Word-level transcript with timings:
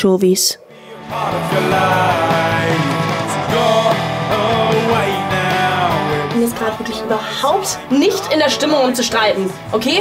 Anchovies. 0.00 0.58
Ich 6.28 6.32
bin 6.32 6.42
jetzt 6.42 6.56
gerade 6.58 6.78
wirklich 6.78 7.02
überhaupt 7.02 7.78
nicht 7.90 8.32
in 8.32 8.38
der 8.38 8.48
Stimmung, 8.48 8.84
um 8.84 8.94
zu 8.94 9.02
streiten, 9.02 9.50
okay? 9.72 10.00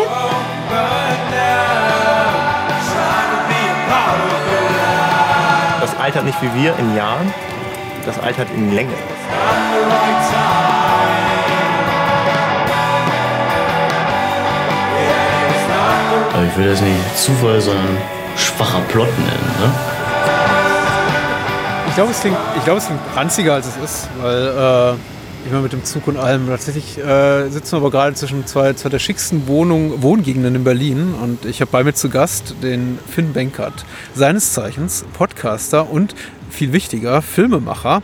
Das 5.82 5.98
altert 6.00 6.24
nicht 6.24 6.42
wie 6.42 6.64
wir 6.64 6.78
in 6.78 6.96
Jahren, 6.96 7.34
das 8.06 8.18
altert 8.20 8.48
in 8.56 8.74
Länge. 8.74 8.94
Aber 16.34 16.44
ich 16.46 16.58
will 16.58 16.70
das 16.70 16.80
nicht 16.80 17.18
Zufall, 17.18 17.60
sondern 17.60 17.98
schwacher 18.40 18.82
Plot 18.88 19.08
nennen. 19.20 19.52
Ne? 19.60 19.72
Ich 21.90 21.96
glaube, 21.96 22.12
es, 22.12 22.22
klingt, 22.22 22.38
ich 22.58 22.64
glaub, 22.64 22.78
es 22.78 22.86
klingt 22.86 23.02
ranziger, 23.16 23.56
als 23.56 23.68
es 23.68 23.78
ist, 23.78 24.10
weil 24.22 24.48
äh, 24.48 24.94
ich 25.46 25.52
meine, 25.52 25.64
mit 25.64 25.74
dem 25.74 25.84
Zug 25.84 26.08
und 26.08 26.18
allem. 26.18 26.48
Tatsächlich 26.48 26.98
äh, 26.98 27.50
sitzen 27.50 27.74
wir 27.74 27.78
aber 27.78 27.92
gerade 27.92 28.16
zwischen 28.16 28.46
zwei, 28.46 28.74
zwei 28.74 28.90
der 28.90 29.00
schicksten 29.00 29.48
Wohnung, 29.48 30.02
Wohngegenden 30.02 30.56
in 30.56 30.64
Berlin 30.64 31.16
und 31.22 31.46
ich 31.46 31.62
habe 31.62 31.72
bei 31.72 31.84
mir 31.84 31.94
zu 31.94 32.10
Gast 32.10 32.56
den 32.62 33.00
Finn 33.10 33.34
Benkert, 33.34 33.86
seines 34.16 34.54
Zeichens 34.54 35.06
Podcaster 35.14 35.90
und 35.90 36.16
viel 36.50 36.74
wichtiger 36.74 37.22
Filmemacher 37.22 38.02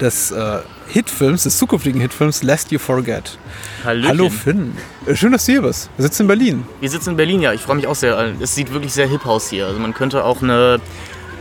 des 0.00 0.30
äh, 0.30 0.58
Hitfilms, 0.88 1.42
des 1.44 1.58
zukünftigen 1.58 2.00
Hitfilms 2.00 2.42
Lest 2.42 2.70
You 2.70 2.78
Forget. 2.78 3.38
Hallöchen. 3.84 4.08
Hallo 4.08 4.30
Finn, 4.30 4.76
Äh, 5.06 5.14
schön, 5.16 5.32
dass 5.32 5.46
du 5.46 5.52
hier 5.52 5.62
bist. 5.62 5.90
Wir 5.96 6.04
sitzen 6.04 6.22
in 6.22 6.28
Berlin. 6.28 6.64
Wir 6.80 6.90
sitzen 6.90 7.10
in 7.10 7.16
Berlin, 7.16 7.40
ja. 7.42 7.52
Ich 7.52 7.60
freue 7.62 7.76
mich 7.76 7.86
auch 7.86 7.94
sehr. 7.94 8.16
Es 8.40 8.54
sieht 8.54 8.72
wirklich 8.72 8.92
sehr 8.92 9.06
hip 9.08 9.26
aus 9.26 9.48
hier. 9.50 9.66
Also 9.66 9.78
man 9.80 9.94
könnte 9.94 10.24
auch 10.24 10.42
eine, 10.42 10.78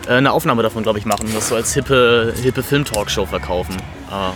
äh, 0.08 0.12
eine 0.14 0.32
Aufnahme 0.32 0.64
davon, 0.64 0.84
glaube 0.84 1.00
ich, 1.00 1.06
machen. 1.06 1.28
Das 1.34 1.50
so 1.50 1.56
als 1.56 1.74
hippe, 1.74 2.34
hippe 2.42 2.64
Film-Talkshow 2.64 3.26
verkaufen. 3.26 3.76
Ah. 4.10 4.32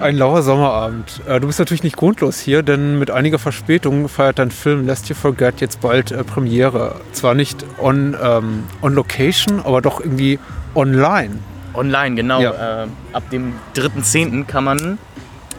Ein 0.00 0.16
lauer 0.16 0.42
Sommerabend. 0.42 1.20
Äh, 1.28 1.38
Du 1.38 1.46
bist 1.46 1.58
natürlich 1.60 1.84
nicht 1.84 1.96
grundlos 1.96 2.40
hier, 2.40 2.62
denn 2.64 2.98
mit 2.98 3.10
einiger 3.12 3.38
Verspätung 3.38 4.08
feiert 4.08 4.38
dein 4.40 4.50
Film 4.50 4.86
Lest 4.86 5.08
You 5.08 5.14
Forget 5.14 5.60
jetzt 5.60 5.80
bald 5.80 6.10
äh, 6.10 6.24
Premiere. 6.24 7.00
Zwar 7.12 7.34
nicht 7.34 7.64
on, 7.78 8.16
ähm, 8.20 8.64
on 8.82 8.94
Location, 8.94 9.60
aber 9.64 9.80
doch 9.82 10.00
irgendwie 10.00 10.40
online. 10.74 11.38
Online, 11.74 12.14
genau. 12.16 12.40
Ja. 12.40 12.84
Äh, 12.84 12.86
ab 13.12 13.28
dem 13.30 13.54
3.10. 13.74 14.44
kann 14.46 14.64
man 14.64 14.98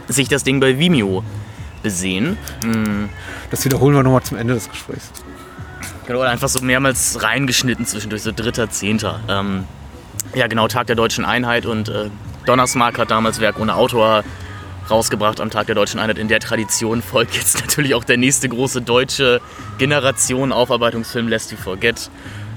sich 0.08 0.28
das 0.28 0.44
Ding 0.44 0.60
bei 0.60 0.78
Vimeo 0.78 1.22
besehen. 1.82 2.36
Mm, 2.64 3.06
Das 3.50 3.64
wiederholen 3.64 3.94
wir 3.94 4.02
nochmal 4.02 4.22
zum 4.22 4.38
Ende 4.38 4.54
des 4.54 4.68
Gesprächs. 4.70 5.10
Genau, 6.06 6.20
einfach 6.20 6.48
so 6.48 6.64
mehrmals 6.64 7.22
reingeschnitten 7.22 7.84
zwischendurch, 7.84 8.22
so 8.22 8.32
dritter, 8.34 8.70
zehnter. 8.70 9.20
Ähm, 9.28 9.64
ja, 10.34 10.46
genau, 10.46 10.68
Tag 10.68 10.86
der 10.86 10.96
Deutschen 10.96 11.24
Einheit 11.24 11.66
und 11.66 11.88
äh, 11.88 12.10
Donnersmark 12.46 12.98
hat 12.98 13.10
damals 13.10 13.40
Werk 13.40 13.58
ohne 13.58 13.74
Autor 13.74 14.22
rausgebracht 14.88 15.40
am 15.40 15.50
Tag 15.50 15.66
der 15.66 15.74
Deutschen 15.74 15.98
Einheit. 15.98 16.18
In 16.18 16.28
der 16.28 16.38
Tradition 16.38 17.02
folgt 17.02 17.34
jetzt 17.34 17.60
natürlich 17.66 17.94
auch 17.94 18.04
der 18.04 18.16
nächste 18.16 18.48
große 18.48 18.82
deutsche 18.82 19.40
Generation 19.78 20.52
Aufarbeitungsfilm 20.52 21.26
Lest 21.28 21.50
You 21.50 21.58
Forget. 21.58 22.08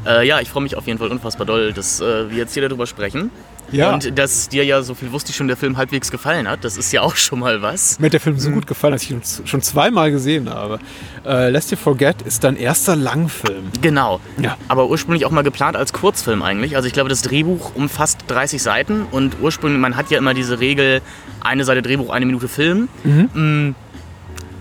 Äh, 0.05 0.27
ja, 0.27 0.39
ich 0.39 0.49
freue 0.49 0.63
mich 0.63 0.75
auf 0.75 0.85
jeden 0.87 0.99
Fall 0.99 1.09
unfassbar 1.09 1.45
doll, 1.47 1.73
dass 1.73 1.99
äh, 2.01 2.29
wir 2.29 2.37
jetzt 2.37 2.53
hier 2.53 2.67
darüber 2.67 2.85
sprechen. 2.87 3.31
Ja. 3.71 3.93
Und 3.93 4.17
dass 4.17 4.49
dir 4.49 4.63
ja, 4.65 4.81
so 4.81 4.95
viel 4.95 5.11
wusste 5.11 5.31
ich 5.31 5.35
schon, 5.35 5.47
der 5.47 5.57
Film 5.57 5.77
halbwegs 5.77 6.11
gefallen 6.11 6.47
hat. 6.47 6.63
Das 6.63 6.77
ist 6.77 6.91
ja 6.91 7.01
auch 7.01 7.15
schon 7.15 7.39
mal 7.39 7.61
was. 7.61 7.99
Mir 7.99 8.05
hat 8.07 8.13
der 8.13 8.19
Film 8.19 8.39
so 8.39 8.51
gut 8.51 8.67
gefallen, 8.67 8.93
dass 8.93 9.03
ich 9.03 9.11
ihn 9.11 9.21
schon 9.45 9.61
zweimal 9.61 10.11
gesehen 10.11 10.49
habe. 10.49 10.79
Äh, 11.25 11.49
Lest 11.49 11.71
You 11.71 11.77
Forget 11.77 12.21
ist 12.23 12.43
dein 12.43 12.55
erster 12.57 12.95
Langfilm. 12.95 13.71
Genau. 13.81 14.19
Ja. 14.41 14.57
Aber 14.67 14.89
ursprünglich 14.89 15.25
auch 15.25 15.31
mal 15.31 15.43
geplant 15.43 15.75
als 15.75 15.93
Kurzfilm 15.93 16.41
eigentlich. 16.41 16.75
Also 16.75 16.87
ich 16.87 16.93
glaube, 16.93 17.09
das 17.09 17.21
Drehbuch 17.21 17.75
umfasst 17.75 18.25
30 18.27 18.61
Seiten 18.61 19.05
und 19.11 19.37
ursprünglich, 19.41 19.79
man 19.79 19.95
hat 19.95 20.11
ja 20.11 20.17
immer 20.17 20.33
diese 20.33 20.59
Regel, 20.59 21.01
eine 21.41 21.63
Seite 21.63 21.81
Drehbuch, 21.81 22.09
eine 22.09 22.25
Minute 22.25 22.47
Film. 22.47 22.89
Mm, 23.03 23.75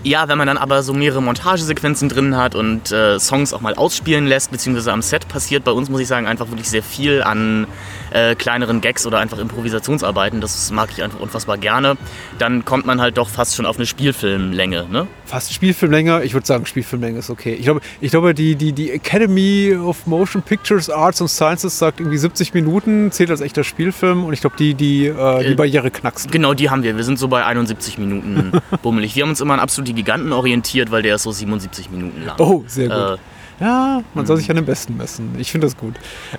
Ja, 0.03 0.29
wenn 0.29 0.37
man 0.37 0.47
dann 0.47 0.57
aber 0.57 0.81
so 0.81 0.93
mehrere 0.93 1.21
Montagesequenzen 1.21 2.07
drin 2.07 2.37
hat 2.37 2.55
und 2.55 2.89
äh, 2.91 3.19
Songs 3.19 3.53
auch 3.53 3.59
mal 3.59 3.75
ausspielen 3.75 4.27
lässt, 4.27 4.49
beziehungsweise 4.49 4.93
am 4.93 5.01
Set 5.01 5.27
passiert 5.27 5.65
bei 5.65 5.71
uns, 5.71 5.89
muss 5.89 5.99
ich 5.99 6.07
sagen, 6.07 6.25
einfach 6.25 6.47
wirklich 6.47 6.69
sehr 6.69 6.83
viel 6.83 7.21
an 7.21 7.67
äh, 8.11 8.33
kleineren 8.35 8.79
Gags 8.79 9.05
oder 9.05 9.19
einfach 9.19 9.39
Improvisationsarbeiten. 9.39 10.39
Das 10.39 10.71
mag 10.71 10.89
ich 10.91 11.03
einfach 11.03 11.19
unfassbar 11.19 11.57
gerne. 11.57 11.97
Dann 12.37 12.63
kommt 12.63 12.85
man 12.85 13.01
halt 13.01 13.17
doch 13.17 13.27
fast 13.29 13.55
schon 13.55 13.65
auf 13.65 13.75
eine 13.75 13.85
Spielfilmlänge. 13.85 14.87
Ne? 14.89 15.07
Fast 15.25 15.53
Spielfilmlänge. 15.53 16.23
Ich 16.23 16.33
würde 16.33 16.47
sagen, 16.47 16.65
Spielfilmlänge 16.65 17.19
ist 17.19 17.29
okay. 17.29 17.53
Ich 17.53 17.63
glaube, 17.65 17.81
ich 17.99 18.11
glaube 18.11 18.33
die, 18.33 18.55
die, 18.55 18.71
die 18.71 18.91
Academy 18.91 19.75
of 19.75 20.07
Motion 20.07 20.41
Pictures, 20.41 20.89
Arts 20.89 21.19
and 21.21 21.29
Sciences 21.29 21.77
sagt 21.77 21.99
irgendwie 21.99 22.17
70 22.17 22.53
Minuten, 22.53 23.11
zählt 23.11 23.29
als 23.31 23.41
echter 23.41 23.65
Spielfilm. 23.65 24.23
Und 24.23 24.31
ich 24.31 24.39
glaube, 24.41 24.55
die, 24.57 24.75
die, 24.75 25.07
äh, 25.07 25.43
die 25.43 25.51
Äh, 25.51 25.55
Barriere 25.55 25.91
knackst. 25.91 26.31
Genau, 26.31 26.53
die 26.53 26.69
haben 26.69 26.83
wir. 26.83 26.95
Wir 26.95 27.03
sind 27.03 27.19
so 27.19 27.27
bei 27.27 27.45
71 27.45 27.97
Minuten 27.97 28.53
bummelig. 28.81 29.15
Wir 29.15 29.23
haben 29.23 29.29
uns 29.29 29.41
immer 29.41 29.53
an 29.53 29.59
absolute 29.89 29.93
Giganten 29.93 30.33
orientiert, 30.33 30.91
weil 30.91 31.01
der 31.01 31.15
ist 31.15 31.23
so 31.23 31.31
77 31.31 31.89
Minuten 31.89 32.25
lang. 32.25 32.35
Oh, 32.39 32.63
sehr 32.67 32.87
gut. 32.87 33.19
Äh, 33.19 33.21
Ja, 33.61 34.03
man 34.13 34.25
soll 34.25 34.37
sich 34.37 34.49
an 34.49 34.55
den 34.55 34.65
Besten 34.65 34.95
messen. 34.95 35.35
Ich 35.37 35.51
finde 35.51 35.67
das 35.67 35.75
gut. 35.75 35.95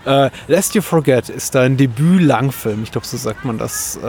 Äh, 0.06 0.30
Lest 0.48 0.74
You 0.74 0.80
Forget 0.80 1.28
ist 1.28 1.54
dein 1.54 1.76
Debüt-Langfilm. 1.76 2.82
Ich 2.82 2.92
glaube, 2.92 3.06
so 3.06 3.18
sagt 3.18 3.44
man 3.44 3.58
das. 3.58 3.96
Äh, 3.96 4.00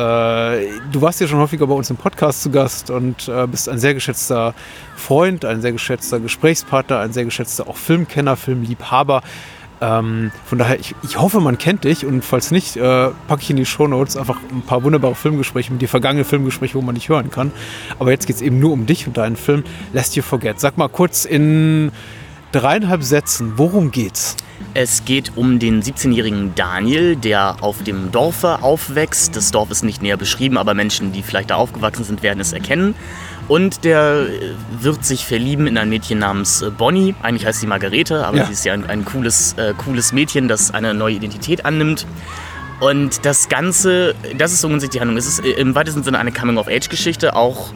du 0.92 1.02
warst 1.02 1.20
ja 1.20 1.28
schon 1.28 1.40
häufiger 1.40 1.68
bei 1.68 1.74
uns 1.74 1.90
im 1.90 1.98
Podcast 1.98 2.42
zu 2.42 2.52
Gast 2.52 2.90
und 2.90 3.28
äh, 3.28 3.48
bist 3.48 3.68
ein 3.68 3.80
sehr 3.80 3.94
geschätzter 3.94 4.54
Freund, 4.96 5.44
ein 5.44 5.62
sehr 5.62 5.74
geschätzter 5.74 6.22
Gesprächspartner, 6.22 7.00
ein 7.00 7.12
sehr 7.12 7.26
geschätzter 7.26 7.68
auch 7.68 7.76
Filmkenner, 7.76 8.38
Filmliebhaber. 8.38 9.24
Ähm, 9.82 10.32
von 10.46 10.60
daher, 10.60 10.80
ich, 10.80 10.96
ich 11.02 11.20
hoffe, 11.20 11.40
man 11.40 11.58
kennt 11.58 11.84
dich 11.86 12.06
und 12.06 12.24
falls 12.24 12.52
nicht, 12.52 12.78
äh, 12.78 13.10
packe 13.28 13.42
ich 13.42 13.50
in 13.50 13.58
die 13.58 13.66
Shownotes 13.66 14.16
einfach 14.16 14.38
ein 14.52 14.62
paar 14.62 14.84
wunderbare 14.84 15.16
Filmgespräche 15.16 15.72
mit 15.72 15.82
dir, 15.82 15.90
vergangene 15.90 16.24
Filmgespräche, 16.24 16.76
wo 16.76 16.82
man 16.82 16.94
dich 16.94 17.10
hören 17.10 17.32
kann. 17.32 17.52
Aber 17.98 18.12
jetzt 18.12 18.28
geht 18.28 18.36
es 18.36 18.44
eben 18.44 18.60
nur 18.60 18.72
um 18.74 18.86
dich 18.86 19.08
und 19.08 19.18
deinen 19.18 19.36
Film 19.36 19.64
Lest 19.92 20.16
You 20.16 20.22
Forget. 20.22 20.60
Sag 20.60 20.78
mal 20.78 20.88
kurz 20.88 21.26
in 21.26 21.92
dreieinhalb 22.52 23.02
Sätzen, 23.02 23.54
worum 23.56 23.90
geht's? 23.90 24.36
Es 24.74 25.04
geht 25.04 25.36
um 25.36 25.58
den 25.58 25.82
17-jährigen 25.82 26.54
Daniel, 26.56 27.16
der 27.16 27.58
auf 27.62 27.84
dem 27.84 28.12
Dorfe 28.12 28.62
aufwächst. 28.62 29.36
Das 29.36 29.52
Dorf 29.52 29.72
ist 29.72 29.84
nicht 29.84 30.02
näher 30.02 30.18
beschrieben, 30.18 30.58
aber 30.58 30.74
Menschen, 30.74 31.12
die 31.12 31.24
vielleicht 31.24 31.50
da 31.50 31.56
aufgewachsen 31.56 32.04
sind, 32.04 32.24
werden 32.24 32.40
es 32.40 32.54
erkennen. 32.54 32.96
Und 33.48 33.84
der 33.84 34.28
äh, 34.30 34.52
wird 34.84 35.04
sich 35.04 35.26
verlieben 35.26 35.68
in 35.68 35.78
ein 35.78 35.90
Mädchen 35.90 36.20
namens 36.20 36.62
äh, 36.62 36.70
Bonnie. 36.70 37.16
Eigentlich 37.22 37.46
heißt 37.46 37.60
sie 37.60 37.68
Margarete, 37.68 38.26
aber 38.26 38.38
Ja. 38.38 38.46
sie 38.46 38.54
ist 38.54 38.66
ja 38.66 38.74
ein, 38.74 38.90
ein 38.90 39.04
cooles, 39.06 39.54
äh, 39.58 39.74
cooles 39.78 40.14
Mädchen, 40.14 40.48
das 40.48 40.74
eine 40.74 40.94
neue 40.94 41.16
Identität 41.16 41.66
annimmt. 41.66 42.06
Und 42.80 43.26
das 43.26 43.50
Ganze, 43.50 44.16
das 44.38 44.54
ist 44.54 44.62
so 44.62 44.70
die 44.76 45.00
Handlung. 45.00 45.18
Es 45.18 45.28
ist 45.28 45.46
äh, 45.46 45.52
im 45.52 45.76
weitesten 45.76 46.04
Sinne 46.04 46.18
eine 46.20 46.32
Coming-of-Age-Geschichte, 46.32 47.36
auch 47.36 47.74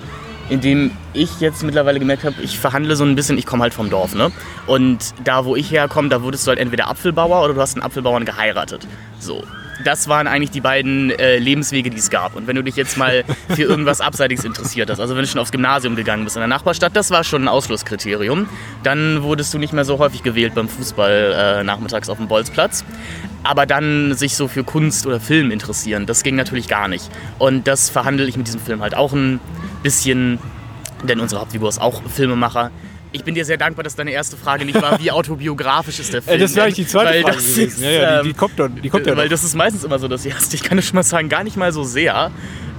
in 0.50 0.62
dem 0.62 0.92
ich 1.14 1.40
jetzt 1.40 1.64
mittlerweile 1.64 2.00
gemerkt 2.00 2.24
habe, 2.24 2.36
ich 2.42 2.59
verhandle 2.59 2.96
so 2.96 3.03
ein 3.03 3.16
bisschen, 3.16 3.38
ich 3.38 3.46
komme 3.47 3.64
halt 3.64 3.74
vom 3.74 3.90
Dorf, 3.90 4.14
ne? 4.14 4.32
Und 4.68 5.14
da, 5.24 5.44
wo 5.46 5.56
ich 5.56 5.72
herkomme, 5.72 6.09
da 6.09 6.22
wurdest 6.22 6.46
du 6.46 6.50
halt 6.50 6.59
entweder 6.59 6.88
Apfelbauer 6.88 7.44
oder 7.44 7.56
du 7.56 7.62
hast 7.62 7.76
einen 7.76 7.84
Apfelbauern 7.84 8.26
geheiratet. 8.26 8.88
So. 9.20 9.44
Das 9.84 10.08
waren 10.08 10.28
eigentlich 10.28 10.52
die 10.52 10.62
beiden 10.62 11.12
äh, 11.12 11.38
Lebenswege, 11.38 11.90
die 11.90 11.97
es 11.97 12.09
gab. 12.09 12.36
Und 12.36 12.47
wenn 12.47 12.56
du 12.56 12.63
dich 12.63 12.75
jetzt 12.75 12.97
mal 12.97 13.24
für 13.50 13.63
irgendwas 13.63 14.02
Abseitiges 14.02 14.46
interessiert 14.46 14.90
hast, 14.90 15.00
also 15.00 15.16
wenn 15.16 15.22
du 15.22 15.28
schon 15.28 15.41
aufs 15.41 15.52
Gymnasium 15.52 15.96
gegangen 15.96 16.24
bist 16.24 16.36
in 16.36 16.40
der 16.40 16.47
Nachbarstadt, 16.47 16.96
das 16.96 17.12
war 17.12 17.24
schon 17.24 17.44
ein 17.44 17.47
Ausschlusskriterium. 17.47 18.47
Dann 18.84 19.24
wurdest 19.24 19.53
du 19.53 19.58
nicht 19.58 19.74
mehr 19.74 19.85
so 19.85 20.00
häufig 20.00 20.24
gewählt 20.24 20.56
beim 20.56 20.69
Fußball 20.69 21.59
äh, 21.59 21.64
nachmittags 21.64 22.09
auf 22.09 22.18
dem 22.18 22.28
Bolzplatz. 22.28 22.85
Aber 23.44 23.66
dann 23.66 24.16
sich 24.16 24.35
so 24.35 24.47
für 24.47 24.64
Kunst 24.64 25.06
oder 25.06 25.19
Film 25.19 25.52
interessieren, 25.52 26.06
das 26.06 26.24
ging 26.24 26.35
natürlich 26.35 26.68
gar 26.68 26.88
nicht. 26.88 27.09
Und 27.38 27.68
das 27.68 27.90
verhandle 27.90 28.25
ich 28.25 28.38
mit 28.38 28.47
diesem 28.47 28.62
Film 28.62 28.81
halt 28.81 28.96
auch 28.96 29.14
ein 29.14 29.40
bisschen, 29.84 30.40
denn 31.03 31.19
unsere 31.19 31.41
Hauptfigur 31.41 31.69
ist 31.69 31.80
auch 31.80 32.02
Filmemacher. 32.09 32.72
Ich 33.16 33.23
bin 33.23 33.34
dir 33.34 33.46
sehr 33.46 33.56
dankbar, 33.56 33.84
dass 33.84 33.96
deine 33.96 34.12
erste 34.12 34.35
Frage 34.35 34.66
nicht 34.66 34.82
war, 34.82 35.00
wie 35.00 35.09
autobiografisch 35.20 36.00
ist 36.00 36.14
der 36.14 36.22
Film. 36.22 36.38
Das 36.38 36.53
wäre 36.53 36.66
eigentlich 36.66 36.85
die 36.85 36.88
zweite 36.88 37.12
Weil 37.12 37.22
Frage 37.22 37.35
das 37.38 37.46
gewesen. 37.46 37.67
Ist, 37.67 37.82
ja, 37.82 37.90
ja, 37.90 38.17
die, 38.17 38.23
die 38.23 38.29
ähm, 38.32 38.38
kommt, 38.38 38.59
dann, 38.59 38.82
die 38.82 38.90
kommt 38.90 39.08
ja 39.08 39.16
weil 39.16 39.26
noch. 39.26 39.32
das 39.32 39.46
ist 39.46 39.56
meistens 39.56 39.85
immer 39.85 40.00
so 40.00 40.09
das 40.09 40.26
Erste. 40.26 40.58
Ich 40.58 40.64
kann 40.64 40.78
es 40.78 40.85
schon 40.85 40.96
mal 40.96 41.03
sagen, 41.03 41.29
gar 41.29 41.46
nicht 41.46 41.56
mal 41.56 41.72
so 41.72 41.85
sehr. 41.85 42.29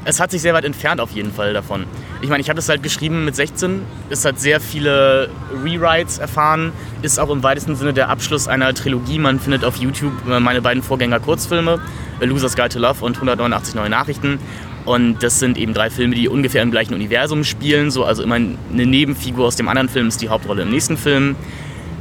Es 0.05 0.21
hat 0.21 0.31
sich 0.31 0.43
sehr 0.43 0.53
weit 0.53 0.67
entfernt 0.67 1.00
auf 1.00 1.12
jeden 1.12 1.33
Fall 1.33 1.55
davon. 1.55 1.87
Ich 2.21 2.29
meine, 2.29 2.43
ich 2.43 2.50
habe 2.50 2.56
das 2.56 2.69
halt 2.69 2.83
geschrieben 2.83 3.25
mit 3.25 3.35
16. 3.35 3.81
Es 4.11 4.27
hat 4.27 4.38
sehr 4.38 4.61
viele 4.61 5.31
Rewrites 5.65 6.19
erfahren. 6.19 6.73
Ist 7.00 7.19
auch 7.19 7.31
im 7.31 7.43
weitesten 7.43 7.75
Sinne 7.75 7.94
der 7.94 8.11
Abschluss 8.11 8.47
einer 8.47 8.75
Trilogie. 8.75 9.19
Man 9.19 9.41
findet 9.41 9.65
auf 9.65 9.77
YouTube 9.77 10.12
äh, 10.29 10.38
meine 10.38 10.61
beiden 10.61 10.83
Vorgänger-Kurzfilme, 10.83 11.81
A 12.21 12.25
Loser's 12.25 12.56
Guide 12.56 12.69
to 12.69 12.79
Love 12.79 13.03
und 13.03 13.15
189 13.17 13.75
neue 13.75 13.88
Nachrichten. 13.88 14.38
Und 14.87 15.23
das 15.23 15.41
sind 15.41 15.59
eben 15.59 15.75
drei 15.75 15.91
Filme, 15.91 16.15
die 16.15 16.29
ungefähr 16.29 16.62
im 16.62 16.71
gleichen 16.71 16.94
Universum 16.94 17.44
spielen. 17.44 17.91
So, 17.91 18.05
also 18.05 18.23
immer 18.23 18.37
eine 18.37 18.56
Nebenfigur 18.71 19.47
aus 19.47 19.56
dem 19.56 19.69
anderen 19.69 19.88
Film 19.88 20.09
ist 20.09 20.23
die 20.23 20.29
Hauptrolle 20.29 20.62
im 20.62 20.71
nächsten 20.71 20.97
Film. 20.97 21.35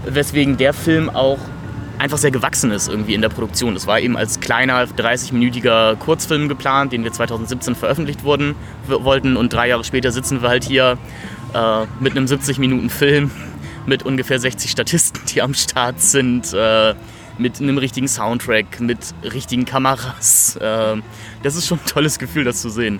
Weswegen 0.06 0.56
der 0.58 0.72
Film 0.72 1.10
auch 1.10 1.40
einfach 1.98 2.18
sehr 2.18 2.32
gewachsen 2.32 2.72
ist 2.72 2.88
irgendwie 2.88 3.16
in 3.16 3.22
der 3.22 3.30
Produktion. 3.30 3.74
Das 3.74 3.88
war 3.88 4.00
eben 4.00 4.18
als 4.18 4.40
kleiner 4.40 4.86
30-minütiger 4.86 5.96
Kurzfilm 5.96 6.48
geplant, 6.48 6.94
den 6.94 7.04
wir 7.04 7.12
2017 7.12 7.74
veröffentlicht 7.76 8.24
wurden, 8.24 8.56
wollten 8.88 9.38
und 9.38 9.52
drei 9.52 9.70
Jahre 9.70 9.84
später 9.84 10.12
sitzen 10.12 10.42
wir 10.42 10.50
halt 10.50 10.64
hier 10.64 10.98
äh, 11.54 11.86
mit 12.00 12.12
einem 12.16 12.28
70 12.28 12.60
Minuten 12.60 12.90
Film 12.90 13.32
mit 13.86 14.04
ungefähr 14.04 14.40
60 14.40 14.70
Statisten, 14.70 15.22
die 15.34 15.42
am 15.42 15.54
Start 15.54 16.02
sind. 16.02 16.54
Äh, 16.54 16.94
mit 17.38 17.60
einem 17.60 17.78
richtigen 17.78 18.08
Soundtrack, 18.08 18.80
mit 18.80 19.00
richtigen 19.24 19.66
Kameras. 19.66 20.56
Äh, 20.58 20.98
das 21.44 21.56
ist 21.56 21.68
schon 21.68 21.80
ein 21.80 21.86
tolles 21.86 22.20
Gefühl, 22.20 22.44
das 22.44 22.62
zu 22.62 22.70
sehen. 22.70 23.00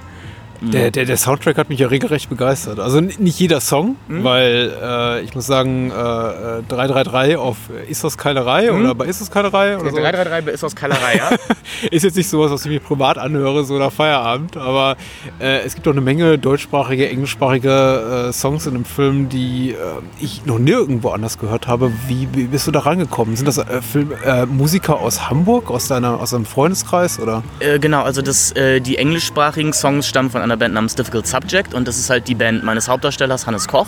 Der, 0.62 0.92
der, 0.92 1.06
der 1.06 1.18
Soundtrack 1.18 1.58
hat 1.58 1.70
mich 1.70 1.80
ja 1.80 1.88
regelrecht 1.88 2.30
begeistert. 2.30 2.80
Also 2.80 3.02
nicht 3.02 3.40
jeder 3.40 3.62
Song, 3.62 3.96
Mhm. 4.08 4.24
weil 4.24 4.74
äh, 4.82 5.22
ich 5.22 5.34
muss 5.36 5.46
sagen, 5.48 5.92
äh, 5.92 6.60
äh, 6.60 6.64
333 6.68 7.38
auf 7.38 7.58
äh, 7.70 7.90
Ist 7.90 8.04
das 8.04 8.18
Keilerei 8.18 8.72
Mhm. 8.72 8.80
oder 8.82 8.96
bei 8.96 9.06
Ist 9.06 9.22
das 9.22 9.30
Keilerei 9.32 9.78
oder 9.78 9.90
so. 9.92 9.98
333 9.98 10.54
ist 10.54 10.64
aus 10.64 10.76
Kalerei, 10.76 11.18
ja? 11.18 11.30
Ist 11.92 12.04
jetzt 12.04 12.16
nicht 12.16 12.30
sowas, 12.30 12.52
was 12.52 12.66
ich 12.66 12.72
mir 12.72 12.80
privat 12.80 13.18
anhöre, 13.18 13.64
so 13.66 13.78
nach 13.78 13.92
Feierabend, 13.92 14.58
aber 14.58 14.96
äh, 15.40 15.60
es 15.66 15.76
gibt 15.76 15.88
auch 15.88 15.92
eine 15.92 16.02
Menge 16.02 16.38
deutschsprachige, 16.38 17.10
englischsprachige 17.10 18.28
äh, 18.30 18.34
Songs 18.34 18.66
in 18.68 18.74
dem 18.74 18.86
Film, 18.86 19.30
die 19.30 19.72
äh, 19.72 19.76
ich 20.20 20.46
noch 20.46 20.60
nirgendwo 20.60 21.10
anders 21.10 21.38
gehört 21.38 21.68
habe. 21.68 21.92
Wie, 22.08 22.28
wie 22.34 22.44
bist 22.46 22.68
du 22.68 22.72
da 22.72 22.80
rangekommen? 22.80 23.36
Sind 23.36 23.48
das 23.48 23.62
Film, 23.92 24.12
Musiker 24.50 25.00
aus 25.00 25.30
Hamburg, 25.30 25.70
aus, 25.70 25.88
deiner, 25.88 26.20
aus 26.20 26.32
deinem 26.32 26.46
Freundeskreis 26.46 27.20
oder? 27.20 27.44
Genau, 27.80 28.04
also 28.04 28.22
das, 28.22 28.54
die 28.54 28.98
englischsprachigen 28.98 29.74
Songs 29.74 30.08
stammen 30.08 30.30
von 30.30 30.42
einer 30.46 30.58
Band 30.58 30.74
namens 30.74 30.96
Difficult 30.96 31.28
Subject 31.28 31.74
und 31.74 31.88
das 31.88 31.98
ist 31.98 32.10
halt 32.10 32.28
die 32.28 32.36
Band 32.36 32.64
meines 32.64 32.88
Hauptdarstellers 32.88 33.48
Hannes 33.48 33.68
Koch, 33.68 33.88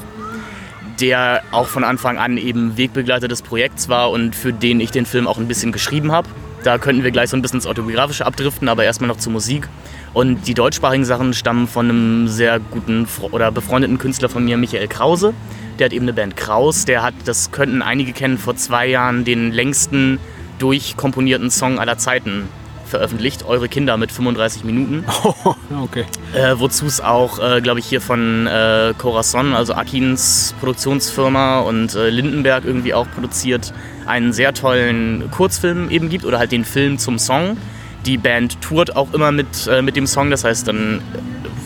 der 1.00 1.44
auch 1.52 1.68
von 1.68 1.84
Anfang 1.84 2.18
an 2.18 2.38
eben 2.38 2.78
Wegbegleiter 2.78 3.28
des 3.28 3.42
Projekts 3.42 3.90
war 3.90 4.12
und 4.12 4.36
für 4.36 4.54
den 4.54 4.80
ich 4.80 4.92
den 4.92 5.06
Film 5.06 5.28
auch 5.28 5.38
ein 5.38 5.48
bisschen 5.48 5.72
geschrieben 5.72 6.12
habe. 6.12 6.28
Da 6.64 6.78
könnten 6.78 7.04
wir 7.04 7.12
gleich 7.12 7.30
so 7.30 7.38
ein 7.38 7.42
bisschen 7.42 7.60
ins 7.60 7.68
Autobiografische 7.68 8.26
abdriften, 8.26 8.68
aber 8.68 8.84
erstmal 8.84 9.08
noch 9.08 9.18
zur 9.18 9.32
Musik. 9.32 9.70
Und 10.14 10.48
die 10.48 10.54
deutschsprachigen 10.54 11.06
Sachen 11.06 11.34
stammen 11.34 11.68
von 11.68 11.90
einem 11.90 12.28
sehr 12.28 12.60
guten 12.60 13.08
oder 13.32 13.52
befreundeten 13.52 14.00
Künstler 14.00 14.28
von 14.28 14.44
mir, 14.44 14.58
Michael 14.58 14.88
Krause. 14.88 15.34
Der 15.78 15.86
hat 15.86 15.94
eben 15.94 16.06
eine 16.06 16.14
Band 16.14 16.36
Kraus. 16.36 16.86
Der 16.86 17.04
hat, 17.04 17.14
das 17.26 17.52
könnten 17.52 17.82
einige 17.82 18.12
kennen, 18.12 18.38
vor 18.38 18.56
zwei 18.56 18.88
Jahren 18.88 19.24
den 19.24 19.52
längsten 19.52 20.20
durchkomponierten 20.58 21.52
Song 21.52 21.78
aller 21.80 21.98
Zeiten 22.00 22.50
veröffentlicht. 22.88 23.46
Eure 23.46 23.68
Kinder 23.68 23.98
mit 23.98 24.12
35 24.12 24.64
Minuten. 24.64 25.04
okay. 25.84 26.06
Äh, 26.34 26.56
Wozu 26.58 26.86
es 26.86 27.02
auch, 27.02 27.40
äh, 27.40 27.62
glaube 27.62 27.80
ich, 27.80 27.86
hier 27.86 28.02
von 28.02 28.48
äh, 28.48 28.94
Corazon, 28.98 29.54
also 29.54 29.74
Akins 29.74 30.56
Produktionsfirma 30.60 31.60
und 31.60 31.96
äh, 31.96 32.10
Lindenberg 32.10 32.66
irgendwie 32.66 32.94
auch 32.94 33.08
produziert, 33.14 33.74
einen 34.06 34.34
sehr 34.34 34.54
tollen 34.54 35.30
Kurzfilm 35.32 35.90
eben 35.90 36.10
gibt 36.10 36.26
oder 36.26 36.40
halt 36.40 36.52
den 36.52 36.66
Film 36.66 36.98
zum 36.98 37.20
Song. 37.20 37.58
Die 38.06 38.18
Band 38.18 38.62
tourt 38.62 38.96
auch 38.96 39.14
immer 39.14 39.32
mit, 39.32 39.68
äh, 39.68 39.82
mit 39.82 39.96
dem 39.96 40.08
Song, 40.08 40.30
das 40.30 40.44
heißt 40.44 40.68
dann 40.68 41.02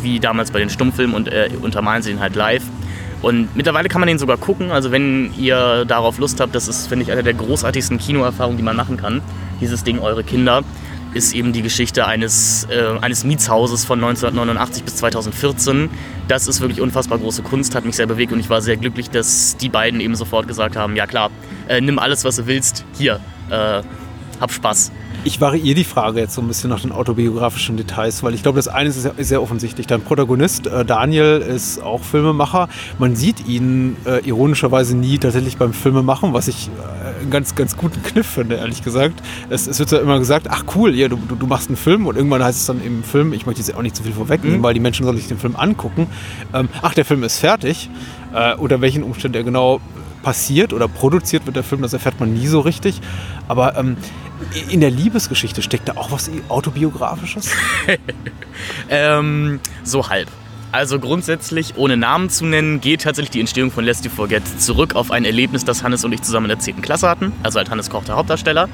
wie 0.01 0.19
damals 0.19 0.51
bei 0.51 0.59
den 0.59 0.69
Stummfilmen 0.69 1.15
und 1.15 1.27
äh, 1.27 1.49
untermalen 1.61 2.01
sie 2.01 2.11
ihn 2.11 2.19
halt 2.19 2.35
live. 2.35 2.63
Und 3.21 3.55
mittlerweile 3.55 3.87
kann 3.87 4.01
man 4.01 4.07
den 4.07 4.17
sogar 4.17 4.37
gucken. 4.37 4.71
Also 4.71 4.91
wenn 4.91 5.31
ihr 5.37 5.85
darauf 5.85 6.17
Lust 6.17 6.39
habt, 6.39 6.55
das 6.55 6.67
ist, 6.67 6.87
finde 6.87 7.03
ich, 7.03 7.11
eine 7.11 7.23
der 7.23 7.35
großartigsten 7.35 7.99
Kinoerfahrungen, 7.99 8.57
die 8.57 8.63
man 8.63 8.75
machen 8.75 8.97
kann. 8.97 9.21
Dieses 9.59 9.83
Ding 9.83 9.99
Eure 9.99 10.23
Kinder 10.23 10.63
ist 11.13 11.33
eben 11.33 11.53
die 11.53 11.61
Geschichte 11.61 12.05
eines, 12.07 12.67
äh, 12.69 12.97
eines 13.01 13.23
Mietshauses 13.23 13.85
von 13.85 13.99
1989 13.99 14.83
bis 14.83 14.95
2014. 14.97 15.89
Das 16.27 16.47
ist 16.47 16.61
wirklich 16.61 16.81
unfassbar 16.81 17.19
große 17.19 17.43
Kunst, 17.43 17.75
hat 17.75 17.85
mich 17.85 17.95
sehr 17.95 18.07
bewegt 18.07 18.31
und 18.31 18.39
ich 18.39 18.49
war 18.49 18.61
sehr 18.61 18.77
glücklich, 18.77 19.09
dass 19.09 19.57
die 19.57 19.69
beiden 19.69 19.99
eben 19.99 20.15
sofort 20.15 20.47
gesagt 20.47 20.75
haben, 20.75 20.95
ja 20.95 21.07
klar, 21.07 21.29
äh, 21.67 21.81
nimm 21.81 21.99
alles, 21.99 22.23
was 22.23 22.37
du 22.37 22.47
willst, 22.47 22.85
hier, 22.97 23.19
äh, 23.49 23.81
hab 24.39 24.51
Spaß. 24.51 24.91
Ich 25.23 25.39
variiere 25.39 25.75
die 25.75 25.83
Frage 25.83 26.19
jetzt 26.19 26.33
so 26.33 26.41
ein 26.41 26.47
bisschen 26.47 26.71
nach 26.71 26.81
den 26.81 26.91
autobiografischen 26.91 27.77
Details, 27.77 28.23
weil 28.23 28.33
ich 28.33 28.41
glaube, 28.41 28.55
das 28.55 28.67
eine 28.67 28.89
ist 28.89 28.99
sehr, 28.99 29.13
sehr 29.19 29.41
offensichtlich. 29.43 29.85
Dein 29.85 30.01
Protagonist, 30.01 30.65
äh, 30.65 30.83
Daniel, 30.83 31.37
ist 31.37 31.79
auch 31.79 32.01
Filmemacher. 32.01 32.69
Man 32.97 33.15
sieht 33.15 33.47
ihn 33.47 33.97
äh, 34.05 34.27
ironischerweise 34.27 34.97
nie 34.97 35.19
tatsächlich 35.19 35.57
beim 35.57 35.73
Filmemachen, 35.73 36.33
was 36.33 36.47
ich 36.47 36.69
äh, 36.69 37.00
einen 37.21 37.31
ganz, 37.31 37.55
ganz 37.55 37.77
guten 37.77 38.01
Kniff 38.03 38.27
finde, 38.27 38.55
ehrlich 38.55 38.83
gesagt. 38.83 39.21
Es, 39.49 39.67
es 39.67 39.79
wird 39.79 39.91
ja 39.91 39.99
immer 39.99 40.19
gesagt, 40.19 40.47
ach 40.49 40.63
cool, 40.75 40.95
ja, 40.95 41.07
du, 41.07 41.17
du, 41.17 41.47
machst 41.47 41.69
einen 41.69 41.77
Film 41.77 42.07
und 42.07 42.15
irgendwann 42.15 42.43
heißt 42.43 42.59
es 42.59 42.65
dann 42.65 42.83
im 42.83 43.03
Film, 43.03 43.33
ich 43.33 43.45
möchte 43.45 43.61
jetzt 43.61 43.75
auch 43.75 43.81
nicht 43.81 43.95
zu 43.95 44.03
viel 44.03 44.13
vorwegnehmen, 44.13 44.61
weil 44.63 44.73
die 44.73 44.79
Menschen 44.79 45.05
sollen 45.05 45.17
sich 45.17 45.27
den 45.27 45.39
Film 45.39 45.55
angucken. 45.55 46.07
Ähm, 46.53 46.69
ach, 46.81 46.93
der 46.93 47.05
Film 47.05 47.23
ist 47.23 47.39
fertig. 47.39 47.89
Äh, 48.33 48.55
unter 48.55 48.81
welchen 48.81 49.03
Umständen 49.03 49.37
er 49.37 49.43
genau 49.43 49.81
passiert 50.21 50.73
oder 50.73 50.87
produziert 50.87 51.45
wird 51.45 51.55
der 51.55 51.63
Film, 51.63 51.81
das 51.81 51.93
erfährt 51.93 52.19
man 52.19 52.33
nie 52.33 52.47
so 52.47 52.59
richtig. 52.59 53.01
Aber 53.47 53.77
ähm, 53.77 53.97
in 54.69 54.81
der 54.81 54.91
Liebesgeschichte 54.91 55.61
steckt 55.61 55.89
da 55.89 55.93
auch 55.97 56.11
was 56.11 56.29
autobiografisches? 56.49 57.51
Ähm, 58.89 59.59
so 59.83 60.09
halb. 60.09 60.27
Also 60.71 60.99
grundsätzlich, 60.99 61.73
ohne 61.75 61.97
Namen 61.97 62.29
zu 62.29 62.45
nennen, 62.45 62.79
geht 62.79 63.01
tatsächlich 63.01 63.31
die 63.31 63.39
Entstehung 63.41 63.71
von 63.71 63.83
Lest 63.83 64.05
You 64.05 64.11
Forget 64.11 64.43
zurück 64.61 64.95
auf 64.95 65.11
ein 65.11 65.25
Erlebnis, 65.25 65.65
das 65.65 65.83
Hannes 65.83 66.05
und 66.05 66.13
ich 66.13 66.21
zusammen 66.21 66.45
in 66.45 66.49
der 66.49 66.59
10. 66.59 66.81
Klasse 66.81 67.09
hatten. 67.09 67.33
Also 67.43 67.59
halt 67.59 67.69
Hannes 67.69 67.89
Koch, 67.89 68.05
der 68.05 68.15
Hauptdarsteller. 68.15 68.69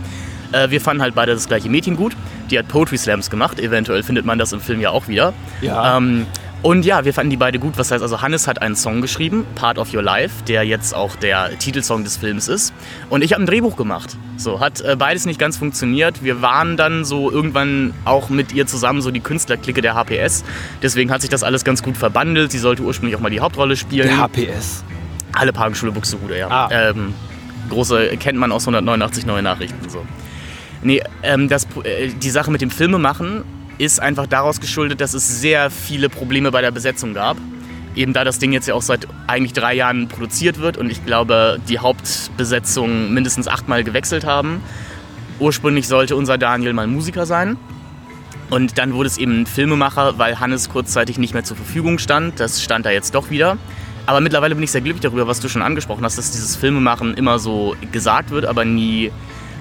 Äh, 0.52 0.70
wir 0.70 0.80
fanden 0.80 1.02
halt 1.02 1.16
beide 1.16 1.34
das 1.34 1.48
gleiche 1.48 1.70
Mädchen 1.70 1.96
gut. 1.96 2.16
Die 2.52 2.60
hat 2.60 2.68
Poetry 2.68 2.98
Slams 2.98 3.30
gemacht. 3.30 3.60
Eventuell 3.60 4.04
findet 4.04 4.26
man 4.26 4.38
das 4.38 4.54
im 4.54 4.62
Film 4.62 4.80
ja 4.80 4.92
auch 4.92 5.08
wieder. 5.08 5.34
Ja. 5.62 5.98
Ähm, 5.98 6.28
und 6.64 6.86
ja, 6.86 7.06
wir 7.06 7.14
fanden 7.14 7.30
die 7.30 7.38
beide 7.38 7.60
gut. 7.60 7.78
Was 7.78 7.92
heißt 7.92 8.02
also, 8.02 8.22
Hannes 8.22 8.48
hat 8.48 8.62
einen 8.62 8.76
Song 8.76 9.02
geschrieben, 9.02 9.46
Part 9.56 9.78
of 9.78 9.94
Your 9.94 10.02
Life, 10.02 10.44
der 10.48 10.64
jetzt 10.64 10.96
auch 10.96 11.16
der 11.16 11.58
Titelsong 11.60 12.04
des 12.04 12.18
Films 12.18 12.48
ist. 12.48 12.74
Und 13.10 13.24
ich 13.24 13.34
habe 13.34 13.44
ein 13.44 13.46
Drehbuch 13.46 13.76
gemacht. 13.76 14.18
So, 14.38 14.60
hat 14.60 14.82
äh, 14.82 14.96
beides 14.98 15.26
nicht 15.26 15.40
ganz 15.40 15.58
funktioniert. 15.58 16.24
Wir 16.24 16.42
waren 16.42 16.76
dann 16.76 17.06
so 17.06 17.32
irgendwann 17.32 17.94
auch 18.06 18.30
mit 18.30 18.54
ihr 18.54 18.66
zusammen 18.66 19.02
so 19.02 19.12
die 19.12 19.20
Künstlerklicke 19.20 19.82
der 19.82 19.94
HPS. 19.94 20.44
Deswegen 20.82 21.12
hat 21.12 21.22
sich 21.22 21.30
das 21.30 21.44
alles 21.44 21.64
ganz 21.64 21.84
gut 21.84 21.96
verbandelt. 21.96 22.52
Sie 22.52 22.60
sollte 22.60 22.82
ursprünglich 22.82 23.16
auch 23.16 23.22
mal 23.22 23.30
die 23.30 23.40
Hauptrolle 23.40 23.76
spielen. 23.76 24.08
Der 24.08 24.18
HPS. 24.18 24.84
Halle 25.36 25.54
Parkenschule 25.54 25.92
Buxtehude, 25.92 26.38
ja. 26.40 26.50
Ah. 26.50 26.70
Ähm, 26.72 27.14
große 27.70 28.18
kennt 28.18 28.40
man 28.40 28.52
aus 28.52 28.64
189 28.64 29.26
neue 29.26 29.44
Nachrichten 29.44 29.90
so. 29.90 30.04
Nee, 30.82 31.02
ähm, 31.24 31.50
das, 31.50 31.68
äh, 31.84 32.10
die 32.10 32.30
Sache 32.30 32.52
mit 32.52 32.62
dem 32.62 32.70
Filmemachen 32.70 33.44
ist 33.78 34.02
einfach 34.02 34.28
daraus 34.28 34.60
geschuldet, 34.60 35.02
dass 35.02 35.14
es 35.14 35.42
sehr 35.42 35.70
viele 35.70 36.10
Probleme 36.10 36.52
bei 36.52 36.62
der 36.62 36.72
Besetzung 36.72 37.14
gab. 37.14 37.38
Eben 37.96 38.14
da 38.14 38.24
das 38.24 38.40
Ding 38.40 38.54
jetzt 38.54 38.68
ja 38.68 38.74
auch 38.74 38.82
seit 38.82 39.08
eigentlich 39.26 39.54
drei 39.54 39.74
Jahren 39.74 40.08
produziert 40.08 40.60
wird 40.60 40.78
und 40.78 40.92
ich 40.92 41.06
glaube, 41.06 41.60
die 41.68 41.80
Hauptbesetzung 41.80 43.14
mindestens 43.14 43.48
achtmal 43.48 43.84
gewechselt 43.84 44.26
haben. 44.26 44.62
Ursprünglich 45.40 45.88
sollte 45.88 46.16
unser 46.16 46.38
Daniel 46.38 46.74
mal 46.74 46.88
Musiker 46.88 47.26
sein. 47.26 47.58
Und 48.50 48.78
dann 48.78 48.94
wurde 48.94 49.08
es 49.08 49.18
eben 49.18 49.42
ein 49.42 49.46
Filmemacher, 49.46 50.18
weil 50.18 50.40
Hannes 50.40 50.70
kurzzeitig 50.70 51.18
nicht 51.18 51.34
mehr 51.34 51.44
zur 51.44 51.58
Verfügung 51.58 52.00
stand. 52.00 52.40
Das 52.40 52.64
stand 52.64 52.86
da 52.86 52.92
jetzt 52.92 53.14
doch 53.14 53.30
wieder. 53.30 53.58
Aber 54.06 54.22
mittlerweile 54.22 54.56
bin 54.56 54.64
ich 54.64 54.72
sehr 54.72 54.82
glücklich 54.82 55.02
darüber, 55.02 55.28
was 55.28 55.42
du 55.42 55.50
schon 55.50 55.62
angesprochen 55.62 56.04
hast, 56.06 56.18
dass 56.18 56.32
dieses 56.32 56.56
Filmemachen 56.56 57.14
immer 57.16 57.40
so 57.40 57.76
gesagt 57.92 58.32
wird, 58.32 58.46
aber 58.46 58.64
nie 58.64 59.12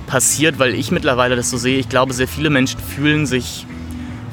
passiert, 0.06 0.60
weil 0.60 0.74
ich 0.74 0.92
mittlerweile 0.92 1.34
das 1.34 1.50
so 1.50 1.56
sehe. 1.56 1.78
Ich 1.78 1.88
glaube, 1.88 2.12
sehr 2.12 2.28
viele 2.28 2.48
Menschen 2.48 2.78
fühlen 2.78 3.26
sich 3.26 3.66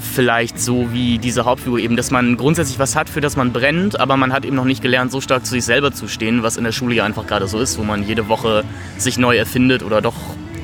vielleicht 0.04 0.60
so 0.60 0.92
wie 0.94 1.18
diese 1.18 1.46
Hauptfigur 1.46 1.80
eben, 1.80 1.96
dass 1.96 2.12
man 2.12 2.38
grundsätzlich 2.38 2.80
was 2.80 2.96
hat, 2.96 3.10
für 3.10 3.22
das 3.22 3.36
man 3.36 3.54
brennt, 3.54 4.00
aber 4.00 4.18
man 4.18 4.34
hat 4.34 4.46
eben 4.46 4.56
noch 4.56 4.66
nicht 4.66 4.82
gelernt, 4.82 5.12
so 5.12 5.22
stark 5.22 5.46
zu 5.46 5.52
sich 5.52 5.66
selber 5.66 5.92
zu 5.92 6.08
stehen, 6.08 6.44
was 6.44 6.58
in 6.58 6.64
der 6.64 6.72
Schule 6.72 6.96
ja 6.96 7.06
einfach 7.06 7.26
gerade 7.28 7.48
so 7.48 7.60
ist, 7.60 7.78
wo 7.78 7.84
man 7.84 8.04
jede 8.04 8.28
Woche 8.28 8.64
sich 8.98 9.18
neu 9.18 9.38
erfindet 9.38 9.84
oder 9.84 10.02
doch 10.02 10.16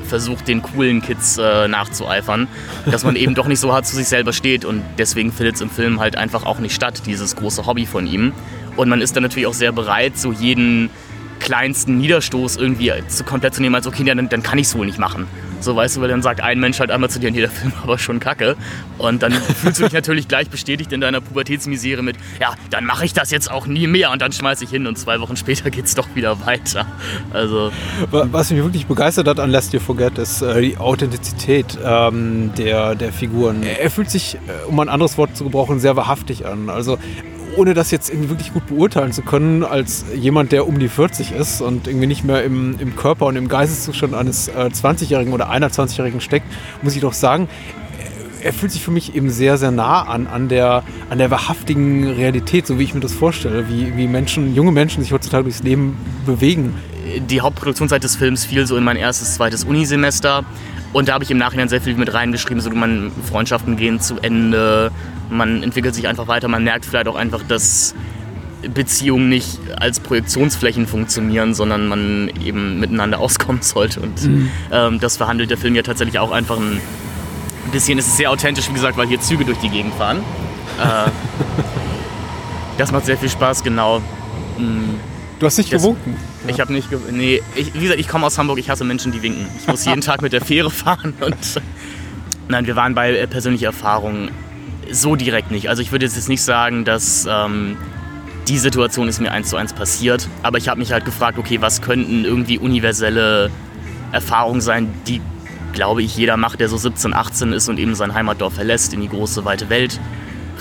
versucht, 0.09 0.47
den 0.47 0.61
coolen 0.61 1.01
Kids 1.01 1.37
äh, 1.37 1.67
nachzueifern, 1.67 2.47
dass 2.85 3.03
man 3.03 3.15
eben 3.15 3.35
doch 3.35 3.47
nicht 3.47 3.59
so 3.59 3.71
hart 3.71 3.85
zu 3.85 3.95
sich 3.95 4.07
selber 4.07 4.33
steht 4.33 4.65
und 4.65 4.83
deswegen 4.97 5.31
findet 5.31 5.55
es 5.55 5.61
im 5.61 5.69
Film 5.69 5.99
halt 5.99 6.17
einfach 6.17 6.45
auch 6.45 6.59
nicht 6.59 6.75
statt, 6.75 7.03
dieses 7.05 7.35
große 7.35 7.65
Hobby 7.65 7.85
von 7.85 8.07
ihm. 8.07 8.33
Und 8.75 8.89
man 8.89 9.01
ist 9.01 9.15
dann 9.15 9.23
natürlich 9.23 9.47
auch 9.47 9.53
sehr 9.53 9.71
bereit, 9.71 10.17
so 10.17 10.31
jeden 10.31 10.89
kleinsten 11.39 11.97
Niederstoß 11.97 12.57
irgendwie 12.57 12.91
zu 13.07 13.23
komplett 13.23 13.55
zu 13.55 13.61
nehmen, 13.61 13.75
als 13.75 13.87
okay, 13.87 14.03
dann, 14.03 14.29
dann 14.29 14.43
kann 14.43 14.59
ich 14.59 14.67
es 14.67 14.75
wohl 14.75 14.85
nicht 14.85 14.99
machen. 14.99 15.27
So 15.61 15.75
weißt 15.75 15.97
du, 15.97 16.01
weil 16.01 16.09
dann 16.09 16.21
sagt 16.21 16.41
ein 16.41 16.59
Mensch 16.59 16.79
halt 16.79 16.91
einmal 16.91 17.09
zu 17.09 17.19
dir, 17.19 17.31
nee, 17.31 17.41
der 17.41 17.49
Film 17.49 17.73
war 17.73 17.83
aber 17.83 17.97
schon 17.97 18.19
kacke. 18.19 18.55
Und 18.97 19.21
dann 19.23 19.31
fühlst 19.33 19.79
du 19.79 19.83
dich 19.83 19.93
natürlich 19.93 20.27
gleich 20.27 20.49
bestätigt 20.49 20.91
in 20.93 21.01
deiner 21.01 21.21
Pubertätsmisere 21.21 22.01
mit, 22.01 22.15
ja, 22.39 22.53
dann 22.69 22.85
mache 22.85 23.05
ich 23.05 23.13
das 23.13 23.31
jetzt 23.31 23.49
auch 23.51 23.67
nie 23.67 23.87
mehr 23.87 24.11
und 24.11 24.21
dann 24.21 24.31
schmeiß 24.31 24.61
ich 24.61 24.69
hin 24.69 24.87
und 24.87 24.97
zwei 24.97 25.19
Wochen 25.19 25.35
später 25.35 25.69
geht's 25.71 25.95
doch 25.95 26.07
wieder 26.15 26.45
weiter. 26.45 26.85
Also, 27.33 27.71
Wa- 28.11 28.27
Was 28.31 28.51
mich 28.51 28.63
wirklich 28.63 28.85
begeistert 28.85 29.27
hat 29.27 29.39
an 29.39 29.49
Lest 29.49 29.73
You 29.73 29.79
Forget 29.79 30.17
ist 30.17 30.41
äh, 30.41 30.61
die 30.61 30.77
Authentizität 30.77 31.77
ähm, 31.83 32.51
der, 32.57 32.95
der 32.95 33.11
Figuren. 33.13 33.63
Er 33.63 33.79
er 33.81 33.89
fühlt 33.91 34.09
sich, 34.09 34.35
äh, 34.35 34.65
um 34.67 34.79
ein 34.79 34.89
anderes 34.89 35.17
Wort 35.17 35.35
zu 35.35 35.43
gebrauchen, 35.43 35.79
sehr 35.79 35.95
wahrhaftig 35.95 36.45
an. 36.45 36.69
Also 36.69 36.97
ohne 37.55 37.73
das 37.73 37.91
jetzt 37.91 38.09
irgendwie 38.09 38.29
wirklich 38.29 38.53
gut 38.53 38.67
beurteilen 38.67 39.11
zu 39.11 39.21
können, 39.21 39.63
als 39.63 40.05
jemand, 40.15 40.51
der 40.51 40.67
um 40.67 40.79
die 40.79 40.89
40 40.89 41.31
ist 41.31 41.61
und 41.61 41.87
irgendwie 41.87 42.07
nicht 42.07 42.23
mehr 42.23 42.43
im, 42.43 42.79
im 42.79 42.95
Körper 42.95 43.25
und 43.25 43.35
im 43.35 43.47
Geisteszustand 43.47 44.13
eines 44.13 44.47
äh, 44.47 44.69
20-Jährigen 44.73 45.33
oder 45.33 45.51
21-Jährigen 45.51 46.21
steckt, 46.21 46.45
muss 46.81 46.95
ich 46.95 47.01
doch 47.01 47.13
sagen, 47.13 47.49
er 48.41 48.53
fühlt 48.53 48.71
sich 48.71 48.81
für 48.81 48.91
mich 48.91 49.15
eben 49.15 49.29
sehr, 49.29 49.57
sehr 49.57 49.71
nah 49.71 50.03
an, 50.03 50.27
an 50.27 50.47
der, 50.47 50.83
an 51.09 51.17
der 51.17 51.31
wahrhaftigen 51.31 52.09
Realität, 52.11 52.67
so 52.67 52.79
wie 52.79 52.83
ich 52.83 52.93
mir 52.93 52.99
das 52.99 53.13
vorstelle, 53.13 53.69
wie, 53.69 53.95
wie 53.97 54.07
Menschen, 54.07 54.55
junge 54.55 54.71
Menschen 54.71 55.03
sich 55.03 55.11
heutzutage 55.11 55.43
durchs 55.43 55.63
Leben 55.63 55.97
bewegen. 56.25 56.75
die 57.29 57.41
Hauptproduktionszeit 57.41 58.03
des 58.03 58.15
Films 58.15 58.45
fiel 58.45 58.65
so 58.65 58.77
in 58.77 58.83
mein 58.83 58.97
erstes, 58.97 59.35
zweites 59.35 59.63
Unisemester. 59.63 60.43
Und 60.91 61.07
da 61.07 61.13
habe 61.13 61.23
ich 61.23 61.31
im 61.31 61.37
Nachhinein 61.37 61.69
sehr 61.69 61.81
viel 61.81 61.95
mit 61.95 62.13
reingeschrieben, 62.13 62.61
so 62.61 62.71
man 62.71 63.11
Freundschaften 63.29 63.77
gehen 63.77 63.99
zu 63.99 64.17
Ende, 64.21 64.91
man 65.29 65.63
entwickelt 65.63 65.95
sich 65.95 66.07
einfach 66.07 66.27
weiter, 66.27 66.47
man 66.47 66.63
merkt 66.63 66.85
vielleicht 66.85 67.07
auch 67.07 67.15
einfach, 67.15 67.41
dass 67.47 67.93
Beziehungen 68.73 69.29
nicht 69.29 69.59
als 69.79 69.99
Projektionsflächen 70.01 70.85
funktionieren, 70.87 71.53
sondern 71.53 71.87
man 71.87 72.29
eben 72.43 72.79
miteinander 72.79 73.19
auskommen 73.21 73.61
sollte. 73.61 74.01
Und 74.01 74.29
ähm, 74.71 74.99
das 74.99 75.17
verhandelt 75.17 75.49
der 75.49 75.57
Film 75.57 75.75
ja 75.75 75.81
tatsächlich 75.81 76.19
auch 76.19 76.31
einfach 76.31 76.57
ein 76.57 76.81
bisschen. 77.71 77.97
Es 77.99 78.07
ist 78.07 78.17
sehr 78.17 78.31
authentisch, 78.31 78.67
wie 78.69 78.73
gesagt, 78.73 78.97
weil 78.97 79.07
hier 79.07 79.21
Züge 79.21 79.45
durch 79.45 79.59
die 79.59 79.69
Gegend 79.69 79.93
fahren. 79.95 80.17
Äh, 80.81 81.09
das 82.77 82.91
macht 82.91 83.05
sehr 83.05 83.17
viel 83.17 83.29
Spaß, 83.29 83.63
genau. 83.63 84.01
Du 85.39 85.45
hast 85.45 85.57
nicht 85.57 85.71
Das- 85.71 85.81
gewunken. 85.81 86.15
Ich 86.47 86.59
habe 86.61 86.71
nicht. 86.73 86.89
Ge 86.89 86.97
nee, 87.11 87.41
ich, 87.55 87.73
wie 87.73 87.81
gesagt, 87.81 87.99
ich 87.99 88.07
komme 88.07 88.25
aus 88.25 88.37
Hamburg, 88.37 88.57
ich 88.59 88.69
hasse 88.69 88.83
Menschen, 88.85 89.11
die 89.11 89.21
winken. 89.21 89.45
Ich 89.59 89.67
muss 89.67 89.83
jeden 89.85 90.01
Tag 90.09 90.21
mit 90.21 90.31
der 90.33 90.41
Fähre 90.41 90.71
fahren 90.71 91.13
und. 91.19 91.35
Nein, 92.47 92.65
wir 92.65 92.75
waren 92.75 92.95
bei 92.95 93.15
äh, 93.15 93.27
persönlicher 93.27 93.67
Erfahrung 93.67 94.29
so 94.91 95.15
direkt 95.15 95.51
nicht. 95.51 95.69
Also 95.69 95.81
ich 95.81 95.91
würde 95.91 96.05
jetzt 96.05 96.29
nicht 96.29 96.41
sagen, 96.41 96.85
dass 96.85 97.27
ähm, 97.29 97.77
die 98.47 98.57
Situation 98.57 99.07
ist 99.07 99.21
mir 99.21 99.31
eins 99.31 99.49
zu 99.49 99.57
eins 99.57 99.73
passiert, 99.73 100.27
aber 100.43 100.57
ich 100.57 100.67
habe 100.67 100.79
mich 100.79 100.91
halt 100.91 101.05
gefragt, 101.05 101.37
okay, 101.37 101.61
was 101.61 101.81
könnten 101.81 102.25
irgendwie 102.25 102.57
universelle 102.57 103.51
Erfahrungen 104.11 104.61
sein, 104.61 104.91
die, 105.07 105.21
glaube 105.73 106.01
ich, 106.01 106.17
jeder 106.17 106.37
macht, 106.37 106.59
der 106.59 106.69
so 106.69 106.77
17, 106.77 107.13
18 107.13 107.53
ist 107.53 107.69
und 107.69 107.79
eben 107.79 107.95
sein 107.95 108.13
Heimatdorf 108.13 108.55
verlässt, 108.55 108.93
in 108.93 109.01
die 109.01 109.09
große, 109.09 109.45
weite 109.45 109.69
Welt 109.69 109.99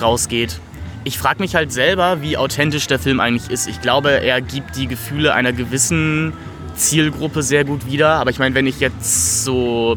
rausgeht. 0.00 0.60
Ich 1.04 1.18
frage 1.18 1.40
mich 1.40 1.54
halt 1.54 1.72
selber, 1.72 2.20
wie 2.20 2.36
authentisch 2.36 2.86
der 2.86 2.98
Film 2.98 3.20
eigentlich 3.20 3.50
ist. 3.50 3.66
Ich 3.68 3.80
glaube, 3.80 4.10
er 4.10 4.40
gibt 4.42 4.76
die 4.76 4.86
Gefühle 4.86 5.32
einer 5.32 5.52
gewissen 5.52 6.34
Zielgruppe 6.74 7.42
sehr 7.42 7.64
gut 7.64 7.86
wieder. 7.86 8.10
Aber 8.16 8.30
ich 8.30 8.38
meine, 8.38 8.54
wenn 8.54 8.66
ich 8.66 8.80
jetzt 8.80 9.44
so 9.44 9.96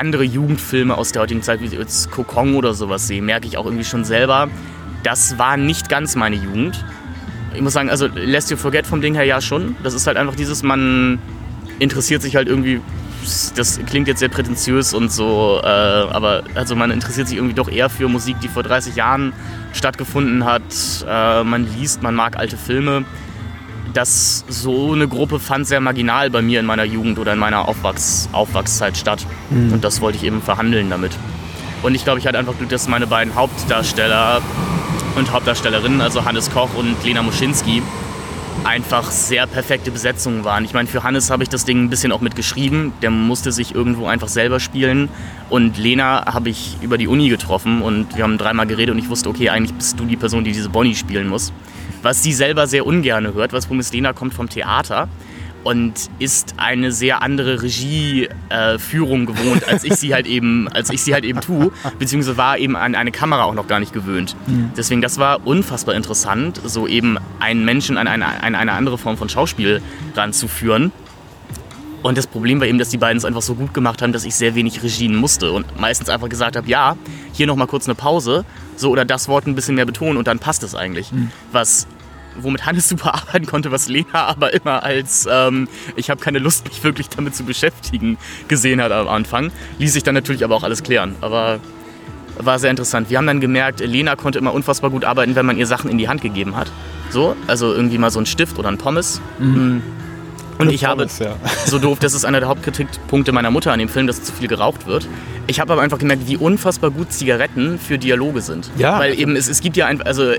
andere 0.00 0.24
Jugendfilme 0.24 0.96
aus 0.96 1.12
der 1.12 1.22
heutigen 1.22 1.42
Zeit, 1.42 1.60
wie 1.60 1.66
jetzt 1.66 2.10
Kokong 2.10 2.56
oder 2.56 2.72
sowas 2.74 3.06
sehe, 3.06 3.20
merke 3.20 3.46
ich 3.46 3.58
auch 3.58 3.66
irgendwie 3.66 3.84
schon 3.84 4.04
selber, 4.04 4.48
das 5.02 5.38
war 5.38 5.56
nicht 5.56 5.88
ganz 5.88 6.16
meine 6.16 6.36
Jugend. 6.36 6.84
Ich 7.54 7.60
muss 7.60 7.74
sagen, 7.74 7.90
also 7.90 8.06
Lest 8.06 8.50
You 8.50 8.56
Forget 8.56 8.86
vom 8.86 9.00
Ding 9.00 9.14
her 9.14 9.24
ja 9.24 9.40
schon. 9.40 9.76
Das 9.82 9.92
ist 9.94 10.06
halt 10.06 10.16
einfach 10.16 10.34
dieses, 10.34 10.62
man 10.62 11.18
interessiert 11.78 12.22
sich 12.22 12.34
halt 12.36 12.48
irgendwie, 12.48 12.80
das 13.54 13.78
klingt 13.86 14.08
jetzt 14.08 14.20
sehr 14.20 14.28
prätentiös 14.28 14.94
und 14.94 15.12
so, 15.12 15.60
äh, 15.62 15.66
aber 15.66 16.44
also 16.54 16.74
man 16.76 16.90
interessiert 16.90 17.28
sich 17.28 17.36
irgendwie 17.36 17.54
doch 17.54 17.70
eher 17.70 17.90
für 17.90 18.08
Musik, 18.08 18.40
die 18.40 18.48
vor 18.48 18.62
30 18.62 18.96
Jahren 18.96 19.32
stattgefunden 19.72 20.44
hat. 20.44 20.62
Äh, 21.06 21.44
man 21.44 21.66
liest, 21.76 22.02
man 22.02 22.14
mag 22.14 22.38
alte 22.38 22.56
Filme. 22.56 23.04
Das 23.92 24.44
so 24.48 24.92
eine 24.92 25.08
Gruppe 25.08 25.40
fand 25.40 25.66
sehr 25.66 25.80
marginal 25.80 26.30
bei 26.30 26.42
mir 26.42 26.60
in 26.60 26.66
meiner 26.66 26.84
Jugend 26.84 27.18
oder 27.18 27.32
in 27.32 27.38
meiner 27.38 27.66
Aufwachs 27.68 28.28
Aufwachszeit 28.32 28.96
statt. 28.96 29.26
Und 29.72 29.82
das 29.82 30.00
wollte 30.00 30.18
ich 30.18 30.24
eben 30.24 30.42
verhandeln 30.42 30.90
damit. 30.90 31.12
Und 31.82 31.94
ich 31.94 32.04
glaube, 32.04 32.18
ich 32.18 32.26
hatte 32.26 32.38
einfach 32.38 32.56
Glück, 32.56 32.68
dass 32.68 32.88
meine 32.88 33.06
beiden 33.06 33.34
Hauptdarsteller 33.34 34.42
und 35.16 35.32
Hauptdarstellerinnen, 35.32 36.00
also 36.00 36.24
Hannes 36.24 36.50
Koch 36.50 36.74
und 36.76 37.02
Lena 37.04 37.22
Muschinski, 37.22 37.82
einfach 38.64 39.10
sehr 39.10 39.46
perfekte 39.46 39.90
Besetzungen 39.90 40.44
waren. 40.44 40.64
Ich 40.64 40.74
meine, 40.74 40.88
für 40.88 41.02
Hannes 41.02 41.30
habe 41.30 41.42
ich 41.42 41.48
das 41.48 41.64
Ding 41.64 41.84
ein 41.84 41.90
bisschen 41.90 42.12
auch 42.12 42.20
mitgeschrieben. 42.20 42.92
Der 43.02 43.10
musste 43.10 43.52
sich 43.52 43.74
irgendwo 43.74 44.06
einfach 44.06 44.28
selber 44.28 44.60
spielen. 44.60 45.08
Und 45.48 45.78
Lena 45.78 46.26
habe 46.32 46.50
ich 46.50 46.76
über 46.82 46.98
die 46.98 47.08
Uni 47.08 47.28
getroffen 47.28 47.82
und 47.82 48.16
wir 48.16 48.24
haben 48.24 48.38
dreimal 48.38 48.66
geredet 48.66 48.94
und 48.94 48.98
ich 48.98 49.08
wusste, 49.08 49.28
okay, 49.28 49.48
eigentlich 49.48 49.74
bist 49.74 49.98
du 49.98 50.04
die 50.04 50.16
Person, 50.16 50.44
die 50.44 50.52
diese 50.52 50.68
Bonnie 50.68 50.94
spielen 50.94 51.28
muss. 51.28 51.52
Was 52.02 52.22
sie 52.22 52.32
selber 52.32 52.66
sehr 52.66 52.86
ungern 52.86 53.34
hört, 53.34 53.52
was 53.52 53.66
Problem 53.66 53.80
ist, 53.80 53.92
Lena 53.92 54.12
kommt 54.12 54.34
vom 54.34 54.48
Theater 54.48 55.08
und 55.62 56.08
ist 56.18 56.54
eine 56.56 56.90
sehr 56.90 57.20
andere 57.20 57.62
Regieführung 57.62 59.26
gewohnt, 59.26 59.68
als 59.68 59.84
ich 59.84 59.94
sie 59.94 60.14
halt 60.14 60.26
eben, 60.26 60.68
als 60.68 60.90
ich 60.90 61.02
sie 61.02 61.12
halt 61.12 61.24
eben 61.24 61.40
tue, 61.42 61.70
beziehungsweise 61.98 62.38
war 62.38 62.56
eben 62.56 62.76
an 62.76 62.94
eine 62.94 63.12
Kamera 63.12 63.44
auch 63.44 63.54
noch 63.54 63.66
gar 63.66 63.80
nicht 63.80 63.92
gewöhnt. 63.92 64.34
Deswegen, 64.76 65.02
das 65.02 65.18
war 65.18 65.46
unfassbar 65.46 65.94
interessant, 65.94 66.60
so 66.64 66.86
eben 66.86 67.18
einen 67.40 67.64
Menschen 67.66 67.98
an 67.98 68.08
eine, 68.08 68.26
an 68.42 68.54
eine 68.54 68.72
andere 68.72 68.96
Form 68.96 69.18
von 69.18 69.28
Schauspiel 69.28 69.82
ranzuführen. 70.16 70.92
Und 72.02 72.16
das 72.16 72.26
Problem 72.26 72.60
war 72.60 72.66
eben, 72.66 72.78
dass 72.78 72.88
die 72.88 72.96
beiden 72.96 73.18
es 73.18 73.24
einfach 73.24 73.42
so 73.42 73.54
gut 73.54 73.74
gemacht 73.74 74.00
haben, 74.00 74.12
dass 74.12 74.24
ich 74.24 74.34
sehr 74.34 74.54
wenig 74.54 74.82
regien 74.82 75.14
musste 75.14 75.52
und 75.52 75.78
meistens 75.78 76.08
einfach 76.08 76.28
gesagt 76.28 76.56
habe, 76.56 76.68
ja, 76.68 76.96
hier 77.32 77.46
noch 77.46 77.56
mal 77.56 77.66
kurz 77.66 77.86
eine 77.86 77.94
Pause, 77.94 78.44
so 78.76 78.90
oder 78.90 79.04
das 79.04 79.28
Wort 79.28 79.46
ein 79.46 79.54
bisschen 79.54 79.74
mehr 79.74 79.86
betonen 79.86 80.16
und 80.16 80.26
dann 80.26 80.38
passt 80.38 80.62
es 80.62 80.74
eigentlich. 80.74 81.10
Was 81.52 81.86
womit 82.36 82.64
Hannes 82.64 82.88
super 82.88 83.14
arbeiten 83.14 83.46
konnte, 83.46 83.70
was 83.70 83.88
Lena 83.88 84.26
aber 84.26 84.54
immer 84.54 84.82
als 84.82 85.28
ähm, 85.30 85.68
ich 85.96 86.10
habe 86.10 86.20
keine 86.20 86.38
Lust, 86.38 86.68
mich 86.68 86.82
wirklich 86.84 87.08
damit 87.08 87.34
zu 87.34 87.44
beschäftigen 87.44 88.18
gesehen 88.48 88.80
hat 88.80 88.92
am 88.92 89.08
Anfang. 89.08 89.52
Ließ 89.78 89.92
sich 89.92 90.02
dann 90.02 90.14
natürlich 90.14 90.44
aber 90.44 90.54
auch 90.54 90.62
alles 90.62 90.82
klären. 90.82 91.16
Aber 91.20 91.60
war 92.38 92.58
sehr 92.58 92.70
interessant. 92.70 93.10
Wir 93.10 93.18
haben 93.18 93.26
dann 93.26 93.40
gemerkt, 93.40 93.80
Lena 93.80 94.16
konnte 94.16 94.38
immer 94.38 94.54
unfassbar 94.54 94.90
gut 94.90 95.04
arbeiten, 95.04 95.34
wenn 95.34 95.44
man 95.44 95.58
ihr 95.58 95.66
Sachen 95.66 95.90
in 95.90 95.98
die 95.98 96.08
Hand 96.08 96.22
gegeben 96.22 96.56
hat. 96.56 96.70
So, 97.10 97.36
also 97.46 97.74
irgendwie 97.74 97.98
mal 97.98 98.10
so 98.10 98.20
ein 98.20 98.26
Stift 98.26 98.58
oder 98.58 98.68
ein 98.68 98.78
Pommes. 98.78 99.20
Mm. 99.38 99.78
Und 100.60 100.72
ich 100.72 100.84
habe, 100.84 101.06
ja. 101.18 101.36
so 101.66 101.78
doof, 101.78 101.98
das 101.98 102.14
ist 102.14 102.24
einer 102.24 102.40
der 102.40 102.48
Hauptkritikpunkte 102.48 103.32
meiner 103.32 103.50
Mutter 103.50 103.72
an 103.72 103.78
dem 103.78 103.88
Film, 103.88 104.06
dass 104.06 104.22
zu 104.22 104.32
viel 104.32 104.48
geraucht 104.48 104.86
wird. 104.86 105.08
Ich 105.46 105.60
habe 105.60 105.72
aber 105.72 105.82
einfach 105.82 105.98
gemerkt, 105.98 106.26
wie 106.26 106.36
unfassbar 106.36 106.90
gut 106.90 107.12
Zigaretten 107.12 107.78
für 107.78 107.98
Dialoge 107.98 108.40
sind. 108.42 108.70
Ja. 108.76 108.98
Weil 108.98 109.18
eben, 109.18 109.36
es, 109.36 109.48
es 109.48 109.60
gibt 109.60 109.76
ja 109.76 109.86
einfach, 109.86 110.06
also 110.06 110.32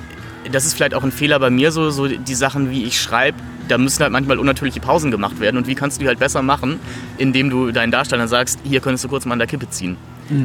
das 0.52 0.66
ist 0.66 0.74
vielleicht 0.74 0.94
auch 0.94 1.04
ein 1.04 1.12
Fehler 1.12 1.40
bei 1.40 1.50
mir, 1.50 1.72
so, 1.72 1.90
so 1.90 2.08
die 2.08 2.36
Sachen, 2.36 2.72
wie 2.72 2.84
ich 2.84 3.00
schreibe, 3.00 3.38
da 3.68 3.78
müssen 3.78 4.02
halt 4.02 4.12
manchmal 4.12 4.40
unnatürliche 4.40 4.80
Pausen 4.80 5.12
gemacht 5.12 5.40
werden. 5.40 5.58
Und 5.58 5.68
wie 5.68 5.76
kannst 5.76 5.98
du 5.98 6.02
die 6.02 6.08
halt 6.08 6.20
besser 6.20 6.42
machen, 6.42 6.80
indem 7.18 7.50
du 7.50 7.72
deinen 7.72 7.92
Darstellern 7.92 8.28
sagst, 8.28 8.60
hier 8.64 8.80
könntest 8.80 9.04
du 9.04 9.08
kurz 9.08 9.26
mal 9.26 9.34
an 9.34 9.40
der 9.40 9.48
Kippe 9.48 9.70
ziehen. 9.70 9.98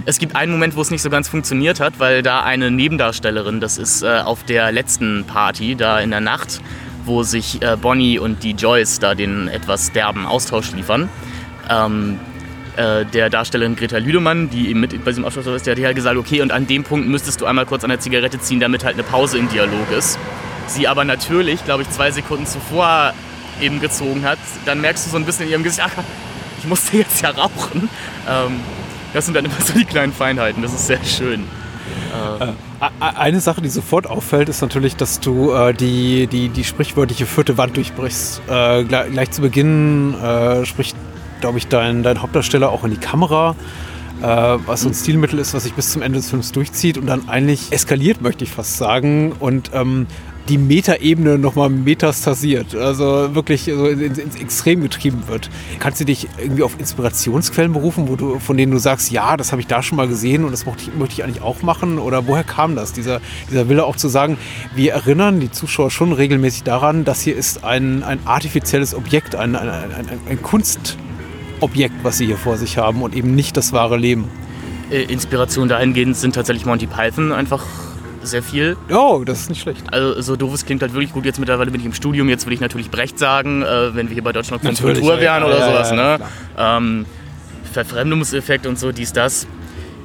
Es 0.04 0.18
gibt 0.18 0.35
einen 0.35 0.50
Moment, 0.50 0.75
wo 0.75 0.80
es 0.80 0.90
nicht 0.90 1.02
so 1.02 1.11
ganz 1.11 1.28
funktioniert 1.28 1.78
hat, 1.78 1.99
weil 1.99 2.23
da 2.23 2.42
eine 2.42 2.71
Nebendarstellerin, 2.73 3.61
das 3.61 3.78
ist 3.78 4.02
äh, 4.02 4.18
auf 4.18 4.42
der 4.42 4.73
letzten 4.73 5.25
Party, 5.25 5.76
da 5.76 6.00
in 6.00 6.11
der 6.11 6.21
Nacht, 6.21 6.61
wo 7.07 7.23
sich 7.23 7.63
äh, 7.63 7.77
Bonnie 7.77 8.19
und 8.19 8.43
die 8.43 8.53
Joyce 8.53 8.99
da 8.99 9.15
den 9.15 9.49
etwas 9.49 9.93
derben 9.93 10.27
Austausch 10.27 10.73
liefern. 10.73 11.09
Ähm, 11.71 12.19
äh, 12.77 13.05
der 13.07 13.31
Darstellerin 13.31 13.75
Greta 13.77 13.99
Lüdemann, 13.99 14.51
die 14.51 14.69
eben 14.69 14.81
mit 14.81 14.93
bei 15.05 15.11
diesem 15.11 15.25
Austausch 15.25 15.47
ist, 15.47 15.67
der 15.67 15.77
hat 15.77 15.83
halt 15.83 15.97
gesagt, 15.97 16.17
okay, 16.17 16.43
und 16.43 16.53
an 16.53 16.67
dem 16.67 16.85
Punkt 16.85 17.09
müsstest 17.09 17.41
du 17.41 17.47
einmal 17.47 17.65
kurz 17.65 17.85
an 17.85 17.91
der 17.91 18.01
Zigarette 18.01 18.39
ziehen, 18.39 18.61
damit 18.61 18.85
halt 18.85 18.95
eine 18.95 19.03
Pause 19.03 19.39
im 19.39 19.49
Dialog 19.49 19.91
ist. 19.97 20.19
Sie 20.67 20.87
aber 20.87 21.05
natürlich, 21.05 21.65
glaube 21.65 21.85
ich, 21.85 21.91
zwei 21.91 22.11
Sekunden 22.11 22.47
zuvor 22.47 23.15
eben 23.61 23.81
gezogen 23.81 24.25
hat. 24.25 24.39
Dann 24.67 24.81
merkst 24.81 25.07
du 25.07 25.11
so 25.11 25.17
ein 25.17 25.25
bisschen 25.25 25.47
in 25.47 25.53
ihrem 25.53 25.63
Gesicht, 25.63 25.87
ach, 25.87 26.03
ich 26.59 26.67
musste 26.67 26.99
jetzt 26.99 27.23
ja 27.23 27.31
rauchen. 27.31 27.89
Ähm, 28.29 28.61
das 29.15 29.25
sind 29.25 29.35
dann 29.35 29.45
immer 29.45 29.61
so 29.61 29.73
die 29.73 29.85
kleinen 29.85 30.13
Feinheiten, 30.13 30.63
das 30.63 30.75
ist 30.75 30.87
sehr 30.87 31.03
schön. 31.05 31.45
A- 32.81 33.09
Eine 33.19 33.40
Sache, 33.40 33.61
die 33.62 33.69
sofort 33.69 34.07
auffällt, 34.07 34.49
ist 34.49 34.61
natürlich, 34.61 34.97
dass 34.97 35.21
du 35.21 35.52
äh, 35.52 35.73
die, 35.73 36.26
die, 36.26 36.49
die 36.49 36.64
sprichwörtliche 36.64 37.26
vierte 37.26 37.57
Wand 37.59 37.76
durchbrichst. 37.76 38.43
Äh, 38.49 38.85
gleich, 38.85 39.11
gleich 39.12 39.31
zu 39.31 39.40
Beginn 39.43 40.14
äh, 40.14 40.64
spricht, 40.66 40.97
glaube 41.40 41.59
ich, 41.59 41.69
dein, 41.69 42.02
dein 42.02 42.21
Hauptdarsteller 42.23 42.71
auch 42.71 42.85
in 42.85 42.90
die 42.90 42.97
Kamera, 42.97 43.55
äh, 44.23 44.26
was 44.26 44.83
so 44.83 44.88
ein 44.88 44.95
Stilmittel 44.95 45.38
ist, 45.38 45.55
was 45.55 45.64
sich 45.64 45.75
bis 45.75 45.90
zum 45.93 46.02
Ende 46.02 46.19
des 46.19 46.31
Films 46.31 46.52
durchzieht 46.52 46.99
und 46.99 47.07
dann 47.07 47.28
eigentlich 47.28 47.73
eskaliert, 47.73 48.21
möchte 48.21 48.45
ich 48.45 48.50
fast 48.50 48.76
sagen. 48.76 49.33
Und 49.38 49.71
ähm, 49.75 50.07
die 50.49 50.59
Metaebene 50.59 51.38
nochmal 51.38 51.71
metastasiert, 51.71 52.75
also 52.75 53.35
wirklich 53.35 53.65
so 53.65 53.87
ins, 53.87 54.19
ins 54.19 54.37
Extrem 54.37 54.81
getrieben 54.81 55.25
wird. 55.26 55.50
Kannst 55.79 56.00
du 56.00 56.05
dich 56.05 56.29
irgendwie 56.38 56.62
auf 56.62 56.79
Inspirationsquellen 56.79 57.73
berufen, 57.73 58.09
wo 58.09 58.17
du, 58.17 58.38
von 58.38 58.57
denen 58.57 58.73
du 58.73 58.79
sagst, 58.79 59.11
ja, 59.11 59.37
das 59.37 59.53
habe 59.53 59.61
ich 59.61 59.67
da 59.67 59.83
schon 59.83 59.97
mal 59.97 60.07
gesehen 60.07 60.45
und 60.45 60.53
das 60.53 60.65
möchte 60.65 60.83
ich, 60.85 60.95
möchte 60.95 61.15
ich 61.15 61.25
eigentlich 61.25 61.43
auch 61.43 61.62
machen? 61.62 61.99
Oder 61.99 62.26
woher 62.26 62.45
kam 62.45 62.76
das, 62.76 62.93
dieser, 62.93 63.21
dieser 63.50 63.69
Wille 63.69 63.85
auch 63.85 63.97
zu 63.97 64.09
sagen, 64.09 64.38
wir 64.75 64.93
erinnern 64.93 65.41
die 65.41 65.50
Zuschauer 65.50 65.91
schon 65.91 66.12
regelmäßig 66.12 66.62
daran, 66.62 67.05
das 67.05 67.23
hier 67.23 67.37
ist 67.37 67.65
ein, 67.65 68.03
ein 68.05 68.21
artifizielles 68.25 68.95
Objekt, 68.95 69.35
ein, 69.35 69.57
ein, 69.57 69.69
ein, 69.69 69.93
ein, 69.93 70.21
ein 70.29 70.43
Kunstobjekt, 70.43 71.97
was 72.05 72.19
sie 72.19 72.26
hier 72.26 72.38
vor 72.38 72.57
sich 72.57 72.79
haben 72.79 73.03
und 73.03 73.17
eben 73.17 73.35
nicht 73.35 73.57
das 73.57 73.73
wahre 73.73 73.97
Leben. 73.97 74.29
Äh, 74.91 75.03
Inspiration 75.03 75.69
dahingehend 75.69 76.17
sind 76.17 76.35
tatsächlich 76.35 76.67
Monty 76.67 76.87
Python 76.87 77.33
einfach 77.33 77.65
sehr 78.26 78.42
viel. 78.42 78.76
Oh, 78.90 79.23
das 79.25 79.40
ist 79.42 79.49
nicht 79.49 79.62
schlecht. 79.62 79.92
Also 79.92 80.21
so 80.21 80.37
doof 80.37 80.54
es 80.54 80.66
klingt 80.66 80.83
halt 80.83 80.92
wirklich 80.92 81.12
gut. 81.12 81.25
Jetzt 81.25 81.38
mittlerweile 81.38 81.71
bin 81.71 81.80
ich 81.80 81.87
im 81.87 81.95
Studium. 81.95 82.28
Jetzt 82.28 82.47
will 82.47 82.52
ich 82.52 82.61
natürlich 82.61 82.90
Brecht 82.90 83.18
sagen, 83.18 83.62
äh, 83.62 83.95
wenn 83.95 84.09
wir 84.09 84.14
hier 84.14 84.25
bei 84.25 84.33
Deutschland 84.33 84.62
Natürlich, 84.64 85.00
Kultur 85.00 85.21
wären 85.21 85.42
ja, 85.42 85.49
oder 85.49 85.59
ja, 85.59 85.66
sowas. 85.66 85.90
ja, 85.90 86.18
ne? 86.18 86.25
ähm, 86.59 87.06
Verfremdungseffekt 87.73 88.66
und 88.66 88.78
so, 88.78 88.92
dies, 88.92 89.12
das. 89.12 89.47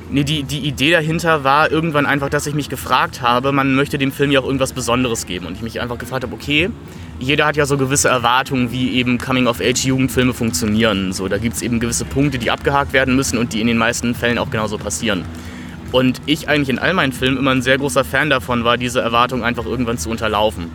Nee, 0.10 0.26
die, 0.26 0.44
die 0.44 0.60
Idee 0.60 0.92
dahinter 0.92 1.46
war 1.46 1.72
irgendwann 1.72 2.06
einfach, 2.06 2.28
dass 2.28 2.46
ich 2.46 2.54
mich 2.54 2.68
gefragt 2.68 3.22
habe, 3.22 3.54
man 3.54 3.76
möchte 3.76 3.98
dem 3.98 4.12
Film 4.12 4.30
ja 4.30 4.42
auch 4.42 4.46
irgendwas 4.46 4.74
Besonderes 4.74 5.26
geben. 5.26 5.46
Und 5.46 5.54
ich 5.54 5.62
mich 5.62 5.80
einfach 5.80 5.98
gefragt 5.98 6.24
habe, 6.24 6.34
okay, 6.34 6.70
jeder 7.18 7.46
hat 7.46 7.56
ja 7.56 7.66
so 7.66 7.78
gewisse 7.78 8.10
Erwartungen, 8.10 8.74
wie 8.74 8.92
eben 8.96 9.18
Coming-of-Age-Jugendfilme 9.18 10.34
funktionieren. 10.34 11.14
So, 11.14 11.30
da 11.30 11.38
gibt 11.38 11.56
es 11.56 11.62
eben 11.62 11.80
gewisse 11.80 12.04
Punkte, 12.04 12.40
die 12.40 12.52
abgehakt 12.52 12.92
werden 12.92 13.16
müssen 13.16 13.38
und 13.38 13.54
die 13.54 13.62
in 13.62 13.68
den 13.68 13.78
meisten 13.78 14.14
Fällen 14.14 14.38
auch 14.38 14.50
genauso 14.50 14.78
passieren. 14.78 15.24
Und 15.92 16.22
ich 16.26 16.48
eigentlich 16.48 16.70
in 16.70 16.80
all 16.80 16.94
meinen 16.94 17.12
Filmen 17.12 17.38
immer 17.38 17.52
ein 17.52 17.62
sehr 17.62 17.78
großer 17.78 18.04
Fan 18.04 18.30
davon 18.30 18.64
war, 18.64 18.78
diese 18.78 19.02
Erwartung 19.02 19.44
einfach 19.44 19.66
irgendwann 19.66 19.98
zu 19.98 20.10
unterlaufen. 20.10 20.66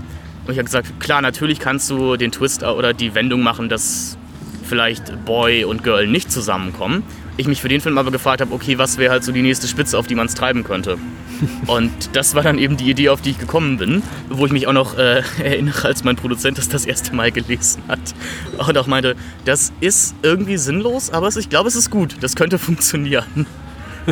Und 0.47 0.53
ich 0.53 0.59
habe 0.59 0.67
gesagt, 0.67 1.01
klar, 1.01 1.23
natürlich 1.23 1.59
kannst 1.59 1.91
du 1.91 2.17
den 2.17 2.31
Twist 2.33 2.63
oder 2.63 2.93
die 2.93 3.15
Wendung 3.15 3.43
machen, 3.43 3.69
dass 3.69 4.17
vielleicht 4.67 5.25
Boy 5.25 5.65
und 5.65 5.83
Girl 5.83 6.07
nicht 6.07 6.31
zusammenkommen. 6.31 7.03
ich 7.39 7.47
mich 7.47 7.61
für 7.61 7.69
den 7.69 7.83
Film 7.83 7.99
aber 7.99 8.11
gefragt 8.11 8.41
habe, 8.41 8.53
okay, 8.55 8.79
was 8.79 8.97
wäre 8.97 9.13
halt 9.13 9.23
so 9.23 9.31
die 9.31 9.43
nächste 9.43 9.69
Spitze, 9.69 9.99
auf 9.99 10.07
die 10.07 10.15
man 10.15 10.27
es 10.27 10.35
treiben 10.35 10.65
könnte. 10.65 10.97
Und 11.67 11.93
das 12.15 12.35
war 12.35 12.43
dann 12.43 12.59
eben 12.59 12.79
die 12.79 12.89
Idee, 12.89 13.11
auf 13.11 13.21
die 13.21 13.31
ich 13.31 13.39
gekommen 13.39 13.77
bin, 13.77 14.03
wo 14.31 14.47
ich 14.47 14.53
mich 14.53 14.67
auch 14.67 14.73
noch 14.73 14.97
äh, 14.97 15.23
erinnere, 15.43 15.87
als 15.87 16.03
mein 16.03 16.17
Produzent 16.17 16.57
das 16.57 16.69
das 16.71 16.87
erste 16.87 17.15
Mal 17.15 17.33
gelesen 17.33 17.83
hat 17.89 18.01
und 18.57 18.79
auch 18.79 18.87
meinte, 18.87 19.17
das 19.45 19.73
ist 19.81 20.15
irgendwie 20.23 20.57
sinnlos, 20.57 21.11
aber 21.11 21.29
ich 21.29 21.51
glaube, 21.51 21.69
es 21.69 21.77
ist 21.77 21.91
gut, 21.91 22.17
das 22.21 22.37
könnte 22.37 22.59
funktionieren. 22.59 23.47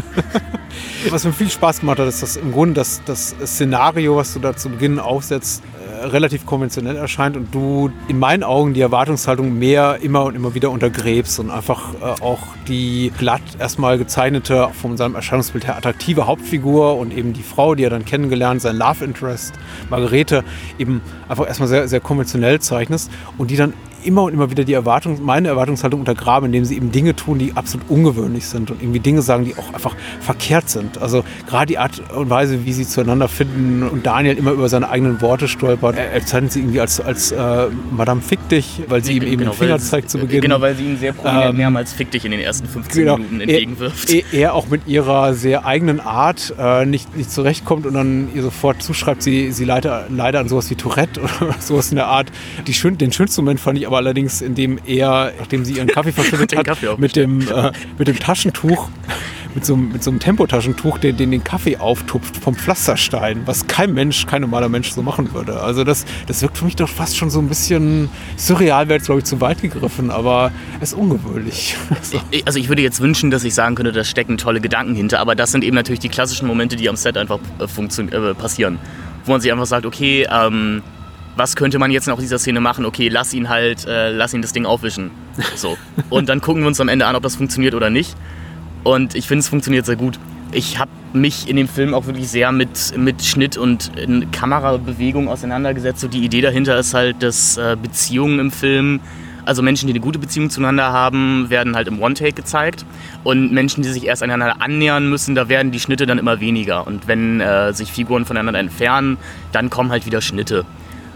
Was 1.10 1.24
mir 1.24 1.32
viel 1.32 1.50
Spaß 1.50 1.80
gemacht 1.80 1.98
hat, 1.98 2.08
ist, 2.08 2.22
dass 2.22 2.36
im 2.36 2.52
Grunde 2.52 2.74
das, 2.74 3.02
das 3.04 3.34
Szenario, 3.44 4.16
was 4.16 4.32
du 4.32 4.40
da 4.40 4.56
zu 4.56 4.70
Beginn 4.70 4.98
aufsetzt, 4.98 5.62
äh, 5.86 6.06
relativ 6.06 6.46
konventionell 6.46 6.96
erscheint 6.96 7.36
und 7.36 7.54
du 7.54 7.90
in 8.08 8.18
meinen 8.18 8.42
Augen 8.42 8.74
die 8.74 8.80
Erwartungshaltung 8.80 9.58
mehr 9.58 9.98
immer 10.00 10.24
und 10.24 10.34
immer 10.34 10.54
wieder 10.54 10.70
untergräbst 10.70 11.38
und 11.40 11.50
einfach 11.50 11.94
äh, 11.94 12.22
auch 12.22 12.40
die 12.68 13.12
glatt 13.18 13.42
erstmal 13.58 13.98
gezeichnete, 13.98 14.70
von 14.72 14.96
seinem 14.96 15.14
Erscheinungsbild 15.14 15.66
her 15.66 15.76
attraktive 15.76 16.26
Hauptfigur 16.26 16.96
und 16.96 17.12
eben 17.16 17.32
die 17.32 17.42
Frau, 17.42 17.74
die 17.74 17.84
er 17.84 17.90
dann 17.90 18.04
kennengelernt, 18.04 18.62
sein 18.62 18.76
Love 18.76 19.04
Interest, 19.04 19.54
Margarete, 19.90 20.42
eben 20.78 21.02
einfach 21.28 21.46
erstmal 21.46 21.68
sehr, 21.68 21.86
sehr 21.88 22.00
konventionell 22.00 22.60
zeichnest 22.60 23.10
und 23.36 23.50
die 23.50 23.56
dann 23.56 23.74
immer 24.04 24.24
und 24.24 24.32
immer 24.34 24.50
wieder 24.50 24.64
die 24.64 24.72
Erwartung, 24.72 25.18
meine 25.24 25.48
Erwartungshaltung 25.48 26.00
untergraben, 26.00 26.46
indem 26.46 26.64
sie 26.64 26.76
eben 26.76 26.92
Dinge 26.92 27.16
tun, 27.16 27.38
die 27.38 27.52
absolut 27.54 27.88
ungewöhnlich 27.90 28.46
sind 28.46 28.70
und 28.70 28.82
irgendwie 28.82 29.00
Dinge 29.00 29.22
sagen, 29.22 29.44
die 29.44 29.54
auch 29.56 29.72
einfach 29.72 29.94
verkehrt 30.20 30.68
sind. 30.68 30.98
Also 30.98 31.24
gerade 31.48 31.66
die 31.66 31.78
Art 31.78 32.02
und 32.14 32.30
Weise, 32.30 32.64
wie 32.64 32.72
sie 32.72 32.86
zueinander 32.86 33.28
finden 33.28 33.82
und 33.82 34.06
Daniel 34.06 34.36
immer 34.36 34.52
über 34.52 34.68
seine 34.68 34.88
eigenen 34.88 35.20
Worte 35.20 35.48
stolpert. 35.48 35.96
Er, 35.96 36.12
er 36.12 36.24
zeichnet 36.26 36.52
sie 36.52 36.60
irgendwie 36.60 36.80
als, 36.80 37.00
als 37.00 37.32
äh, 37.32 37.66
Madame 37.90 38.20
Fick 38.20 38.48
dich, 38.48 38.82
weil 38.88 39.02
sie 39.04 39.14
ihm 39.16 39.22
eben 39.24 39.38
Genau, 39.38 39.52
den 39.52 39.58
Finger 39.58 39.78
zeigt 39.78 40.10
zu 40.10 40.18
Beginn. 40.18 40.40
Genau, 40.42 40.60
weil 40.60 40.74
sie 40.74 40.84
ihn 40.84 40.98
sehr 40.98 41.12
prominent 41.12 41.50
Ähm, 41.50 41.56
mehrmals 41.56 41.92
fick 41.92 42.10
dich 42.10 42.24
in 42.24 42.30
den 42.30 42.40
ersten 42.40 42.66
15 42.68 43.02
Genau. 43.02 43.16
Minuten 43.16 43.40
entgegenwirft. 43.40 44.10
er, 44.10 44.22
er 44.32 44.54
auch 44.54 44.68
mit 44.68 44.86
ihrer 44.86 45.34
sehr 45.34 45.64
eigenen 45.66 46.00
Art 46.00 46.54
äh, 46.58 46.84
nicht, 46.86 47.16
nicht 47.16 47.30
zurechtkommt 47.30 47.86
und 47.86 47.94
dann 47.94 48.28
ihr 48.34 48.42
sofort 48.42 48.82
zuschreibt, 48.82 49.22
sie, 49.22 49.52
sie 49.52 49.64
leider, 49.64 50.06
leider 50.10 50.40
an 50.40 50.48
sowas 50.48 50.70
wie 50.70 50.74
Tourette 50.74 51.20
oder 51.40 51.54
sowas 51.60 51.90
in 51.90 51.96
der 51.96 52.06
Art. 52.06 52.30
Die 52.66 52.74
schön, 52.74 52.98
den 52.98 53.12
schönsten 53.12 53.42
Moment 53.42 53.60
fand 53.60 53.78
ich 53.78 53.86
aber 53.86 53.93
allerdings, 53.96 54.40
in 54.40 54.54
dem 54.54 54.78
er, 54.86 55.32
nachdem 55.38 55.64
sie 55.64 55.74
ihren 55.74 55.88
Kaffee 55.88 56.12
verschüttet 56.12 56.54
hat, 56.56 56.66
Kaffee 56.66 56.94
mit, 56.98 57.16
dem, 57.16 57.40
äh, 57.48 57.72
mit 57.98 58.08
dem 58.08 58.18
Taschentuch, 58.18 58.88
mit 59.54 59.64
so, 59.64 59.74
einem- 59.74 59.92
mit 59.92 60.02
so 60.02 60.10
einem 60.10 60.20
Tempotaschentuch, 60.20 60.98
den, 60.98 61.16
den 61.16 61.30
den 61.30 61.44
Kaffee 61.44 61.76
auftupft 61.76 62.36
vom 62.36 62.54
Pflasterstein, 62.54 63.42
was 63.46 63.66
kein 63.66 63.94
Mensch, 63.94 64.26
kein 64.26 64.40
normaler 64.42 64.68
Mensch 64.68 64.90
so 64.90 65.02
machen 65.02 65.32
würde. 65.32 65.60
Also 65.60 65.84
das, 65.84 66.04
das 66.26 66.42
wirkt 66.42 66.58
für 66.58 66.64
mich 66.64 66.76
doch 66.76 66.88
fast 66.88 67.16
schon 67.16 67.30
so 67.30 67.38
ein 67.38 67.48
bisschen 67.48 68.08
surreal, 68.36 68.88
wäre 68.88 68.98
jetzt 68.98 69.06
glaube 69.06 69.20
ich 69.20 69.24
zu 69.26 69.40
weit 69.40 69.62
gegriffen, 69.62 70.10
aber 70.10 70.50
es 70.80 70.92
ist 70.92 70.98
ungewöhnlich. 70.98 71.76
so. 72.02 72.20
Also 72.44 72.58
ich 72.58 72.68
würde 72.68 72.82
jetzt 72.82 73.00
wünschen, 73.00 73.30
dass 73.30 73.44
ich 73.44 73.54
sagen 73.54 73.74
könnte, 73.74 73.92
da 73.92 74.04
stecken 74.04 74.38
tolle 74.38 74.60
Gedanken 74.60 74.94
hinter, 74.94 75.20
aber 75.20 75.34
das 75.34 75.52
sind 75.52 75.64
eben 75.64 75.76
natürlich 75.76 76.00
die 76.00 76.08
klassischen 76.08 76.46
Momente, 76.48 76.76
die 76.76 76.88
am 76.88 76.96
Set 76.96 77.16
einfach 77.16 77.38
äh, 77.58 78.02
äh, 78.02 78.34
passieren. 78.34 78.78
Wo 79.24 79.32
man 79.32 79.40
sich 79.40 79.50
einfach 79.50 79.66
sagt, 79.66 79.86
okay, 79.86 80.26
ähm, 80.30 80.82
was 81.36 81.56
könnte 81.56 81.78
man 81.78 81.90
jetzt 81.90 82.06
noch 82.06 82.18
dieser 82.18 82.38
Szene 82.38 82.60
machen? 82.60 82.84
Okay, 82.84 83.08
lass 83.08 83.34
ihn 83.34 83.48
halt, 83.48 83.86
äh, 83.86 84.10
lass 84.10 84.34
ihn 84.34 84.42
das 84.42 84.52
Ding 84.52 84.66
aufwischen. 84.66 85.10
So. 85.56 85.76
Und 86.10 86.28
dann 86.28 86.40
gucken 86.40 86.62
wir 86.62 86.68
uns 86.68 86.80
am 86.80 86.88
Ende 86.88 87.06
an, 87.06 87.16
ob 87.16 87.22
das 87.22 87.36
funktioniert 87.36 87.74
oder 87.74 87.90
nicht. 87.90 88.14
Und 88.84 89.14
ich 89.14 89.26
finde, 89.26 89.40
es 89.40 89.48
funktioniert 89.48 89.86
sehr 89.86 89.96
gut. 89.96 90.18
Ich 90.52 90.78
habe 90.78 90.90
mich 91.12 91.48
in 91.48 91.56
dem 91.56 91.68
Film 91.68 91.94
auch 91.94 92.06
wirklich 92.06 92.28
sehr 92.28 92.52
mit, 92.52 92.96
mit 92.96 93.24
Schnitt 93.24 93.56
und 93.56 93.90
in 93.96 94.30
Kamerabewegung 94.30 95.28
auseinandergesetzt. 95.28 96.00
So 96.00 96.08
die 96.08 96.24
Idee 96.24 96.42
dahinter 96.42 96.78
ist 96.78 96.94
halt, 96.94 97.22
dass 97.22 97.56
äh, 97.56 97.76
Beziehungen 97.80 98.38
im 98.38 98.50
Film, 98.52 99.00
also 99.44 99.62
Menschen, 99.62 99.88
die 99.88 99.94
eine 99.94 100.00
gute 100.00 100.18
Beziehung 100.18 100.50
zueinander 100.50 100.92
haben, 100.92 101.50
werden 101.50 101.74
halt 101.74 101.88
im 101.88 102.00
One-Take 102.00 102.34
gezeigt. 102.34 102.84
Und 103.24 103.52
Menschen, 103.52 103.82
die 103.82 103.88
sich 103.88 104.06
erst 104.06 104.22
einander 104.22 104.60
annähern 104.60 105.08
müssen, 105.08 105.34
da 105.34 105.48
werden 105.48 105.72
die 105.72 105.80
Schnitte 105.80 106.06
dann 106.06 106.18
immer 106.18 106.38
weniger. 106.38 106.86
Und 106.86 107.08
wenn 107.08 107.40
äh, 107.40 107.72
sich 107.72 107.90
Figuren 107.90 108.24
voneinander 108.24 108.60
entfernen, 108.60 109.16
dann 109.50 109.70
kommen 109.70 109.90
halt 109.90 110.06
wieder 110.06 110.20
Schnitte. 110.20 110.64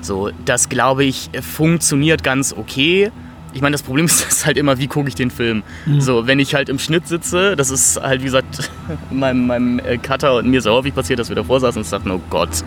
So, 0.00 0.30
das 0.44 0.68
glaube 0.68 1.04
ich 1.04 1.30
funktioniert 1.40 2.22
ganz 2.22 2.52
okay. 2.52 3.10
Ich 3.52 3.62
meine, 3.62 3.72
das 3.72 3.82
Problem 3.82 4.04
ist, 4.06 4.26
ist 4.26 4.46
halt 4.46 4.56
immer, 4.56 4.78
wie 4.78 4.86
gucke 4.86 5.08
ich 5.08 5.14
den 5.14 5.30
Film. 5.30 5.62
So, 5.98 6.26
wenn 6.26 6.38
ich 6.38 6.54
halt 6.54 6.68
im 6.68 6.78
Schnitt 6.78 7.08
sitze, 7.08 7.56
das 7.56 7.70
ist 7.70 8.00
halt, 8.00 8.20
wie 8.20 8.26
gesagt, 8.26 8.70
meinem, 9.10 9.46
meinem 9.46 9.78
äh, 9.78 9.98
Cutter 9.98 10.36
und 10.36 10.48
mir 10.48 10.60
so 10.60 10.72
häufig 10.72 10.94
passiert, 10.94 11.18
dass 11.18 11.28
wir 11.28 11.36
davor 11.36 11.60
saßen 11.60 11.80
und 11.80 11.86
sagten, 11.86 12.10
oh 12.10 12.20
Gott, 12.30 12.64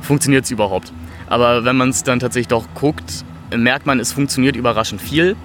funktioniert 0.00 0.44
es 0.44 0.50
überhaupt? 0.50 0.92
Aber 1.26 1.64
wenn 1.64 1.76
man 1.76 1.90
es 1.90 2.02
dann 2.02 2.20
tatsächlich 2.20 2.48
doch 2.48 2.66
guckt, 2.74 3.24
merkt 3.54 3.86
man, 3.86 4.00
es 4.00 4.12
funktioniert 4.12 4.56
überraschend 4.56 5.00
viel. 5.00 5.36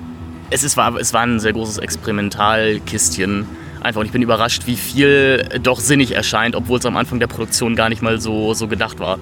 Es, 0.49 0.63
ist, 0.63 0.77
war, 0.77 0.95
es 0.97 1.13
war 1.13 1.21
ein 1.21 1.39
sehr 1.39 1.53
großes 1.53 1.77
Experimentalkistchen. 1.77 3.45
Einfach, 3.81 4.01
und 4.01 4.07
ich 4.07 4.11
bin 4.11 4.21
überrascht, 4.21 4.63
wie 4.65 4.75
viel 4.75 5.47
doch 5.61 5.79
sinnig 5.79 6.13
erscheint, 6.13 6.55
obwohl 6.55 6.79
es 6.79 6.85
am 6.85 6.97
Anfang 6.97 7.19
der 7.19 7.27
Produktion 7.27 7.75
gar 7.75 7.89
nicht 7.89 8.01
mal 8.01 8.19
so, 8.19 8.53
so 8.53 8.67
gedacht 8.67 8.99
war. 8.99 9.19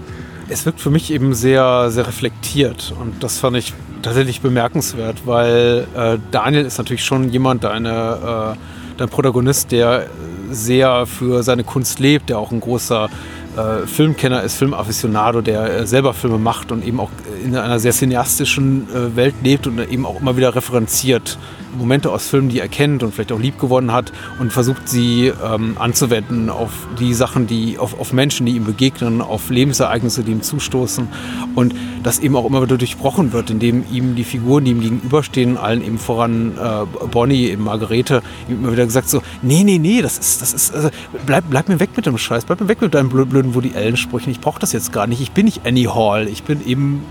Es 0.50 0.66
wirkt 0.66 0.80
für 0.80 0.90
mich 0.90 1.12
eben 1.12 1.34
sehr, 1.34 1.92
sehr 1.92 2.08
reflektiert 2.08 2.94
und 3.00 3.22
das 3.22 3.38
fand 3.38 3.58
ich 3.58 3.74
tatsächlich 4.02 4.40
bemerkenswert, 4.40 5.26
weil 5.26 5.88
äh, 5.94 6.18
Daniel 6.32 6.64
ist 6.64 6.78
natürlich 6.78 7.04
schon 7.04 7.30
jemand, 7.30 7.66
deine, 7.66 8.56
äh, 8.56 8.98
dein 8.98 9.10
Protagonist, 9.10 9.74
der 9.74 10.08
sehr 10.50 11.06
für 11.06 11.44
seine 11.44 11.66
Kunst 11.66 12.00
lebt, 12.00 12.30
der 12.30 12.40
auch 12.40 12.52
ein 12.52 12.62
großer 12.62 13.10
äh, 13.58 13.88
Filmkenner 13.88 14.44
ist, 14.44 14.56
Filmaficionado, 14.56 15.42
der 15.42 15.80
äh, 15.82 15.88
selber 15.88 16.14
Filme 16.14 16.38
macht 16.38 16.72
und 16.72 16.86
eben 16.86 17.00
auch 17.00 17.10
in 17.44 17.56
einer 17.56 17.80
sehr 17.80 17.92
cineastischen 17.92 18.88
äh, 18.94 19.16
Welt 19.16 19.36
lebt 19.44 19.68
und 19.68 19.80
eben 19.80 20.06
auch 20.06 20.22
immer 20.22 20.38
wieder 20.38 20.56
referenziert. 20.56 21.38
Momente 21.78 22.12
aus 22.12 22.28
Filmen, 22.28 22.50
die 22.50 22.60
er 22.60 22.70
kennt 22.70 23.04
und 23.04 23.14
vielleicht 23.14 23.32
auch 23.32 23.40
lieb 23.40 23.60
gewonnen 23.60 23.92
hat 23.92 24.12
und 24.40 24.52
versucht 24.52 24.90
sie 24.90 25.32
ähm, 25.46 25.76
anzuwenden 25.78 26.50
auf 26.50 26.72
die 27.00 27.14
Sachen, 27.14 27.46
die 27.46 27.78
auf, 27.78 28.00
auf 28.00 28.14
Menschen, 28.14 28.46
die 28.46 28.54
ihm 28.54 28.64
begegnen, 28.64 29.22
auf 29.22 29.50
Lebensereignisse, 29.50 30.24
die 30.24 30.32
ihm 30.32 30.42
zustoßen 30.42 31.08
und 31.56 31.76
das 32.02 32.20
eben 32.20 32.36
auch 32.36 32.46
immer 32.46 32.64
wieder 32.64 32.78
durchbrochen 32.78 33.32
wird, 33.34 33.50
indem 33.50 33.84
ihm 33.92 34.16
die 34.16 34.24
Figuren, 34.24 34.66
die 34.66 34.72
ihm 34.72 34.82
gegenüberstehen, 34.82 35.58
allen 35.58 35.84
eben 35.84 36.00
voran 36.00 36.54
äh, 36.58 37.06
Bonnie, 37.08 37.50
eben 37.50 37.66
Margarete, 37.66 38.24
immer 38.48 38.72
wieder 38.72 38.86
gesagt 38.86 39.10
so, 39.10 39.22
nee, 39.42 39.64
nee, 39.64 39.78
nee, 39.78 40.02
das 40.02 40.18
ist, 40.18 40.42
das 40.42 40.54
ist, 40.54 40.74
also, 40.74 40.90
bleib, 41.26 41.44
bleib 41.50 41.70
mir 41.70 41.80
weg 41.80 41.90
mit 41.96 42.06
dem 42.06 42.18
Scheiß, 42.18 42.46
bleib 42.46 42.62
mir 42.62 42.70
weg 42.70 42.82
mit 42.82 42.96
deinen 42.96 43.12
blö- 43.12 43.26
blöden 43.26 43.47
Woody 43.56 43.74
Allen 43.76 43.98
Sprüchen, 43.98 44.30
ich 44.32 44.40
brauche 44.40 44.60
das 44.60 44.74
jetzt 44.74 44.92
gar 44.92 45.08
nicht, 45.08 45.22
ich 45.22 45.32
bin 45.32 45.46
nicht 45.46 45.62
Annie 45.66 45.94
Hall, 45.94 46.28
ich 46.28 46.44
bin 46.44 46.66
eben 46.66 47.04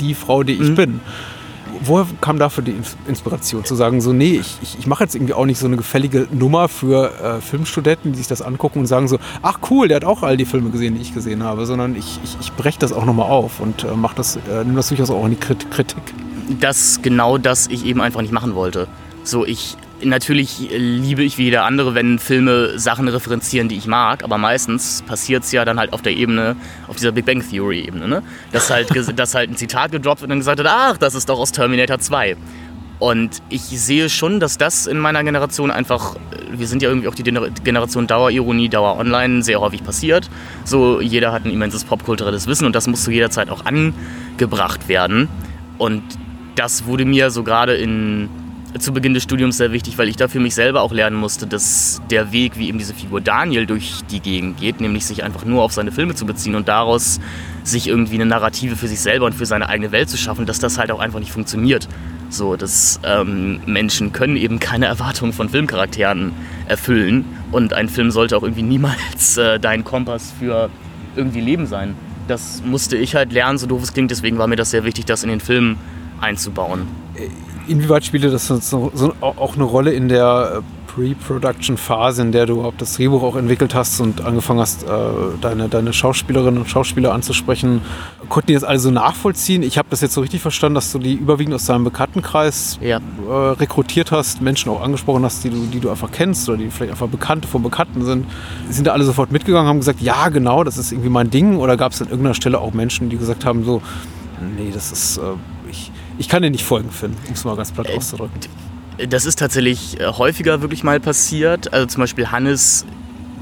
die 0.00 0.14
Frau, 0.14 0.42
die 0.42 0.54
ich 0.54 0.74
bin. 0.74 1.00
Woher 1.80 2.06
kam 2.20 2.38
dafür 2.38 2.64
die 2.64 2.72
Ins- 2.72 2.96
Inspiration 3.06 3.64
zu 3.64 3.74
sagen, 3.76 4.00
so, 4.00 4.12
nee, 4.12 4.40
ich, 4.40 4.78
ich, 4.78 4.86
mache 4.88 5.04
jetzt 5.04 5.14
irgendwie 5.14 5.34
auch 5.34 5.44
nicht 5.46 5.58
so 5.58 5.66
eine 5.66 5.76
gefällige 5.76 6.26
Nummer 6.32 6.66
für 6.68 7.12
äh, 7.22 7.40
Filmstudenten, 7.40 8.12
die 8.12 8.18
sich 8.18 8.26
das 8.26 8.42
angucken 8.42 8.80
und 8.80 8.86
sagen 8.86 9.06
so, 9.06 9.18
ach 9.42 9.58
cool, 9.70 9.86
der 9.86 9.96
hat 9.96 10.04
auch 10.04 10.22
all 10.24 10.36
die 10.36 10.44
Filme 10.44 10.70
gesehen, 10.70 10.94
die 10.96 11.02
ich 11.02 11.14
gesehen 11.14 11.42
habe, 11.44 11.66
sondern 11.66 11.94
ich, 11.94 12.18
ich, 12.24 12.36
ich 12.40 12.52
breche 12.54 12.78
das 12.80 12.92
auch 12.92 13.04
nochmal 13.04 13.30
auf 13.30 13.60
und 13.60 13.84
äh, 13.84 13.88
mach 13.94 14.14
das, 14.14 14.36
äh, 14.36 14.64
nimm 14.64 14.74
das 14.74 14.88
durchaus 14.88 15.10
auch 15.10 15.24
in 15.24 15.30
die 15.32 15.36
Krit 15.36 15.70
Kritik. 15.70 16.02
das 16.58 17.00
genau 17.02 17.38
das 17.38 17.68
ich 17.68 17.84
eben 17.84 18.00
einfach 18.00 18.22
nicht 18.22 18.32
machen 18.32 18.54
wollte. 18.56 18.88
So, 19.28 19.44
ich 19.44 19.76
natürlich 20.02 20.70
liebe 20.70 21.22
ich 21.22 21.36
wie 21.36 21.44
jeder 21.44 21.64
andere, 21.64 21.94
wenn 21.94 22.18
Filme 22.18 22.78
Sachen 22.78 23.08
referenzieren, 23.08 23.68
die 23.68 23.76
ich 23.76 23.86
mag, 23.86 24.24
aber 24.24 24.38
meistens 24.38 25.02
passiert 25.02 25.44
es 25.44 25.52
ja 25.52 25.66
dann 25.66 25.78
halt 25.78 25.92
auf 25.92 26.00
der 26.00 26.16
Ebene, 26.16 26.56
auf 26.86 26.96
dieser 26.96 27.12
Big 27.12 27.26
Bang 27.26 27.46
Theory 27.46 27.82
Ebene, 27.82 28.08
ne? 28.08 28.22
Dass 28.52 28.70
halt, 28.70 28.88
dass 29.18 29.34
halt 29.34 29.50
ein 29.50 29.56
Zitat 29.56 29.92
gedroppt 29.92 30.22
wird 30.22 30.28
und 30.28 30.30
dann 30.30 30.38
gesagt 30.38 30.56
wird, 30.56 30.68
ach, 30.70 30.96
das 30.96 31.14
ist 31.14 31.28
doch 31.28 31.38
aus 31.38 31.52
Terminator 31.52 31.98
2. 31.98 32.38
Und 33.00 33.42
ich 33.50 33.60
sehe 33.60 34.08
schon, 34.08 34.40
dass 34.40 34.56
das 34.56 34.86
in 34.86 34.98
meiner 34.98 35.22
Generation 35.22 35.70
einfach, 35.70 36.16
wir 36.50 36.66
sind 36.66 36.80
ja 36.80 36.88
irgendwie 36.88 37.08
auch 37.08 37.14
die 37.14 37.22
Gener- 37.22 37.50
Generation 37.62 38.06
Dauerironie, 38.06 38.70
Dauer 38.70 38.96
Online, 38.96 39.42
sehr 39.42 39.60
häufig 39.60 39.84
passiert. 39.84 40.30
So, 40.64 41.02
jeder 41.02 41.32
hat 41.32 41.44
ein 41.44 41.50
immenses 41.50 41.84
popkulturelles 41.84 42.46
Wissen 42.46 42.64
und 42.64 42.74
das 42.74 42.86
muss 42.86 43.04
zu 43.04 43.10
jeder 43.10 43.28
Zeit 43.30 43.50
auch 43.50 43.66
angebracht 43.66 44.88
werden. 44.88 45.28
Und 45.76 46.02
das 46.54 46.86
wurde 46.86 47.04
mir 47.04 47.30
so 47.30 47.44
gerade 47.44 47.74
in, 47.76 48.30
zu 48.78 48.92
Beginn 48.92 49.14
des 49.14 49.22
Studiums 49.22 49.56
sehr 49.56 49.72
wichtig, 49.72 49.96
weil 49.98 50.08
ich 50.08 50.16
da 50.16 50.28
für 50.28 50.40
mich 50.40 50.54
selber 50.54 50.82
auch 50.82 50.92
lernen 50.92 51.16
musste, 51.16 51.46
dass 51.46 52.02
der 52.10 52.32
Weg, 52.32 52.58
wie 52.58 52.68
eben 52.68 52.78
diese 52.78 52.94
Figur 52.94 53.20
Daniel 53.20 53.66
durch 53.66 54.00
die 54.10 54.20
Gegend 54.20 54.60
geht, 54.60 54.80
nämlich 54.80 55.06
sich 55.06 55.24
einfach 55.24 55.44
nur 55.44 55.62
auf 55.62 55.72
seine 55.72 55.90
Filme 55.90 56.14
zu 56.14 56.26
beziehen 56.26 56.54
und 56.54 56.68
daraus 56.68 57.20
sich 57.64 57.88
irgendwie 57.88 58.16
eine 58.16 58.26
Narrative 58.26 58.76
für 58.76 58.88
sich 58.88 59.00
selber 59.00 59.26
und 59.26 59.34
für 59.34 59.46
seine 59.46 59.68
eigene 59.68 59.90
Welt 59.90 60.10
zu 60.10 60.16
schaffen, 60.16 60.46
dass 60.46 60.58
das 60.58 60.78
halt 60.78 60.90
auch 60.90 61.00
einfach 61.00 61.18
nicht 61.18 61.32
funktioniert. 61.32 61.88
So, 62.30 62.56
dass 62.56 63.00
ähm, 63.04 63.60
Menschen 63.64 64.12
können 64.12 64.36
eben 64.36 64.58
keine 64.58 64.84
Erwartungen 64.84 65.32
von 65.32 65.48
Filmcharakteren 65.48 66.32
erfüllen 66.66 67.24
und 67.52 67.72
ein 67.72 67.88
Film 67.88 68.10
sollte 68.10 68.36
auch 68.36 68.42
irgendwie 68.42 68.62
niemals 68.62 69.38
äh, 69.38 69.58
dein 69.58 69.82
Kompass 69.82 70.34
für 70.38 70.68
irgendwie 71.16 71.40
Leben 71.40 71.66
sein. 71.66 71.94
Das 72.28 72.62
musste 72.62 72.98
ich 72.98 73.14
halt 73.14 73.32
lernen, 73.32 73.56
so 73.56 73.66
doof 73.66 73.82
es 73.82 73.94
klingt, 73.94 74.10
deswegen 74.10 74.36
war 74.36 74.46
mir 74.46 74.56
das 74.56 74.70
sehr 74.70 74.84
wichtig, 74.84 75.06
das 75.06 75.22
in 75.22 75.30
den 75.30 75.40
Film 75.40 75.78
einzubauen. 76.20 76.86
Inwieweit 77.68 78.04
spielte 78.04 78.30
das 78.30 78.46
so, 78.48 78.58
so 78.94 79.12
auch 79.20 79.54
eine 79.54 79.64
Rolle 79.64 79.92
in 79.92 80.08
der 80.08 80.58
äh, 80.58 80.62
Pre-Production-Phase, 80.92 82.22
in 82.22 82.32
der 82.32 82.46
du 82.46 82.54
überhaupt 82.54 82.80
das 82.80 82.94
Drehbuch 82.94 83.22
auch 83.22 83.36
entwickelt 83.36 83.74
hast 83.74 84.00
und 84.00 84.24
angefangen 84.24 84.60
hast, 84.60 84.82
äh, 84.84 84.86
deine, 85.40 85.68
deine 85.68 85.92
Schauspielerinnen 85.92 86.60
und 86.60 86.68
Schauspieler 86.68 87.12
anzusprechen. 87.12 87.82
Konnten 88.28 88.48
die 88.48 88.54
das 88.54 88.64
alle 88.64 88.78
so 88.78 88.90
nachvollziehen? 88.90 89.62
Ich 89.62 89.78
habe 89.78 89.88
das 89.90 90.00
jetzt 90.00 90.14
so 90.14 90.20
richtig 90.20 90.40
verstanden, 90.40 90.74
dass 90.76 90.90
du 90.90 90.98
die 90.98 91.14
überwiegend 91.14 91.54
aus 91.54 91.66
deinem 91.66 91.84
Bekanntenkreis 91.84 92.78
Ja. 92.82 92.96
äh, 92.98 93.32
rekrutiert 93.32 94.10
hast, 94.10 94.40
Menschen 94.42 94.70
auch 94.70 94.80
angesprochen 94.82 95.24
hast, 95.24 95.44
die 95.44 95.50
du, 95.50 95.66
die 95.72 95.80
du 95.80 95.90
einfach 95.90 96.10
kennst 96.10 96.48
oder 96.48 96.58
die 96.58 96.70
vielleicht 96.70 96.92
einfach 96.92 97.08
Bekannte 97.08 97.46
von 97.48 97.62
Bekannten 97.62 98.04
sind. 98.04 98.26
Sind 98.70 98.86
da 98.86 98.92
alle 98.92 99.04
sofort 99.04 99.30
mitgegangen, 99.30 99.68
haben 99.68 99.78
gesagt, 99.78 100.00
ja 100.00 100.28
genau, 100.30 100.64
das 100.64 100.78
ist 100.78 100.90
irgendwie 100.92 101.10
mein 101.10 101.30
Ding? 101.30 101.58
Oder 101.58 101.76
gab 101.76 101.92
es 101.92 102.00
an 102.02 102.08
irgendeiner 102.08 102.34
Stelle 102.34 102.58
auch 102.60 102.72
Menschen, 102.72 103.08
die 103.10 103.16
gesagt 103.18 103.44
haben, 103.44 103.64
so, 103.64 103.82
nee, 104.56 104.70
das 104.72 104.90
ist, 104.90 105.18
äh, 105.18 105.20
ich, 106.18 106.28
kann 106.28 106.42
dir 106.42 106.50
nicht 106.50 106.64
folgen, 106.64 106.90
Finn, 106.90 107.16
um 107.26 107.34
es 107.34 107.44
mal 107.44 107.56
ganz 107.56 107.72
platt 107.72 107.90
auszudrücken. 107.90 108.40
Das 109.08 109.24
ist 109.24 109.38
tatsächlich 109.38 110.00
äh, 110.00 110.06
häufiger 110.06 110.60
wirklich 110.60 110.82
mal 110.82 111.00
passiert. 111.00 111.72
Also 111.72 111.86
zum 111.86 112.00
Beispiel 112.00 112.30
Hannes 112.30 112.84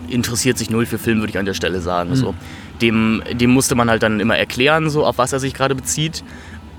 interessiert 0.09 0.59
sich 0.59 0.71
null 0.71 0.87
für 0.87 0.99
Film, 0.99 1.21
würde 1.21 1.31
ich 1.31 1.39
an 1.39 1.47
der 1.47 1.55
Stelle 1.55 1.81
sagen. 1.81 2.15
So. 2.15 2.35
Dem, 2.81 3.23
dem 3.33 3.51
musste 3.51 3.75
man 3.75 3.89
halt 3.89 4.03
dann 4.03 4.21
immer 4.21 4.37
erklären, 4.37 4.91
so, 4.91 5.05
auf 5.05 5.19
was 5.19 5.33
er 5.33 5.41
sich 5.41 5.55
gerade 5.55 5.75
bezieht. 5.75 6.23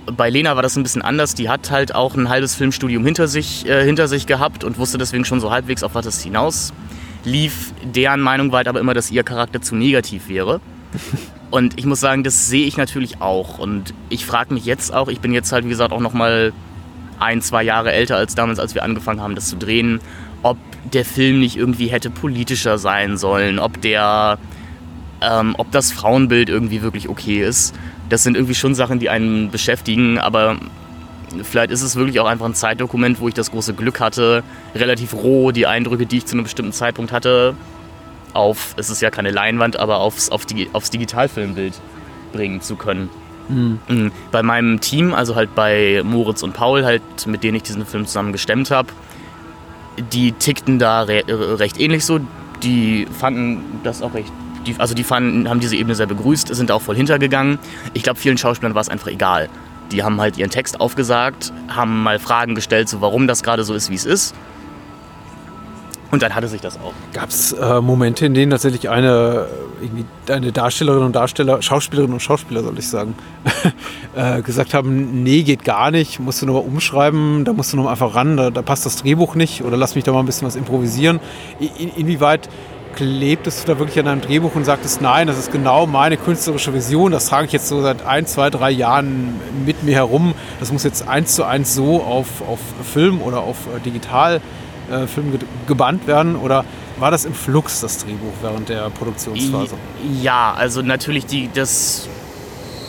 Bei 0.05 0.29
Lena 0.29 0.55
war 0.55 0.61
das 0.61 0.77
ein 0.77 0.83
bisschen 0.83 1.01
anders. 1.01 1.35
Die 1.35 1.49
hat 1.49 1.71
halt 1.71 1.93
auch 1.93 2.15
ein 2.15 2.29
halbes 2.29 2.55
Filmstudium 2.55 3.03
hinter 3.03 3.27
sich, 3.27 3.67
äh, 3.67 3.83
hinter 3.83 4.07
sich 4.07 4.27
gehabt 4.27 4.63
und 4.63 4.77
wusste 4.77 4.97
deswegen 4.97 5.25
schon 5.25 5.41
so 5.41 5.51
halbwegs, 5.51 5.83
auf 5.83 5.95
was 5.95 6.05
es 6.05 6.21
hinaus 6.21 6.71
lief. 7.25 7.73
Deren 7.83 8.21
Meinung 8.21 8.51
war 8.51 8.57
halt 8.57 8.67
aber 8.67 8.79
immer, 8.79 8.93
dass 8.93 9.11
ihr 9.11 9.23
Charakter 9.23 9.61
zu 9.61 9.75
negativ 9.75 10.29
wäre. 10.29 10.61
Und 11.49 11.79
ich 11.79 11.85
muss 11.85 11.99
sagen, 11.99 12.23
das 12.23 12.47
sehe 12.47 12.65
ich 12.65 12.77
natürlich 12.77 13.21
auch. 13.21 13.57
Und 13.57 13.93
ich 14.09 14.25
frage 14.25 14.53
mich 14.53 14.65
jetzt 14.65 14.93
auch, 14.93 15.07
ich 15.07 15.21
bin 15.21 15.31
jetzt 15.31 15.51
halt, 15.51 15.65
wie 15.65 15.69
gesagt, 15.69 15.93
auch 15.93 16.01
nochmal 16.01 16.51
ein, 17.19 17.41
zwei 17.41 17.63
Jahre 17.63 17.91
älter 17.91 18.17
als 18.17 18.35
damals, 18.35 18.59
als 18.59 18.75
wir 18.75 18.83
angefangen 18.83 19.21
haben, 19.21 19.35
das 19.35 19.47
zu 19.47 19.55
drehen, 19.55 19.99
ob 20.43 20.57
der 20.93 21.05
Film 21.05 21.39
nicht 21.39 21.57
irgendwie 21.57 21.87
hätte 21.87 22.09
politischer 22.09 22.77
sein 22.77 23.17
sollen, 23.17 23.59
ob 23.59 23.81
der, 23.81 24.37
ähm, 25.21 25.55
ob 25.57 25.71
das 25.71 25.91
Frauenbild 25.91 26.49
irgendwie 26.49 26.81
wirklich 26.81 27.09
okay 27.09 27.43
ist. 27.43 27.73
Das 28.09 28.23
sind 28.23 28.35
irgendwie 28.35 28.55
schon 28.55 28.75
Sachen, 28.75 28.99
die 28.99 29.09
einen 29.09 29.49
beschäftigen, 29.49 30.17
aber 30.17 30.57
vielleicht 31.43 31.71
ist 31.71 31.81
es 31.81 31.95
wirklich 31.95 32.19
auch 32.19 32.25
einfach 32.27 32.45
ein 32.45 32.53
Zeitdokument, 32.53 33.19
wo 33.19 33.27
ich 33.27 33.33
das 33.33 33.51
große 33.51 33.73
Glück 33.73 33.99
hatte, 33.99 34.43
relativ 34.75 35.13
roh 35.13 35.51
die 35.51 35.67
Eindrücke, 35.67 36.05
die 36.05 36.17
ich 36.17 36.25
zu 36.25 36.35
einem 36.35 36.43
bestimmten 36.43 36.71
Zeitpunkt 36.71 37.11
hatte, 37.11 37.55
auf, 38.37 38.75
es 38.77 38.89
ist 38.89 39.01
ja 39.01 39.09
keine 39.09 39.31
Leinwand, 39.31 39.77
aber 39.77 39.97
aufs, 39.97 40.29
auf 40.29 40.45
die, 40.45 40.69
aufs 40.71 40.89
Digitalfilmbild 40.91 41.73
bringen 42.31 42.61
zu 42.61 42.75
können. 42.75 43.09
Mhm. 43.49 44.11
Bei 44.31 44.43
meinem 44.43 44.79
Team, 44.79 45.13
also 45.13 45.35
halt 45.35 45.55
bei 45.55 46.01
Moritz 46.03 46.43
und 46.43 46.53
Paul, 46.53 46.85
halt, 46.85 47.01
mit 47.25 47.43
denen 47.43 47.57
ich 47.57 47.63
diesen 47.63 47.85
Film 47.85 48.05
zusammen 48.05 48.31
gestemmt 48.31 48.71
habe, 48.71 48.89
die 50.13 50.33
tickten 50.33 50.79
da 50.79 51.01
re 51.01 51.23
recht 51.27 51.79
ähnlich 51.79 52.05
so. 52.05 52.19
Die 52.63 53.07
fanden 53.19 53.81
das 53.83 54.01
auch 54.01 54.13
recht. 54.13 54.31
Die, 54.65 54.75
also 54.77 54.93
die 54.93 55.03
fanden, 55.03 55.49
haben 55.49 55.59
diese 55.59 55.75
Ebene 55.75 55.95
sehr 55.95 56.07
begrüßt, 56.07 56.53
sind 56.53 56.71
auch 56.71 56.81
voll 56.81 56.95
hintergegangen. 56.95 57.57
Ich 57.93 58.03
glaube, 58.03 58.19
vielen 58.19 58.37
Schauspielern 58.37 58.75
war 58.75 58.81
es 58.81 58.89
einfach 58.89 59.07
egal. 59.07 59.49
Die 59.91 60.03
haben 60.03 60.19
halt 60.19 60.37
ihren 60.37 60.49
Text 60.49 60.81
aufgesagt, 60.81 61.53
haben 61.69 62.03
mal 62.03 62.19
Fragen 62.19 62.55
gestellt, 62.55 62.89
so 62.89 62.99
warum 62.99 63.27
das 63.27 63.43
gerade 63.43 63.63
so 63.63 63.73
ist, 63.73 63.89
wie 63.89 63.95
es 63.95 64.05
ist. 64.05 64.35
Und 66.09 66.21
dann 66.21 66.33
hatte 66.33 66.47
sich 66.47 66.61
das 66.61 66.77
auch. 66.77 66.93
Gab 67.13 67.29
es 67.29 67.51
äh, 67.51 67.81
Momente, 67.81 68.25
in 68.25 68.33
denen 68.33 68.51
tatsächlich 68.51 68.89
eine, 68.89 69.47
äh, 70.27 70.31
eine 70.31 70.51
Darstellerin 70.51 71.03
und 71.03 71.15
Darsteller, 71.15 71.61
Schauspielerinnen 71.61 72.13
und 72.13 72.21
Schauspieler, 72.21 72.63
soll 72.63 72.79
ich 72.79 72.87
sagen, 72.87 73.15
äh, 74.15 74.41
gesagt 74.41 74.73
haben, 74.73 75.23
nee, 75.23 75.43
geht 75.43 75.65
gar 75.65 75.91
nicht, 75.91 76.19
musst 76.19 76.41
du 76.41 76.45
nochmal 76.45 76.63
umschreiben, 76.63 77.43
da 77.43 77.53
musst 77.53 77.73
du 77.73 77.77
noch 77.77 77.87
einfach 77.87 78.15
ran, 78.15 78.37
da, 78.37 78.51
da 78.51 78.61
passt 78.61 78.85
das 78.85 78.95
Drehbuch 78.97 79.35
nicht 79.35 79.63
oder 79.63 79.75
lass 79.75 79.95
mich 79.95 80.05
da 80.05 80.13
mal 80.13 80.19
ein 80.19 80.25
bisschen 80.25 80.47
was 80.47 80.55
improvisieren. 80.55 81.19
In, 81.59 81.89
inwieweit 81.95 82.47
klebtest 82.95 83.63
du 83.63 83.73
da 83.73 83.79
wirklich 83.79 83.99
an 83.99 84.05
deinem 84.05 84.21
Drehbuch 84.21 84.55
und 84.55 84.63
sagtest, 84.63 85.01
nein, 85.01 85.27
das 85.27 85.37
ist 85.37 85.51
genau 85.51 85.85
meine 85.85 86.17
künstlerische 86.17 86.73
Vision, 86.73 87.11
das 87.11 87.27
trage 87.27 87.45
ich 87.45 87.51
jetzt 87.51 87.67
so 87.67 87.81
seit 87.81 88.03
ein, 88.05 88.25
zwei, 88.25 88.49
drei 88.49 88.71
Jahren 88.71 89.39
mit 89.65 89.83
mir 89.83 89.93
herum, 89.93 90.33
das 90.59 90.71
muss 90.71 90.83
jetzt 90.83 91.07
eins 91.07 91.35
zu 91.35 91.43
eins 91.43 91.75
so 91.75 92.01
auf, 92.01 92.41
auf 92.47 92.59
Film 92.83 93.21
oder 93.21 93.41
auf 93.41 93.57
äh, 93.67 93.79
digital 93.81 94.37
äh, 94.37 94.39
Film 95.07 95.31
ge 95.31 95.39
gebannt 95.67 96.07
werden 96.07 96.35
oder 96.35 96.63
war 96.97 97.11
das 97.11 97.25
im 97.25 97.33
Flux, 97.33 97.81
das 97.81 97.99
Drehbuch, 97.99 98.33
während 98.41 98.69
der 98.69 98.89
Produktionsphase? 98.89 99.75
Ja, 100.21 100.53
also 100.57 100.81
natürlich 100.81 101.25
die, 101.25 101.49
das. 101.53 102.07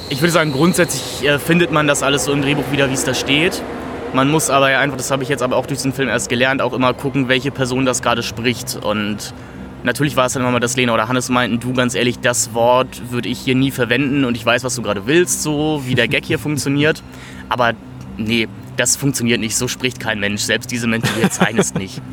Ich 0.08 0.22
würde 0.22 0.32
sagen, 0.32 0.52
grundsätzlich 0.52 1.28
äh, 1.28 1.38
findet 1.38 1.70
man 1.70 1.86
das 1.86 2.02
alles 2.02 2.24
so 2.24 2.32
im 2.32 2.40
Drehbuch 2.40 2.72
wieder, 2.72 2.88
wie 2.88 2.94
es 2.94 3.04
da 3.04 3.12
steht. 3.12 3.62
Man 4.14 4.30
muss 4.30 4.48
aber 4.48 4.70
ja 4.70 4.80
einfach, 4.80 4.96
das 4.96 5.10
habe 5.10 5.22
ich 5.22 5.28
jetzt 5.28 5.42
aber 5.42 5.56
auch 5.56 5.66
durch 5.66 5.82
den 5.82 5.92
Film 5.92 6.08
erst 6.08 6.30
gelernt, 6.30 6.62
auch 6.62 6.72
immer 6.72 6.94
gucken, 6.94 7.28
welche 7.28 7.50
Person 7.50 7.84
das 7.84 8.00
gerade 8.00 8.22
spricht. 8.22 8.78
Und 8.82 9.34
natürlich 9.82 10.16
war 10.16 10.26
es 10.26 10.32
dann 10.32 10.42
immer 10.42 10.52
mal, 10.52 10.60
dass 10.60 10.76
Lena 10.76 10.94
oder 10.94 11.08
Hannes 11.08 11.28
meinten, 11.28 11.60
du 11.60 11.74
ganz 11.74 11.94
ehrlich, 11.94 12.18
das 12.18 12.54
Wort 12.54 13.10
würde 13.10 13.28
ich 13.28 13.38
hier 13.38 13.54
nie 13.54 13.70
verwenden 13.70 14.24
und 14.24 14.34
ich 14.34 14.46
weiß, 14.46 14.64
was 14.64 14.74
du 14.74 14.80
gerade 14.82 15.06
willst, 15.06 15.42
so 15.42 15.82
wie 15.84 15.94
der 15.94 16.08
Gag 16.08 16.24
hier 16.24 16.38
funktioniert. 16.38 17.02
Aber 17.50 17.72
nee, 18.16 18.48
das 18.78 18.96
funktioniert 18.96 19.40
nicht, 19.40 19.56
so 19.56 19.68
spricht 19.68 20.00
kein 20.00 20.20
Mensch. 20.20 20.42
Selbst 20.42 20.70
diese 20.70 20.86
Menschen, 20.86 21.10
die 21.16 21.22
ihr 21.22 21.30
zeichnest, 21.30 21.76
nicht. 21.76 22.00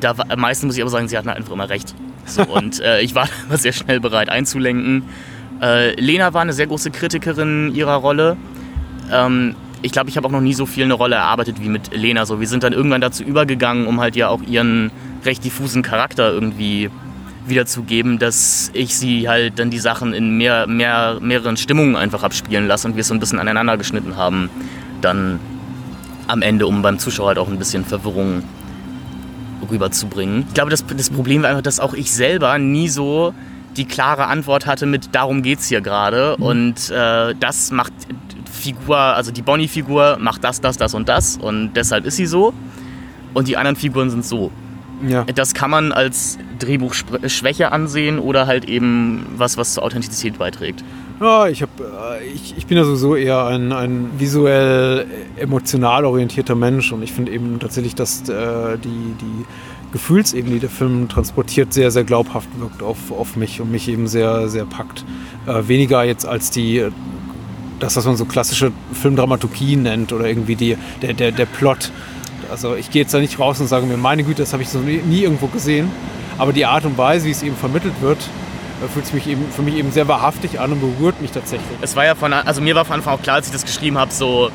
Da, 0.00 0.14
meistens 0.38 0.68
muss 0.68 0.76
ich 0.76 0.82
aber 0.82 0.90
sagen, 0.90 1.06
sie 1.06 1.18
hatten 1.18 1.28
halt 1.28 1.36
einfach 1.36 1.52
immer 1.52 1.68
recht. 1.68 1.94
So, 2.24 2.44
und 2.44 2.80
äh, 2.80 3.02
ich 3.02 3.14
war 3.14 3.28
sehr 3.50 3.74
schnell 3.74 4.00
bereit 4.00 4.30
einzulenken. 4.30 5.04
Äh, 5.60 6.00
Lena 6.00 6.32
war 6.32 6.40
eine 6.40 6.54
sehr 6.54 6.66
große 6.66 6.90
Kritikerin 6.90 7.74
ihrer 7.74 7.96
Rolle. 7.96 8.38
Ähm, 9.12 9.54
ich 9.82 9.92
glaube, 9.92 10.08
ich 10.08 10.16
habe 10.16 10.26
auch 10.26 10.32
noch 10.32 10.40
nie 10.40 10.54
so 10.54 10.64
viel 10.64 10.84
eine 10.84 10.94
Rolle 10.94 11.16
erarbeitet 11.16 11.60
wie 11.60 11.68
mit 11.68 11.94
Lena. 11.94 12.24
So, 12.24 12.40
wir 12.40 12.48
sind 12.48 12.62
dann 12.62 12.72
irgendwann 12.72 13.02
dazu 13.02 13.22
übergegangen, 13.22 13.86
um 13.86 14.00
halt 14.00 14.16
ja 14.16 14.28
auch 14.28 14.40
ihren 14.42 14.90
recht 15.26 15.44
diffusen 15.44 15.82
Charakter 15.82 16.32
irgendwie 16.32 16.88
wiederzugeben, 17.46 18.18
dass 18.18 18.70
ich 18.72 18.96
sie 18.96 19.28
halt 19.28 19.58
dann 19.58 19.70
die 19.70 19.78
Sachen 19.78 20.14
in 20.14 20.38
mehr, 20.38 20.66
mehr, 20.66 21.18
mehreren 21.20 21.58
Stimmungen 21.58 21.96
einfach 21.96 22.22
abspielen 22.22 22.66
lasse 22.66 22.88
und 22.88 22.96
wir 22.96 23.02
es 23.02 23.08
so 23.08 23.14
ein 23.14 23.20
bisschen 23.20 23.38
aneinander 23.38 23.76
geschnitten 23.76 24.16
haben. 24.16 24.48
Dann 25.00 25.38
am 26.26 26.42
Ende, 26.42 26.66
um 26.66 26.82
beim 26.82 26.98
Zuschauer 26.98 27.28
halt 27.28 27.38
auch 27.38 27.48
ein 27.48 27.58
bisschen 27.58 27.84
Verwirrung 27.84 28.42
rüberzubringen. 29.70 30.44
Ich 30.48 30.54
glaube, 30.54 30.70
das, 30.70 30.84
das 30.86 31.10
Problem 31.10 31.42
war 31.42 31.50
einfach, 31.50 31.62
dass 31.62 31.80
auch 31.80 31.94
ich 31.94 32.12
selber 32.12 32.58
nie 32.58 32.88
so 32.88 33.34
die 33.76 33.84
klare 33.84 34.26
Antwort 34.26 34.66
hatte 34.66 34.86
mit 34.86 35.14
darum 35.14 35.42
geht's 35.42 35.68
hier 35.68 35.80
gerade 35.80 36.36
und 36.36 36.90
äh, 36.90 37.34
das 37.38 37.70
macht 37.70 37.92
Figur, 38.50 38.98
also 38.98 39.32
die 39.32 39.42
Bonnie-Figur 39.42 40.18
macht 40.20 40.44
das, 40.44 40.60
das, 40.60 40.76
das 40.76 40.94
und 40.94 41.08
das 41.08 41.36
und 41.36 41.72
deshalb 41.74 42.04
ist 42.04 42.16
sie 42.16 42.26
so 42.26 42.52
und 43.34 43.48
die 43.48 43.56
anderen 43.56 43.76
Figuren 43.76 44.10
sind 44.10 44.24
so. 44.24 44.50
Ja. 45.08 45.24
Das 45.24 45.54
kann 45.54 45.70
man 45.70 45.90
als 45.90 46.38
Drehbuchschwäche 46.60 47.72
ansehen 47.72 48.18
oder 48.18 48.46
halt 48.46 48.66
eben 48.66 49.26
was, 49.36 49.56
was 49.56 49.74
zur 49.74 49.82
Authentizität 49.82 50.38
beiträgt. 50.38 50.84
Ja, 51.20 51.46
ich, 51.46 51.62
hab, 51.62 51.68
äh, 51.80 52.24
ich, 52.34 52.56
ich 52.56 52.66
bin 52.66 52.76
ja 52.76 52.84
sowieso 52.84 53.14
eher 53.16 53.46
ein, 53.46 53.72
ein 53.72 54.10
visuell 54.18 55.06
emotional 55.36 56.04
orientierter 56.04 56.54
Mensch 56.54 56.92
und 56.92 57.02
ich 57.02 57.12
finde 57.12 57.32
eben 57.32 57.58
tatsächlich, 57.60 57.94
dass 57.94 58.28
äh, 58.28 58.78
die, 58.78 59.14
die 59.20 59.44
Gefühlsebene, 59.92 60.54
die 60.54 60.60
der 60.60 60.70
Film 60.70 61.08
transportiert, 61.08 61.72
sehr, 61.72 61.90
sehr 61.90 62.04
glaubhaft 62.04 62.48
wirkt 62.58 62.82
auf, 62.82 63.12
auf 63.12 63.36
mich 63.36 63.60
und 63.60 63.70
mich 63.70 63.88
eben 63.88 64.08
sehr, 64.08 64.48
sehr 64.48 64.64
packt. 64.64 65.04
Äh, 65.46 65.68
weniger 65.68 66.02
jetzt 66.02 66.26
als 66.26 66.50
die, 66.50 66.88
das, 67.78 67.96
was 67.96 68.04
man 68.06 68.16
so 68.16 68.24
klassische 68.24 68.72
Filmdramaturgie 68.92 69.76
nennt 69.76 70.12
oder 70.12 70.26
irgendwie 70.26 70.56
die, 70.56 70.76
der, 71.02 71.12
der, 71.12 71.30
der 71.30 71.46
Plot. 71.46 71.92
Also 72.50 72.74
ich 72.74 72.90
gehe 72.90 73.02
jetzt 73.02 73.14
da 73.14 73.18
nicht 73.18 73.38
raus 73.38 73.60
und 73.60 73.66
sage 73.66 73.86
mir, 73.86 73.96
meine 73.96 74.24
Güte, 74.24 74.42
das 74.42 74.52
habe 74.52 74.62
ich 74.62 74.68
so 74.68 74.78
nie, 74.78 75.00
nie 75.02 75.22
irgendwo 75.22 75.46
gesehen. 75.46 75.90
Aber 76.38 76.52
die 76.52 76.64
Art 76.64 76.84
und 76.84 76.96
Weise, 76.96 77.26
wie 77.26 77.30
es 77.30 77.42
eben 77.42 77.56
vermittelt 77.56 77.94
wird, 78.00 78.18
fühlt 78.88 79.06
sich 79.06 79.14
mich 79.14 79.26
eben, 79.26 79.44
für 79.50 79.62
mich 79.62 79.76
eben 79.76 79.90
sehr 79.92 80.08
wahrhaftig 80.08 80.60
an 80.60 80.72
und 80.72 80.80
berührt 80.80 81.20
mich 81.20 81.30
tatsächlich. 81.30 81.78
Es 81.80 81.96
war 81.96 82.04
ja 82.04 82.14
von, 82.14 82.32
also 82.32 82.60
mir 82.60 82.74
war 82.74 82.84
von 82.84 82.96
Anfang 82.96 83.14
auch 83.14 83.22
klar, 83.22 83.36
als 83.36 83.46
ich 83.46 83.52
das 83.52 83.64
geschrieben 83.64 83.98
habe, 83.98 84.12
so, 84.12 84.50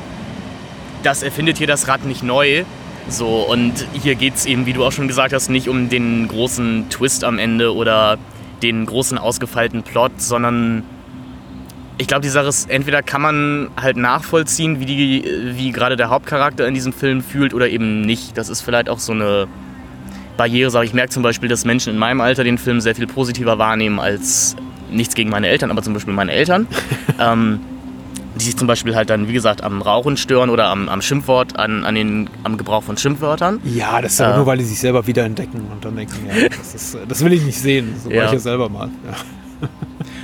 das 1.02 1.22
erfindet 1.22 1.58
hier 1.58 1.66
das 1.66 1.88
Rad 1.88 2.04
nicht 2.04 2.22
neu. 2.22 2.64
So, 3.08 3.46
und 3.50 3.86
hier 3.94 4.16
geht 4.16 4.34
es 4.34 4.44
eben, 4.44 4.66
wie 4.66 4.74
du 4.74 4.84
auch 4.84 4.92
schon 4.92 5.08
gesagt 5.08 5.32
hast, 5.32 5.48
nicht 5.48 5.68
um 5.68 5.88
den 5.88 6.28
großen 6.28 6.90
Twist 6.90 7.24
am 7.24 7.38
Ende 7.38 7.74
oder 7.74 8.18
den 8.62 8.84
großen 8.84 9.16
ausgefeilten 9.16 9.82
Plot, 9.82 10.20
sondern 10.20 10.82
ich 11.96 12.06
glaube, 12.06 12.22
die 12.22 12.28
Sache 12.28 12.46
ist, 12.46 12.70
entweder 12.70 13.02
kann 13.02 13.22
man 13.22 13.70
halt 13.80 13.96
nachvollziehen, 13.96 14.78
wie, 14.78 15.24
wie 15.56 15.72
gerade 15.72 15.96
der 15.96 16.10
Hauptcharakter 16.10 16.66
in 16.66 16.74
diesem 16.74 16.92
Film 16.92 17.22
fühlt 17.22 17.54
oder 17.54 17.68
eben 17.68 18.02
nicht. 18.02 18.36
Das 18.36 18.48
ist 18.48 18.60
vielleicht 18.60 18.88
auch 18.88 19.00
so 19.00 19.12
eine 19.12 19.48
Barriere. 20.38 20.70
Sag 20.70 20.84
ich 20.84 20.94
merke 20.94 21.10
zum 21.10 21.22
Beispiel, 21.22 21.50
dass 21.50 21.66
Menschen 21.66 21.92
in 21.92 21.98
meinem 21.98 22.22
Alter 22.22 22.44
den 22.44 22.56
Film 22.56 22.80
sehr 22.80 22.94
viel 22.94 23.06
positiver 23.06 23.58
wahrnehmen 23.58 23.98
als 24.00 24.56
nichts 24.90 25.14
gegen 25.14 25.28
meine 25.28 25.48
Eltern, 25.48 25.70
aber 25.70 25.82
zum 25.82 25.92
Beispiel 25.92 26.14
meine 26.14 26.32
Eltern. 26.32 26.66
ähm, 27.20 27.60
die 28.40 28.44
sich 28.44 28.56
zum 28.56 28.68
Beispiel 28.68 28.94
halt 28.94 29.10
dann, 29.10 29.26
wie 29.26 29.32
gesagt, 29.32 29.64
am 29.64 29.82
Rauchen 29.82 30.16
stören 30.16 30.48
oder 30.48 30.68
am, 30.68 30.88
am 30.88 31.02
Schimpfwort, 31.02 31.58
an, 31.58 31.84
an 31.84 31.96
den, 31.96 32.30
am 32.44 32.56
Gebrauch 32.56 32.84
von 32.84 32.96
Schimpfwörtern. 32.96 33.58
Ja, 33.64 34.00
das 34.00 34.12
ist 34.12 34.20
aber 34.20 34.34
Äh. 34.34 34.36
nur, 34.36 34.46
weil 34.46 34.58
die 34.58 34.64
sich 34.64 34.78
selber 34.78 35.04
wiederentdecken 35.08 35.60
und 35.72 35.84
dann 35.84 35.96
denken, 35.96 36.14
ja, 36.28 36.48
das, 36.48 36.72
ist, 36.72 36.96
das 37.08 37.24
will 37.24 37.32
ich 37.32 37.42
nicht 37.42 37.58
sehen. 37.58 37.96
So 38.00 38.08
war 38.10 38.16
Ja. 38.16 38.26
ich 38.26 38.32
ja 38.32 38.38
selber 38.38 38.68
mal. 38.68 38.88
Ja. 39.06 39.68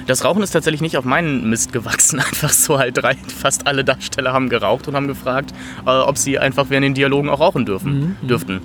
Das 0.07 0.23
Rauchen 0.23 0.43
ist 0.43 0.51
tatsächlich 0.51 0.83
nicht 0.83 0.99
auf 0.99 1.05
meinen 1.07 1.49
Mist 1.49 1.73
gewachsen. 1.73 2.19
Einfach 2.21 2.51
so 2.51 2.79
halt 2.79 2.97
drei, 2.99 3.15
fast 3.17 3.67
alle 3.67 3.85
Darsteller 3.85 4.33
haben 4.35 4.49
geraucht 4.51 4.87
und 4.87 4.95
haben 4.95 5.09
gefragt, 5.09 5.53
äh, 5.87 5.91
ob 5.91 6.19
sie 6.19 6.39
einfach 6.39 6.67
während 6.69 6.85
den 6.85 6.95
Dialogen 6.95 7.31
auch 7.31 7.41
rauchen 7.41 7.65
dürfen, 7.65 8.17
dürften. 8.23 8.61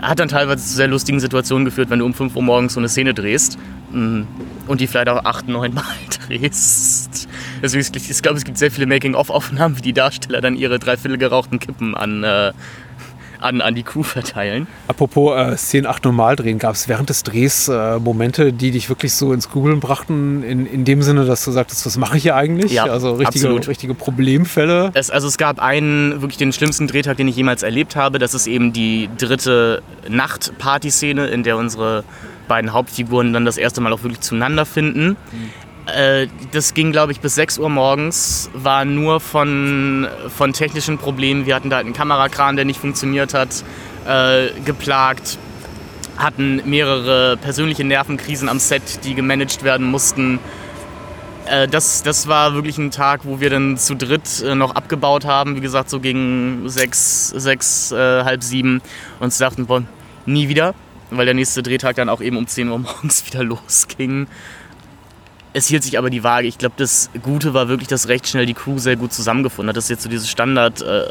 Hat 0.00 0.18
dann 0.18 0.28
teilweise 0.28 0.64
zu 0.64 0.74
sehr 0.74 0.88
lustigen 0.88 1.20
Situationen 1.20 1.64
geführt, 1.64 1.90
wenn 1.90 1.98
du 1.98 2.04
um 2.04 2.14
5 2.14 2.36
Uhr 2.36 2.42
morgens 2.42 2.74
so 2.74 2.80
eine 2.80 2.88
Szene 2.88 3.14
drehst 3.14 3.58
mm, 3.90 4.22
und 4.66 4.80
die 4.80 4.86
vielleicht 4.86 5.08
auch 5.08 5.24
8, 5.24 5.48
9 5.48 5.74
Mal 5.74 5.84
drehst. 6.26 7.28
Ich, 7.62 7.74
ich 7.74 8.22
glaube, 8.22 8.38
es 8.38 8.44
gibt 8.44 8.58
sehr 8.58 8.70
viele 8.70 8.86
Making-of-Aufnahmen, 8.86 9.76
wie 9.76 9.82
die 9.82 9.92
Darsteller 9.92 10.40
dann 10.40 10.56
ihre 10.56 10.78
dreiviertel 10.78 11.18
gerauchten 11.18 11.58
Kippen 11.58 11.94
an, 11.94 12.22
äh, 12.24 12.52
an, 13.40 13.60
an 13.60 13.74
die 13.74 13.82
Crew 13.82 14.02
verteilen. 14.02 14.66
Apropos 14.88 15.36
äh, 15.36 15.56
Szenen 15.56 15.86
8 15.86 16.04
normal 16.04 16.36
drehen, 16.36 16.58
gab 16.58 16.74
es 16.74 16.88
während 16.88 17.08
des 17.08 17.22
Drehs 17.22 17.68
äh, 17.68 17.98
Momente, 17.98 18.52
die 18.52 18.70
dich 18.70 18.88
wirklich 18.88 19.14
so 19.14 19.32
ins 19.32 19.50
Grübeln 19.50 19.80
brachten, 19.80 20.42
in, 20.42 20.66
in 20.66 20.84
dem 20.84 21.02
Sinne, 21.02 21.24
dass 21.24 21.44
du 21.44 21.50
sagtest, 21.50 21.86
was 21.86 21.96
mache 21.96 22.16
ich 22.16 22.24
hier 22.24 22.36
eigentlich? 22.36 22.72
Ja, 22.72 22.84
also 22.84 23.12
richtige, 23.12 23.46
absolut. 23.46 23.68
richtige 23.68 23.94
Problemfälle. 23.94 24.90
Es, 24.94 25.10
also 25.10 25.28
es 25.28 25.38
gab 25.38 25.60
einen, 25.60 26.20
wirklich 26.20 26.38
den 26.38 26.52
schlimmsten 26.52 26.86
Drehtag, 26.86 27.16
den 27.16 27.28
ich 27.28 27.36
jemals 27.36 27.62
erlebt 27.62 27.96
habe. 27.96 28.18
Das 28.18 28.34
ist 28.34 28.46
eben 28.46 28.72
die 28.72 29.08
dritte 29.18 29.82
Nacht-Party-Szene, 30.08 31.26
in 31.28 31.42
der 31.42 31.56
unsere 31.56 32.04
beiden 32.48 32.72
Hauptfiguren 32.72 33.32
dann 33.32 33.44
das 33.44 33.58
erste 33.58 33.80
Mal 33.80 33.92
auch 33.92 34.02
wirklich 34.02 34.20
zueinander 34.20 34.64
finden. 34.64 35.16
Äh, 35.94 36.28
das 36.52 36.74
ging, 36.74 36.92
glaube 36.92 37.12
ich, 37.12 37.20
bis 37.20 37.34
6 37.34 37.58
Uhr 37.58 37.70
morgens, 37.70 38.50
war 38.52 38.84
nur 38.84 39.20
von, 39.20 40.06
von 40.28 40.52
technischen 40.52 40.98
Problemen. 40.98 41.46
Wir 41.46 41.54
hatten 41.54 41.70
da 41.70 41.76
halt 41.76 41.86
einen 41.86 41.94
Kamerakran, 41.94 42.56
der 42.56 42.64
nicht 42.64 42.80
funktioniert 42.80 43.34
hat, 43.34 43.64
äh, 44.06 44.48
geplagt, 44.64 45.38
hatten 46.16 46.62
mehrere 46.68 47.36
persönliche 47.36 47.84
Nervenkrisen 47.84 48.48
am 48.48 48.58
Set, 48.58 49.04
die 49.04 49.14
gemanagt 49.14 49.62
werden 49.62 49.86
mussten. 49.86 50.40
Äh, 51.46 51.68
das, 51.68 52.02
das 52.02 52.28
war 52.28 52.54
wirklich 52.54 52.78
ein 52.78 52.90
Tag, 52.90 53.20
wo 53.24 53.40
wir 53.40 53.50
dann 53.50 53.76
zu 53.78 53.94
dritt 53.94 54.42
äh, 54.42 54.54
noch 54.54 54.74
abgebaut 54.74 55.24
haben. 55.24 55.56
Wie 55.56 55.60
gesagt, 55.60 55.90
so 55.90 56.00
gegen 56.00 56.68
sechs, 56.68 57.28
sechs 57.28 57.92
äh, 57.92 58.24
halb 58.24 58.42
sieben. 58.42 58.82
Und 59.18 59.24
uns 59.24 59.38
dachten, 59.38 59.66
boah, 59.66 59.82
nie 60.26 60.48
wieder. 60.48 60.74
Weil 61.10 61.24
der 61.24 61.34
nächste 61.34 61.62
Drehtag 61.62 61.96
dann 61.96 62.10
auch 62.10 62.20
eben 62.20 62.36
um 62.36 62.46
10 62.46 62.68
Uhr 62.68 62.78
morgens 62.78 63.24
wieder 63.26 63.42
losging. 63.42 64.26
Es 65.58 65.66
hielt 65.66 65.82
sich 65.82 65.98
aber 65.98 66.08
die 66.08 66.22
Waage. 66.22 66.46
Ich 66.46 66.56
glaube, 66.56 66.76
das 66.76 67.10
Gute 67.20 67.52
war 67.52 67.68
wirklich, 67.68 67.88
dass 67.88 68.06
recht 68.06 68.28
schnell 68.28 68.46
die 68.46 68.54
Crew 68.54 68.78
sehr 68.78 68.94
gut 68.94 69.12
zusammengefunden 69.12 69.70
hat. 69.70 69.76
Das 69.76 69.86
ist 69.86 69.90
jetzt 69.90 70.04
so 70.04 70.08
dieses 70.08 70.30
Standard 70.30 70.82
äh, 70.82 71.02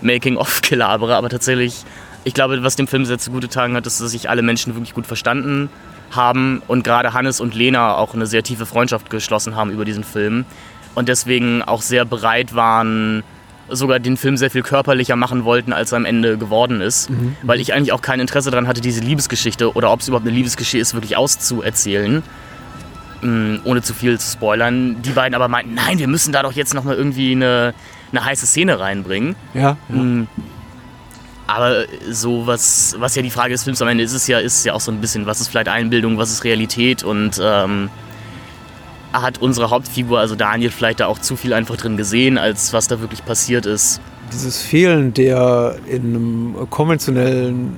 aber 0.00 1.28
tatsächlich, 1.28 1.84
ich 2.24 2.32
glaube, 2.32 2.62
was 2.62 2.76
dem 2.76 2.86
Film 2.86 3.04
sehr 3.04 3.18
zugute 3.18 3.46
getan 3.46 3.74
hat, 3.76 3.86
ist, 3.86 4.00
dass 4.00 4.10
sich 4.10 4.30
alle 4.30 4.40
Menschen 4.40 4.74
wirklich 4.74 4.94
gut 4.94 5.06
verstanden 5.06 5.68
haben 6.12 6.62
und 6.66 6.82
gerade 6.82 7.12
Hannes 7.12 7.42
und 7.42 7.54
Lena 7.54 7.94
auch 7.96 8.14
eine 8.14 8.24
sehr 8.24 8.42
tiefe 8.42 8.64
Freundschaft 8.64 9.10
geschlossen 9.10 9.54
haben 9.54 9.70
über 9.70 9.84
diesen 9.84 10.04
Film 10.04 10.46
und 10.94 11.10
deswegen 11.10 11.62
auch 11.62 11.82
sehr 11.82 12.06
bereit 12.06 12.54
waren, 12.54 13.22
sogar 13.68 13.98
den 13.98 14.16
Film 14.16 14.38
sehr 14.38 14.50
viel 14.50 14.62
körperlicher 14.62 15.16
machen 15.16 15.44
wollten, 15.44 15.74
als 15.74 15.92
er 15.92 15.96
am 15.96 16.06
Ende 16.06 16.38
geworden 16.38 16.80
ist. 16.80 17.10
Weil 17.42 17.60
ich 17.60 17.74
eigentlich 17.74 17.92
auch 17.92 18.00
kein 18.02 18.18
Interesse 18.18 18.50
daran 18.50 18.66
hatte, 18.66 18.80
diese 18.80 19.00
Liebesgeschichte 19.02 19.74
oder 19.74 19.92
ob 19.92 20.00
es 20.00 20.08
überhaupt 20.08 20.26
eine 20.26 20.34
Liebesgeschichte 20.34 20.78
ist, 20.78 20.94
wirklich 20.94 21.18
auszuerzählen. 21.18 22.22
Mm, 23.24 23.56
Ohne 23.64 23.80
zu 23.80 23.94
viel 23.94 24.20
zu 24.20 24.30
spoilern. 24.30 25.00
Die 25.02 25.10
beiden 25.10 25.34
aber 25.34 25.48
meinten, 25.48 25.74
nein, 25.74 25.98
wir 25.98 26.08
müssen 26.08 26.32
da 26.32 26.42
doch 26.42 26.52
jetzt 26.52 26.74
nochmal 26.74 26.94
irgendwie 26.94 27.32
eine, 27.32 27.72
eine 28.12 28.24
heiße 28.24 28.46
Szene 28.46 28.78
reinbringen. 28.78 29.34
Ja, 29.54 29.78
ja. 29.88 29.96
Mm. 29.96 30.28
Aber 31.46 31.84
so, 32.10 32.46
was, 32.46 32.96
was 32.98 33.14
ja 33.14 33.22
die 33.22 33.30
Frage 33.30 33.52
des 33.52 33.64
Films 33.64 33.80
am 33.82 33.88
Ende 33.88 34.04
ist, 34.04 34.12
ist 34.12 34.26
ja, 34.28 34.38
ist 34.38 34.64
ja 34.64 34.74
auch 34.74 34.80
so 34.80 34.90
ein 34.90 35.00
bisschen, 35.00 35.26
was 35.26 35.40
ist 35.40 35.48
vielleicht 35.48 35.68
Einbildung, 35.68 36.16
was 36.16 36.30
ist 36.30 36.44
Realität 36.44 37.02
und 37.02 37.40
ähm, 37.42 37.90
hat 39.12 39.40
unsere 39.40 39.70
Hauptfigur, 39.70 40.18
also 40.18 40.34
Daniel, 40.34 40.70
vielleicht 40.70 41.00
da 41.00 41.06
auch 41.06 41.18
zu 41.18 41.36
viel 41.36 41.52
einfach 41.52 41.76
drin 41.76 41.96
gesehen, 41.96 42.38
als 42.38 42.72
was 42.72 42.88
da 42.88 43.00
wirklich 43.00 43.24
passiert 43.24 43.66
ist. 43.66 44.00
Dieses 44.32 44.62
Fehlen 44.62 45.12
der 45.12 45.76
in 45.86 46.02
einem 46.02 46.70
konventionellen 46.70 47.76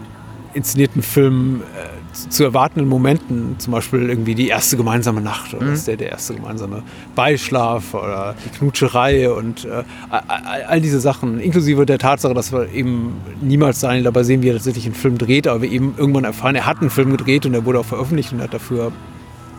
inszenierten 0.54 1.02
Film 1.02 1.62
äh, 1.62 1.95
zu, 2.30 2.44
erwartenden 2.44 2.88
Momenten, 2.88 3.56
zum 3.58 3.72
Beispiel 3.72 4.08
irgendwie 4.08 4.34
die 4.34 4.48
erste 4.48 4.76
gemeinsame 4.76 5.20
Nacht 5.20 5.54
oder 5.54 5.66
ist 5.72 5.86
der, 5.86 5.96
der 5.96 6.10
erste 6.10 6.34
gemeinsame 6.34 6.82
Beischlaf 7.14 7.94
oder 7.94 8.34
die 8.44 8.58
Knutscherei 8.58 9.30
und 9.30 9.64
äh, 9.64 9.82
all, 10.10 10.62
all 10.68 10.80
diese 10.80 11.00
Sachen, 11.00 11.38
inklusive 11.40 11.86
der 11.86 11.98
Tatsache, 11.98 12.34
dass 12.34 12.52
wir 12.52 12.68
eben 12.72 13.12
niemals 13.40 13.80
Daniel 13.80 14.04
dabei 14.04 14.22
sehen, 14.22 14.42
wie 14.42 14.48
er 14.48 14.54
tatsächlich 14.54 14.86
einen 14.86 14.94
Film 14.94 15.18
dreht, 15.18 15.46
aber 15.46 15.62
wir 15.62 15.70
eben 15.70 15.94
irgendwann 15.96 16.24
erfahren, 16.24 16.54
er 16.54 16.66
hat 16.66 16.80
einen 16.80 16.90
Film 16.90 17.10
gedreht 17.10 17.46
und 17.46 17.54
er 17.54 17.64
wurde 17.64 17.80
auch 17.80 17.84
veröffentlicht 17.86 18.32
und 18.32 18.40
hat 18.40 18.54
dafür 18.54 18.92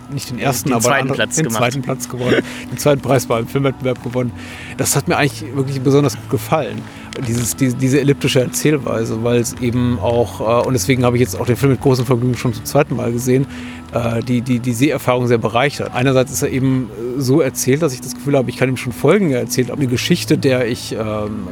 nicht 0.09 0.29
den 0.29 0.39
ersten, 0.39 0.69
Den 0.69 0.75
aber 0.75 0.83
zweiten 0.85 1.01
andere- 1.01 1.15
Platz 1.17 1.35
den 1.35 1.45
gemacht. 1.47 1.57
zweiten 1.59 1.81
Platz 1.81 2.07
gewonnen, 2.07 2.41
den 2.71 2.77
zweiten 2.77 3.01
Preis 3.01 3.25
beim 3.25 3.45
Filmwettbewerb 3.45 4.01
gewonnen. 4.03 4.31
Das 4.77 4.95
hat 4.95 5.09
mir 5.09 5.17
eigentlich 5.17 5.53
wirklich 5.53 5.81
besonders 5.81 6.15
gut 6.15 6.29
gefallen. 6.29 6.81
Dieses, 7.25 7.55
diese, 7.55 7.75
diese 7.77 7.99
elliptische 8.01 8.41
Erzählweise, 8.41 9.23
weil 9.23 9.39
es 9.39 9.53
eben 9.61 9.97
auch, 9.99 10.63
äh, 10.63 10.67
und 10.67 10.73
deswegen 10.73 11.03
habe 11.05 11.15
ich 11.17 11.21
jetzt 11.21 11.39
auch 11.39 11.45
den 11.45 11.55
Film 11.55 11.71
mit 11.71 11.81
großem 11.81 12.05
Vergnügen 12.05 12.35
schon 12.35 12.53
zum 12.53 12.65
zweiten 12.65 12.95
Mal 12.95 13.11
gesehen, 13.11 13.47
äh, 13.93 14.21
die, 14.21 14.41
die, 14.41 14.59
die 14.59 14.73
Seherfahrung 14.73 15.27
sehr 15.27 15.37
bereichert. 15.37 15.91
Einerseits 15.93 16.31
ist 16.31 16.41
er 16.43 16.49
eben 16.49 16.89
äh, 17.17 17.21
so 17.21 17.41
erzählt, 17.41 17.81
dass 17.81 17.93
ich 17.93 18.01
das 18.01 18.13
Gefühl 18.13 18.35
habe, 18.37 18.49
ich 18.49 18.57
kann 18.57 18.69
ihm 18.69 18.77
schon 18.77 18.91
Folgen 18.93 19.31
erzählen, 19.31 19.71
eine 19.71 19.87
Geschichte, 19.87 20.37
der 20.37 20.67
ich, 20.67 20.93
ähm, 20.93 21.47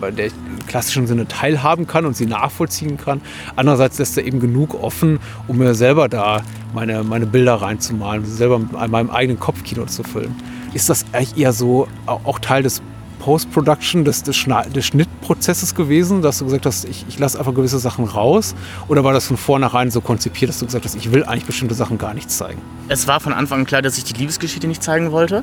bei 0.00 0.10
der 0.10 0.26
ich 0.26 0.32
im 0.32 0.66
klassischen 0.66 1.06
Sinne 1.06 1.26
teilhaben 1.26 1.86
kann 1.86 2.04
und 2.04 2.16
sie 2.16 2.26
nachvollziehen 2.26 2.98
kann. 2.98 3.20
Andererseits 3.56 3.98
lässt 3.98 4.18
er 4.18 4.24
eben 4.24 4.40
genug 4.40 4.80
offen, 4.82 5.18
um 5.46 5.58
mir 5.58 5.74
selber 5.74 6.08
da 6.08 6.42
meine, 6.74 7.02
meine 7.02 7.26
Bilder 7.26 7.54
reinzumalen, 7.54 8.24
selber 8.24 8.58
mit 8.58 8.72
meinem 8.72 9.10
eigenen 9.10 9.40
Kopfkino 9.40 9.86
zu 9.86 10.02
füllen. 10.02 10.34
Ist 10.74 10.90
das 10.90 11.06
eigentlich 11.12 11.38
eher 11.38 11.52
so 11.52 11.88
au- 12.06 12.20
auch 12.24 12.38
Teil 12.38 12.62
des 12.62 12.82
Post-Production, 13.28 14.06
des, 14.06 14.22
des, 14.22 14.46
des 14.74 14.86
Schnittprozesses 14.86 15.74
gewesen, 15.74 16.22
dass 16.22 16.38
du 16.38 16.46
gesagt 16.46 16.64
hast, 16.64 16.86
ich, 16.86 17.04
ich 17.10 17.18
lasse 17.18 17.38
einfach 17.38 17.52
gewisse 17.52 17.78
Sachen 17.78 18.06
raus? 18.06 18.54
Oder 18.88 19.04
war 19.04 19.12
das 19.12 19.26
von 19.26 19.36
vornherein 19.36 19.90
so 19.90 20.00
konzipiert, 20.00 20.48
dass 20.48 20.60
du 20.60 20.64
gesagt 20.64 20.86
hast, 20.86 20.94
ich 20.94 21.12
will 21.12 21.24
eigentlich 21.24 21.44
bestimmte 21.44 21.74
Sachen 21.74 21.98
gar 21.98 22.14
nicht 22.14 22.30
zeigen? 22.30 22.62
Es 22.88 23.06
war 23.06 23.20
von 23.20 23.34
Anfang 23.34 23.58
an 23.58 23.66
klar, 23.66 23.82
dass 23.82 23.98
ich 23.98 24.04
die 24.04 24.14
Liebesgeschichte 24.14 24.66
nicht 24.66 24.82
zeigen 24.82 25.12
wollte. 25.12 25.42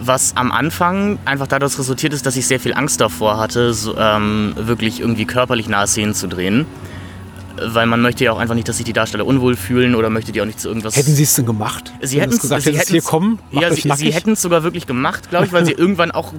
Was 0.00 0.36
am 0.36 0.52
Anfang 0.52 1.18
einfach 1.24 1.48
daraus 1.48 1.80
resultiert 1.80 2.12
ist, 2.12 2.26
dass 2.26 2.36
ich 2.36 2.46
sehr 2.46 2.60
viel 2.60 2.74
Angst 2.74 3.00
davor 3.00 3.38
hatte, 3.38 3.74
so, 3.74 3.96
ähm, 3.98 4.54
wirklich 4.56 5.00
irgendwie 5.00 5.24
körperlich 5.24 5.68
nahe 5.68 5.88
Szenen 5.88 6.14
zu 6.14 6.28
drehen. 6.28 6.64
Weil 7.60 7.88
man 7.88 8.02
möchte 8.02 8.22
ja 8.22 8.30
auch 8.30 8.38
einfach 8.38 8.54
nicht, 8.54 8.68
dass 8.68 8.76
sich 8.76 8.86
die 8.86 8.92
Darsteller 8.92 9.26
unwohl 9.26 9.56
fühlen 9.56 9.96
oder 9.96 10.10
möchte 10.10 10.30
die 10.30 10.40
auch 10.40 10.46
nicht 10.46 10.60
zu 10.60 10.68
irgendwas. 10.68 10.94
Hätten 10.94 11.12
sie 11.16 11.24
es 11.24 11.34
denn 11.34 11.44
gemacht? 11.44 11.92
Sie 12.02 12.20
hätten 12.20 12.34
es 12.34 12.40
gesagt, 12.40 12.64
hättest, 12.66 12.90
hier 12.90 13.02
kommen, 13.02 13.40
ja, 13.50 13.74
sie, 13.74 13.90
sie 13.96 14.12
hätten 14.12 14.34
es 14.34 14.42
sogar 14.42 14.62
wirklich 14.62 14.86
gemacht, 14.86 15.28
glaube 15.28 15.46
ich, 15.46 15.52
weil 15.52 15.66
sie 15.66 15.72
irgendwann 15.76 16.12
auch 16.12 16.32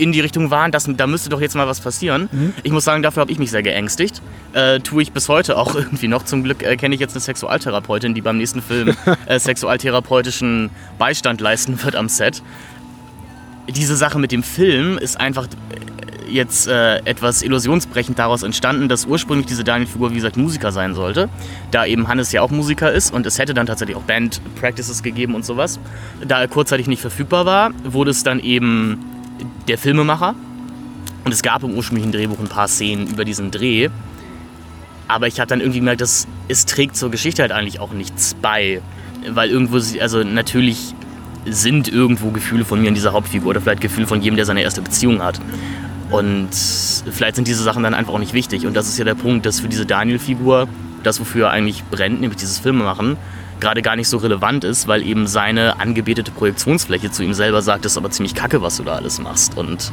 in 0.00 0.12
die 0.12 0.20
Richtung 0.20 0.50
waren, 0.50 0.72
dass 0.72 0.88
da 0.88 1.06
müsste 1.06 1.28
doch 1.28 1.40
jetzt 1.40 1.54
mal 1.54 1.66
was 1.66 1.80
passieren. 1.80 2.28
Mhm. 2.32 2.54
Ich 2.62 2.72
muss 2.72 2.84
sagen, 2.84 3.02
dafür 3.02 3.20
habe 3.20 3.30
ich 3.30 3.38
mich 3.38 3.50
sehr 3.50 3.62
geängstigt. 3.62 4.22
Äh, 4.54 4.80
tue 4.80 5.02
ich 5.02 5.12
bis 5.12 5.28
heute 5.28 5.58
auch 5.58 5.74
irgendwie 5.76 6.08
noch. 6.08 6.24
Zum 6.24 6.42
Glück 6.42 6.62
äh, 6.62 6.76
kenne 6.76 6.94
ich 6.94 7.00
jetzt 7.00 7.12
eine 7.12 7.20
Sexualtherapeutin, 7.20 8.14
die 8.14 8.22
beim 8.22 8.38
nächsten 8.38 8.62
Film 8.62 8.96
äh, 9.26 9.38
sexualtherapeutischen 9.38 10.70
Beistand 10.98 11.40
leisten 11.40 11.82
wird 11.84 11.96
am 11.96 12.08
Set. 12.08 12.42
Diese 13.68 13.94
Sache 13.94 14.18
mit 14.18 14.32
dem 14.32 14.42
Film 14.42 14.96
ist 14.96 15.20
einfach 15.20 15.46
äh, 15.46 16.32
jetzt 16.32 16.66
äh, 16.66 16.96
etwas 17.04 17.42
illusionsbrechend 17.42 18.18
daraus 18.18 18.42
entstanden, 18.42 18.88
dass 18.88 19.04
ursprünglich 19.04 19.46
diese 19.46 19.64
Daniel-Figur, 19.64 20.10
wie 20.10 20.14
gesagt, 20.14 20.38
Musiker 20.38 20.72
sein 20.72 20.94
sollte. 20.94 21.28
Da 21.72 21.84
eben 21.84 22.08
Hannes 22.08 22.32
ja 22.32 22.40
auch 22.40 22.50
Musiker 22.50 22.90
ist 22.90 23.12
und 23.12 23.26
es 23.26 23.38
hätte 23.38 23.52
dann 23.52 23.66
tatsächlich 23.66 23.96
auch 23.96 24.02
Band-Practices 24.02 25.02
gegeben 25.02 25.34
und 25.34 25.44
sowas. 25.44 25.78
Da 26.26 26.40
er 26.40 26.48
kurzzeitig 26.48 26.86
nicht 26.86 27.02
verfügbar 27.02 27.44
war, 27.44 27.72
wurde 27.84 28.12
es 28.12 28.22
dann 28.22 28.40
eben 28.40 28.98
der 29.68 29.78
Filmemacher. 29.78 30.34
Und 31.24 31.32
es 31.32 31.42
gab 31.42 31.62
im 31.62 31.74
ursprünglichen 31.74 32.12
Drehbuch 32.12 32.38
ein 32.38 32.48
paar 32.48 32.68
Szenen 32.68 33.06
über 33.06 33.24
diesen 33.24 33.50
Dreh. 33.50 33.88
Aber 35.08 35.26
ich 35.26 35.40
habe 35.40 35.48
dann 35.48 35.60
irgendwie 35.60 35.80
gemerkt, 35.80 36.00
dass 36.00 36.26
es 36.48 36.66
trägt 36.66 36.96
zur 36.96 37.10
Geschichte 37.10 37.42
halt 37.42 37.52
eigentlich 37.52 37.80
auch 37.80 37.92
nichts 37.92 38.34
bei. 38.34 38.80
Weil 39.28 39.50
irgendwo, 39.50 39.76
also 40.00 40.22
natürlich 40.22 40.94
sind 41.46 41.88
irgendwo 41.88 42.30
Gefühle 42.30 42.64
von 42.64 42.80
mir 42.80 42.88
in 42.88 42.94
dieser 42.94 43.12
Hauptfigur 43.12 43.50
oder 43.50 43.60
vielleicht 43.60 43.80
Gefühle 43.80 44.06
von 44.06 44.22
jedem, 44.22 44.36
der 44.36 44.46
seine 44.46 44.62
erste 44.62 44.82
Beziehung 44.82 45.22
hat. 45.22 45.40
Und 46.10 46.50
vielleicht 46.52 47.36
sind 47.36 47.46
diese 47.46 47.62
Sachen 47.62 47.82
dann 47.82 47.94
einfach 47.94 48.12
auch 48.12 48.18
nicht 48.18 48.34
wichtig. 48.34 48.66
Und 48.66 48.74
das 48.74 48.88
ist 48.88 48.98
ja 48.98 49.04
der 49.04 49.14
Punkt, 49.14 49.46
dass 49.46 49.60
für 49.60 49.68
diese 49.68 49.86
Daniel-Figur, 49.86 50.68
das 51.02 51.20
wofür 51.20 51.46
er 51.46 51.50
eigentlich 51.52 51.84
brennt, 51.84 52.20
nämlich 52.20 52.38
dieses 52.38 52.58
Filmemachen, 52.58 53.16
gerade 53.60 53.82
gar 53.82 53.96
nicht 53.96 54.08
so 54.08 54.16
relevant 54.16 54.64
ist, 54.64 54.88
weil 54.88 55.02
eben 55.02 55.26
seine 55.26 55.78
angebetete 55.80 56.30
Projektionsfläche 56.30 57.10
zu 57.10 57.22
ihm 57.22 57.34
selber 57.34 57.62
sagt, 57.62 57.84
das 57.84 57.92
ist 57.92 57.98
aber 57.98 58.10
ziemlich 58.10 58.34
kacke, 58.34 58.62
was 58.62 58.78
du 58.78 58.82
da 58.82 58.94
alles 58.94 59.20
machst. 59.20 59.56
Und 59.56 59.92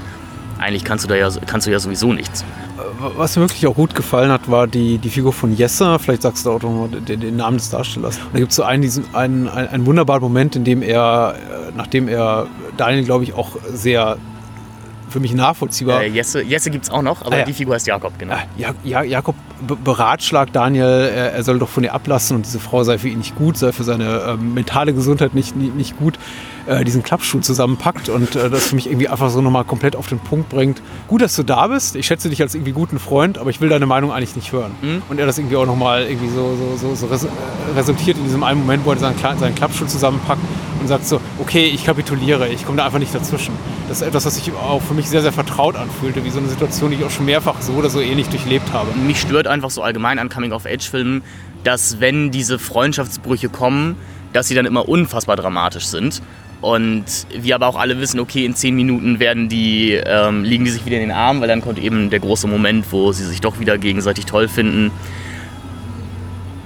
eigentlich 0.60 0.84
kannst 0.84 1.06
du 1.06 1.10
da 1.10 1.16
ja, 1.16 1.30
kannst 1.46 1.68
du 1.68 1.72
ja 1.72 1.80
sowieso 1.80 2.14
nichts. 2.14 2.44
Was 3.16 3.36
mir 3.36 3.44
wirklich 3.44 3.68
auch 3.68 3.76
gut 3.76 3.94
gefallen 3.94 4.32
hat, 4.32 4.50
war 4.50 4.68
die, 4.68 4.98
die 4.98 5.10
Figur 5.10 5.34
von 5.34 5.56
Jesse. 5.56 6.00
Vielleicht 6.00 6.24
sagst 6.24 6.46
du 6.46 6.52
auch 6.52 6.62
noch 6.62 6.72
mal 6.72 6.88
den, 6.88 7.20
den 7.20 7.36
Namen 7.36 7.58
des 7.58 7.70
Darstellers. 7.70 8.18
Und 8.18 8.34
da 8.34 8.40
gibt 8.40 8.52
es 8.52 8.56
so 8.56 8.64
einen, 8.64 8.82
diesen, 8.82 9.14
einen, 9.14 9.48
einen, 9.48 9.68
einen 9.68 9.86
wunderbaren 9.86 10.22
Moment, 10.22 10.56
in 10.56 10.64
dem 10.64 10.82
er, 10.82 11.36
äh, 11.36 11.72
nachdem 11.76 12.08
er 12.08 12.48
Daniel, 12.76 13.04
glaube 13.04 13.24
ich, 13.24 13.34
auch 13.34 13.52
sehr 13.72 14.18
für 15.10 15.20
mich 15.20 15.34
nachvollziehbar. 15.34 16.04
Äh, 16.04 16.08
Jesse, 16.10 16.42
Jesse 16.42 16.70
gibt 16.70 16.86
es 16.86 16.90
auch 16.90 17.02
noch, 17.02 17.22
aber 17.22 17.36
Ah, 17.36 17.40
ja. 17.40 17.46
die 17.46 17.54
Figur 17.54 17.76
heißt 17.76 17.88
Jakob, 17.88 18.18
genau. 18.20 18.34
Ah, 18.36 18.44
Ja, 18.58 18.74
ja, 18.84 19.04
Jakob 19.04 19.36
be- 19.66 19.76
beratschlagt 19.76 20.56
Daniel, 20.56 21.12
er, 21.14 21.34
er 21.34 21.44
soll 21.44 21.60
doch 21.60 21.70
von 21.70 21.84
ihr 21.84 21.94
ablassen 21.94 22.36
und 22.38 22.46
diese 22.46 22.60
Frau 22.60 22.84
sei 22.84 22.98
für 22.98 23.10
ihn 23.10 23.20
nicht 23.20 23.36
gut, 23.36 23.58
sei 23.58 23.72
für 23.72 23.84
seine 23.84 24.22
ähm, 24.28 24.54
mentale 24.54 24.94
Gesundheit 24.94 25.34
nicht, 25.34 25.56
nicht, 25.56 25.76
nicht 25.76 25.98
gut. 25.98 26.20
Äh, 26.68 26.84
diesen 26.84 27.04
Klappschuh 27.04 27.40
zusammenpackt 27.40 28.10
und 28.10 28.36
äh, 28.36 28.50
das 28.50 28.68
für 28.68 28.76
mich 28.76 28.88
irgendwie 28.88 29.08
einfach 29.08 29.30
so 29.30 29.42
nochmal 29.42 29.64
komplett 29.64 29.96
auf 29.96 30.08
den 30.08 30.20
Punkt 30.20 30.50
bringt. 30.50 30.82
Gut, 31.08 31.22
dass 31.22 31.36
du 31.36 31.44
da 31.44 31.68
bist. 31.68 31.96
Ich 31.96 32.08
schätze 32.08 32.30
dich 32.30 32.42
als 32.42 32.56
irgendwie 32.56 32.72
guten 32.72 33.00
Freund, 33.00 33.38
aber 33.38 33.50
ich 33.50 33.62
will 33.62 33.70
deine 33.70 33.86
Meinung 33.86 34.12
eigentlich 34.12 34.36
nicht 34.36 34.52
hören. 34.52 34.72
Mhm. 34.82 35.02
Und 35.10 35.20
er 35.20 35.26
das 35.26 35.38
irgendwie 35.38 35.56
auch 35.56 35.66
nochmal 35.66 36.04
irgendwie 36.04 36.30
so, 36.30 36.56
so, 36.56 36.78
so, 36.78 36.96
so 36.96 37.08
res 37.08 37.28
resultiert 37.76 38.18
in 38.18 38.24
diesem 38.24 38.44
einen 38.44 38.60
Moment, 38.60 38.86
wo 38.86 38.92
er 38.92 38.98
seinen, 38.98 39.18
seinen 39.18 39.56
Klappschuh 39.56 39.86
zusammenpackt 39.86 40.42
und 40.80 40.88
sagt 40.88 41.06
so, 41.06 41.20
okay, 41.40 41.66
ich 41.66 41.86
kapituliere, 41.86 42.48
ich 42.50 42.66
komme 42.66 42.78
da 42.78 42.86
einfach 42.86 43.00
nicht 43.00 43.14
dazwischen. 43.14 43.54
Das 43.88 44.02
ist 44.02 44.08
etwas, 44.08 44.26
was 44.26 44.36
sich 44.36 44.52
auch 44.54 44.82
für 44.82 44.94
mich 44.94 45.10
sehr, 45.10 45.22
sehr 45.22 45.32
vertraut 45.32 45.76
anfühlte, 45.76 46.24
wie 46.24 46.30
so 46.30 46.40
eine 46.40 46.48
Situation, 46.50 46.92
die 46.92 46.98
ich 46.98 47.04
auch 47.04 47.12
schon 47.12 47.26
mehrfach 47.26 47.62
so 47.62 47.74
oder 47.74 47.90
so 47.90 48.00
ähnlich 48.02 48.28
durchlebt 48.30 48.72
habe. 48.74 48.92
mich 48.98 49.20
stört 49.20 49.48
einfach 49.48 49.70
so 49.70 49.82
allgemein 49.82 50.20
an 50.20 50.30
Coming-of-Age-Filmen, 50.30 51.24
dass 51.64 52.00
wenn 52.00 52.32
diese 52.32 52.60
Freundschaftsbrüche 52.60 53.50
kommen, 53.50 53.96
dass 54.34 54.48
sie 54.48 54.56
dann 54.56 54.66
immer 54.66 54.88
unfassbar 54.88 55.36
dramatisch 55.36 55.88
sind. 55.88 56.22
Und 56.60 57.06
wir 57.30 57.56
aber 57.56 57.68
auch 57.68 57.76
alle 57.76 58.00
wissen, 58.00 58.20
okay, 58.20 58.44
in 58.46 58.56
zehn 58.56 58.76
Minuten 58.76 59.20
werden 59.20 59.48
die, 59.48 59.94
ähm, 59.94 60.44
liegen 60.44 60.66
die 60.66 60.72
sich 60.72 60.86
wieder 60.86 60.96
in 60.96 61.04
den 61.04 61.12
Armen, 61.12 61.40
weil 61.40 61.48
dann 61.48 61.62
kommt 61.62 61.78
eben 61.78 62.10
der 62.10 62.20
große 62.20 62.48
Moment, 62.48 62.86
wo 62.92 63.12
sie 63.12 63.26
sich 63.26 63.42
doch 63.42 63.60
wieder 63.60 63.78
gegenseitig 63.78 64.26
toll 64.26 64.48
finden. 64.48 64.92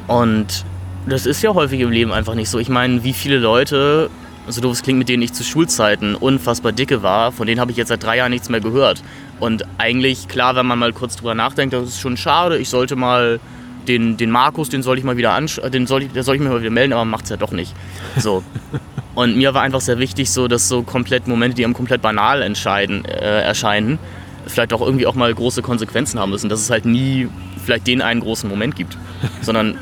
Und 0.07 0.65
das 1.05 1.25
ist 1.25 1.41
ja 1.41 1.53
häufig 1.53 1.81
im 1.81 1.91
Leben 1.91 2.13
einfach 2.13 2.35
nicht 2.35 2.49
so. 2.49 2.59
Ich 2.59 2.69
meine, 2.69 3.03
wie 3.03 3.13
viele 3.13 3.37
Leute, 3.37 4.09
so 4.47 4.61
doof 4.61 4.73
es 4.73 4.83
klingt, 4.83 4.99
mit 4.99 5.09
denen 5.09 5.23
ich 5.23 5.33
zu 5.33 5.43
Schulzeiten 5.43 6.15
unfassbar 6.15 6.71
dicke 6.71 7.03
war, 7.03 7.33
von 7.33 7.47
denen 7.47 7.59
habe 7.59 7.71
ich 7.71 7.77
jetzt 7.77 7.89
seit 7.89 8.03
drei 8.03 8.17
Jahren 8.17 8.31
nichts 8.31 8.49
mehr 8.49 8.61
gehört. 8.61 9.03
Und 9.39 9.65
eigentlich, 9.77 10.27
klar, 10.29 10.55
wenn 10.55 10.67
man 10.67 10.79
mal 10.79 10.93
kurz 10.93 11.17
drüber 11.17 11.35
nachdenkt, 11.35 11.73
das 11.73 11.89
ist 11.89 11.99
schon 11.99 12.15
schade, 12.15 12.57
ich 12.57 12.69
sollte 12.69 12.95
mal 12.95 13.39
den, 13.87 14.15
den 14.17 14.31
Markus, 14.31 14.69
den 14.69 14.83
soll 14.83 14.97
ich 14.97 15.03
mal 15.03 15.17
wieder 15.17 15.33
ansch 15.33 15.59
den 15.73 15.87
soll 15.87 16.03
ich, 16.03 16.11
der 16.11 16.23
soll 16.23 16.35
ich 16.35 16.41
mir 16.41 16.49
mal 16.49 16.61
wieder 16.61 16.69
melden, 16.69 16.93
aber 16.93 17.05
macht 17.05 17.25
es 17.25 17.31
ja 17.31 17.37
doch 17.37 17.51
nicht. 17.51 17.73
So. 18.17 18.43
Und 19.13 19.35
mir 19.37 19.53
war 19.53 19.61
einfach 19.61 19.81
sehr 19.81 19.99
wichtig, 19.99 20.31
so, 20.31 20.47
dass 20.47 20.69
so 20.69 20.83
komplett 20.83 21.27
Momente, 21.27 21.55
die 21.55 21.65
einem 21.65 21.73
komplett 21.73 22.01
banal 22.01 22.41
entscheiden, 22.41 23.03
äh, 23.05 23.41
erscheinen, 23.41 23.99
vielleicht 24.47 24.73
auch 24.73 24.81
irgendwie 24.81 25.05
auch 25.05 25.15
mal 25.15 25.33
große 25.33 25.61
Konsequenzen 25.61 26.19
haben 26.19 26.29
müssen, 26.29 26.49
dass 26.49 26.61
es 26.61 26.69
halt 26.69 26.85
nie 26.85 27.27
vielleicht 27.63 27.87
den 27.87 28.01
einen 28.01 28.21
großen 28.21 28.49
Moment 28.49 28.75
gibt, 28.75 28.97
sondern 29.41 29.77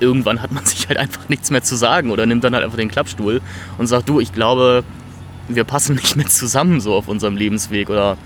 irgendwann 0.00 0.42
hat 0.42 0.52
man 0.52 0.64
sich 0.66 0.88
halt 0.88 0.98
einfach 0.98 1.28
nichts 1.28 1.50
mehr 1.50 1.62
zu 1.62 1.76
sagen 1.76 2.10
oder 2.10 2.26
nimmt 2.26 2.44
dann 2.44 2.54
halt 2.54 2.64
einfach 2.64 2.76
den 2.76 2.90
Klappstuhl 2.90 3.40
und 3.78 3.86
sagt, 3.86 4.08
du, 4.08 4.20
ich 4.20 4.32
glaube, 4.32 4.84
wir 5.48 5.64
passen 5.64 5.94
nicht 6.02 6.16
mehr 6.16 6.26
zusammen 6.26 6.80
so 6.80 6.94
auf 6.94 7.08
unserem 7.08 7.36
Lebensweg 7.36 7.90
oder 7.90 8.16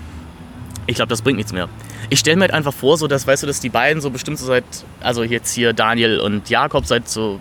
ich 0.87 0.95
glaube, 0.95 1.09
das 1.09 1.21
bringt 1.21 1.37
nichts 1.37 1.53
mehr. 1.53 1.69
Ich 2.09 2.19
stelle 2.19 2.37
mir 2.37 2.43
halt 2.43 2.53
einfach 2.53 2.73
vor, 2.73 2.97
so 2.97 3.07
dass, 3.07 3.27
weißt 3.27 3.43
du, 3.43 3.47
dass 3.47 3.59
die 3.59 3.69
beiden 3.69 4.01
so 4.01 4.09
bestimmt 4.09 4.39
so 4.39 4.47
seit, 4.47 4.63
also 4.99 5.23
jetzt 5.23 5.53
hier 5.53 5.73
Daniel 5.73 6.19
und 6.19 6.49
Jakob 6.49 6.87
seit 6.87 7.07
so 7.07 7.39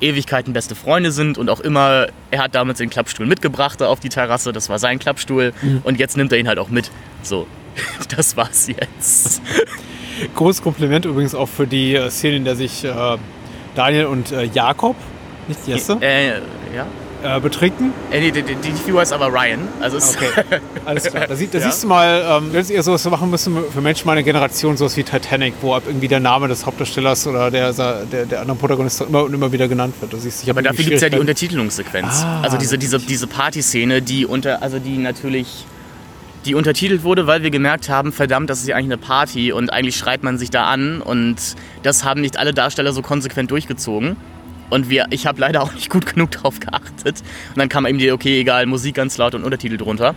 Ewigkeiten 0.00 0.52
beste 0.52 0.74
Freunde 0.74 1.10
sind 1.12 1.38
und 1.38 1.50
auch 1.50 1.60
immer, 1.60 2.06
er 2.30 2.42
hat 2.42 2.54
damals 2.54 2.78
den 2.78 2.90
Klappstuhl 2.90 3.26
mitgebracht 3.26 3.82
auf 3.82 4.00
die 4.00 4.08
Terrasse, 4.08 4.52
das 4.52 4.68
war 4.68 4.78
sein 4.78 4.98
Klappstuhl 4.98 5.52
und 5.84 5.98
jetzt 5.98 6.16
nimmt 6.16 6.32
er 6.32 6.38
ihn 6.38 6.48
halt 6.48 6.58
auch 6.58 6.68
mit. 6.68 6.90
So, 7.22 7.46
das 8.16 8.36
war's 8.36 8.68
jetzt. 8.68 9.42
Großes 10.34 10.62
Kompliment 10.62 11.04
übrigens 11.04 11.34
auch 11.34 11.48
für 11.48 11.66
die 11.66 11.94
äh, 11.94 12.10
Szene, 12.10 12.36
in 12.36 12.44
der 12.44 12.56
sich 12.56 12.84
äh, 12.84 13.16
Daniel 13.74 14.06
und 14.06 14.32
äh, 14.32 14.44
Jakob, 14.44 14.96
nicht 15.46 15.66
Jesse, 15.66 15.98
Äh, 16.00 16.38
ja. 16.74 16.86
Äh, 17.22 17.40
betrinken. 17.40 17.92
Äh, 18.10 18.20
nee, 18.20 18.30
die, 18.30 18.42
die, 18.42 18.54
die 18.54 18.72
Viewer 18.86 19.02
ist 19.02 19.12
aber 19.12 19.28
Ryan. 19.32 19.60
Also 19.80 19.96
Okay, 19.98 20.28
alles 20.84 21.04
klar. 21.04 21.26
Da, 21.26 21.34
sieht, 21.34 21.52
da 21.52 21.58
Ja. 21.58 21.64
siehst 21.70 21.82
du 21.82 21.88
mal, 21.88 22.24
ähm, 22.28 22.52
wenn 22.52 22.66
ihr 22.68 22.82
sowas 22.82 23.04
machen 23.06 23.30
müssen 23.30 23.56
für 23.72 23.80
Menschen 23.80 24.06
meiner 24.06 24.22
Generation, 24.22 24.76
sowas 24.76 24.96
wie 24.96 25.02
Titanic, 25.02 25.54
wo 25.60 25.74
ab 25.74 25.82
irgendwie 25.86 26.08
der 26.08 26.20
Name 26.20 26.48
des 26.48 26.64
Hauptdarstellers 26.64 27.26
oder 27.26 27.50
der, 27.50 27.72
der, 27.72 28.26
der 28.26 28.40
anderen 28.40 28.58
Protagonist 28.58 29.00
immer 29.00 29.24
und 29.24 29.34
immer 29.34 29.50
wieder 29.52 29.68
genannt 29.68 29.94
wird. 30.00 30.12
Du 30.12 30.16
siehst, 30.18 30.44
ich 30.44 30.50
Aber 30.50 30.62
dafür 30.62 30.84
gibt 30.84 30.96
es 30.96 31.02
ja 31.02 31.08
die 31.08 31.18
Untertitelungssequenz. 31.18 32.22
Ah, 32.24 32.42
also 32.42 32.56
diese, 32.56 32.78
diese, 32.78 32.98
diese 32.98 33.26
Partyszene, 33.26 34.00
die 34.02 34.24
unter, 34.26 34.62
also 34.62 34.78
die 34.78 34.98
natürlich 34.98 35.66
die 36.44 36.54
untertitelt 36.54 37.02
wurde, 37.02 37.26
weil 37.26 37.42
wir 37.42 37.50
gemerkt 37.50 37.88
haben, 37.88 38.12
verdammt, 38.12 38.48
das 38.48 38.60
ist 38.60 38.68
ja 38.68 38.76
eigentlich 38.76 38.92
eine 38.92 38.98
Party 38.98 39.52
und 39.52 39.72
eigentlich 39.72 39.96
schreit 39.96 40.22
man 40.22 40.38
sich 40.38 40.50
da 40.50 40.66
an 40.66 41.02
und 41.02 41.36
das 41.82 42.04
haben 42.04 42.20
nicht 42.20 42.38
alle 42.38 42.54
Darsteller 42.54 42.92
so 42.92 43.02
konsequent 43.02 43.50
durchgezogen. 43.50 44.16
Und 44.70 44.90
wir, 44.90 45.06
ich 45.10 45.26
habe 45.26 45.40
leider 45.40 45.62
auch 45.62 45.72
nicht 45.74 45.90
gut 45.90 46.06
genug 46.06 46.30
darauf 46.30 46.60
geachtet. 46.60 47.22
Und 47.50 47.56
dann 47.56 47.68
kam 47.68 47.86
eben 47.86 47.98
die, 47.98 48.12
okay, 48.12 48.40
egal, 48.40 48.66
Musik 48.66 48.94
ganz 48.94 49.16
laut 49.18 49.34
und 49.34 49.44
Untertitel 49.44 49.76
drunter. 49.76 50.14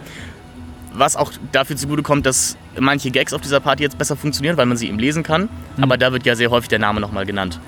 Was 0.93 1.15
auch 1.15 1.31
dafür 1.53 1.77
zugute 1.77 2.03
kommt, 2.03 2.25
dass 2.25 2.57
manche 2.77 3.11
Gags 3.11 3.31
auf 3.31 3.39
dieser 3.39 3.61
Party 3.61 3.83
jetzt 3.83 3.97
besser 3.97 4.17
funktionieren, 4.17 4.57
weil 4.57 4.65
man 4.65 4.75
sie 4.75 4.89
eben 4.89 4.99
lesen 4.99 5.23
kann. 5.23 5.47
Aber 5.79 5.97
da 5.97 6.11
wird 6.11 6.25
ja 6.25 6.35
sehr 6.35 6.49
häufig 6.49 6.67
der 6.67 6.79
Name 6.79 6.99
nochmal 6.99 7.25
genannt. 7.25 7.59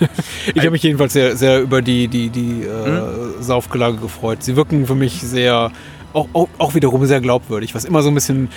Ich 0.54 0.60
habe 0.60 0.70
mich 0.70 0.82
jedenfalls 0.82 1.12
sehr, 1.12 1.36
sehr 1.36 1.60
über 1.60 1.82
die, 1.82 2.08
die, 2.08 2.30
die 2.30 2.62
äh, 2.62 2.86
Hm? 2.86 3.42
Saufgelage 3.42 3.96
gefreut. 3.98 4.42
Sie 4.42 4.56
wirken 4.56 4.86
für 4.86 4.94
mich 4.94 5.20
sehr, 5.20 5.72
auch, 6.12 6.28
auch, 6.32 6.48
auch 6.58 6.74
wiederum 6.74 7.04
sehr 7.06 7.20
glaubwürdig, 7.20 7.74
was 7.74 7.84
immer 7.84 8.02
so 8.02 8.08
ein 8.08 8.14
bisschen 8.14 8.48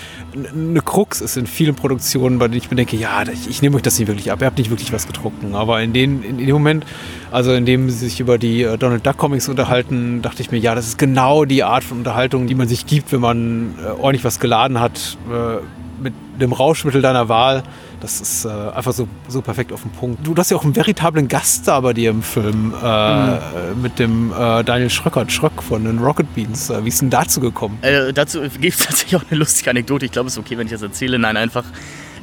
eine 0.53 0.81
Krux 0.81 1.21
ist 1.21 1.37
in 1.37 1.47
vielen 1.47 1.75
Produktionen, 1.75 2.39
bei 2.39 2.47
denen 2.47 2.57
ich 2.57 2.69
mir 2.69 2.77
denke, 2.77 2.95
ja, 2.97 3.23
ich, 3.23 3.49
ich 3.49 3.61
nehme 3.61 3.75
euch 3.75 3.81
das 3.81 3.99
nicht 3.99 4.07
wirklich 4.07 4.31
ab, 4.31 4.41
ihr 4.41 4.47
habt 4.47 4.57
nicht 4.57 4.69
wirklich 4.69 4.93
was 4.93 5.07
getrunken. 5.07 5.55
Aber 5.55 5.81
in, 5.81 5.93
den, 5.93 6.23
in, 6.23 6.37
dem 6.37 6.51
Moment, 6.51 6.85
also 7.31 7.53
in 7.53 7.65
dem 7.65 7.89
sie 7.89 7.97
sich 7.97 8.19
über 8.19 8.37
die 8.37 8.63
äh, 8.63 8.77
Donald 8.77 9.05
Duck 9.05 9.17
Comics 9.17 9.49
unterhalten, 9.49 10.21
dachte 10.21 10.41
ich 10.41 10.51
mir, 10.51 10.57
ja, 10.57 10.75
das 10.75 10.87
ist 10.87 10.97
genau 10.97 11.45
die 11.45 11.63
Art 11.63 11.83
von 11.83 11.99
Unterhaltung, 11.99 12.47
die 12.47 12.55
man 12.55 12.67
sich 12.67 12.85
gibt, 12.85 13.11
wenn 13.11 13.21
man 13.21 13.75
äh, 13.79 13.89
ordentlich 13.89 14.23
was 14.23 14.39
geladen 14.39 14.79
hat, 14.79 15.17
äh, 15.29 15.57
mit 16.01 16.13
dem 16.39 16.53
Rauschmittel 16.53 17.01
deiner 17.01 17.29
Wahl. 17.29 17.63
Das 17.99 18.19
ist 18.19 18.45
äh, 18.45 18.49
einfach 18.49 18.93
so, 18.93 19.07
so 19.27 19.41
perfekt 19.41 19.71
auf 19.71 19.83
den 19.83 19.91
Punkt. 19.91 20.25
Du, 20.25 20.33
du 20.33 20.39
hast 20.39 20.49
ja 20.49 20.57
auch 20.57 20.63
einen 20.63 20.75
veritablen 20.75 21.27
Gast 21.27 21.67
da 21.67 21.79
bei 21.79 21.93
dir 21.93 22.09
im 22.09 22.23
Film 22.23 22.73
äh, 22.83 23.73
mit 23.81 23.99
dem 23.99 24.31
äh, 24.31 24.63
Daniel 24.63 24.89
Schröckert, 24.89 25.31
Schröck 25.31 25.61
von 25.61 25.85
den 25.85 25.99
Rocket 25.99 26.33
Beans. 26.33 26.69
Äh, 26.69 26.83
wie 26.83 26.89
ist 26.89 27.01
denn 27.01 27.09
dazu 27.09 27.39
gekommen? 27.39 27.77
Äh, 27.81 28.11
dazu 28.11 28.41
gibt 28.41 28.79
es 28.79 28.85
tatsächlich 28.85 29.21
auch 29.21 29.25
eine 29.29 29.39
lustige 29.39 29.69
Anekdote. 29.69 30.05
Ich 30.05 30.11
glaube, 30.11 30.27
es 30.27 30.33
ist 30.33 30.39
okay, 30.39 30.57
wenn 30.57 30.65
ich 30.65 30.73
das 30.73 30.81
erzähle. 30.81 31.19
Nein, 31.19 31.37
einfach. 31.37 31.65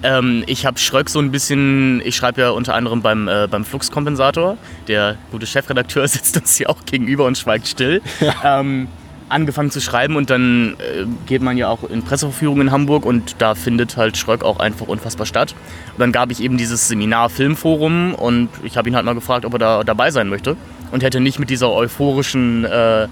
Ähm, 0.02 0.44
ich 0.46 0.64
habe 0.64 0.78
Schröck 0.78 1.10
so 1.10 1.18
ein 1.18 1.30
bisschen, 1.30 2.00
ich 2.04 2.16
schreibe 2.16 2.40
ja 2.40 2.50
unter 2.50 2.74
anderem 2.74 3.02
beim, 3.02 3.28
äh, 3.28 3.48
beim 3.50 3.64
Fluxkompensator. 3.64 4.56
Der 4.86 5.16
gute 5.30 5.46
Chefredakteur 5.46 6.06
sitzt 6.08 6.36
uns 6.36 6.56
hier 6.56 6.70
auch 6.70 6.84
gegenüber 6.84 7.24
und 7.24 7.36
schweigt 7.36 7.68
still. 7.68 8.02
Ähm, 8.44 8.88
angefangen 9.28 9.70
zu 9.70 9.80
schreiben 9.80 10.16
und 10.16 10.30
dann 10.30 10.74
äh, 10.78 11.04
geht 11.26 11.42
man 11.42 11.56
ja 11.56 11.68
auch 11.68 11.88
in 11.88 12.02
Presseverführungen 12.02 12.68
in 12.68 12.72
Hamburg 12.72 13.04
und 13.04 13.36
da 13.38 13.54
findet 13.54 13.96
halt 13.96 14.16
Schröck 14.16 14.42
auch 14.42 14.58
einfach 14.58 14.86
unfassbar 14.86 15.26
statt. 15.26 15.54
Und 15.92 16.00
dann 16.00 16.12
gab 16.12 16.30
ich 16.30 16.40
eben 16.40 16.56
dieses 16.56 16.88
Seminar 16.88 17.28
Filmforum 17.28 18.14
und 18.14 18.48
ich 18.62 18.76
habe 18.76 18.88
ihn 18.88 18.96
halt 18.96 19.04
mal 19.04 19.14
gefragt, 19.14 19.44
ob 19.44 19.54
er 19.54 19.58
da 19.58 19.84
dabei 19.84 20.10
sein 20.10 20.28
möchte 20.28 20.56
und 20.90 21.02
hätte 21.02 21.20
nicht 21.20 21.38
mit 21.38 21.50
dieser 21.50 21.72
euphorischen 21.72 22.64
äh, 22.64 23.08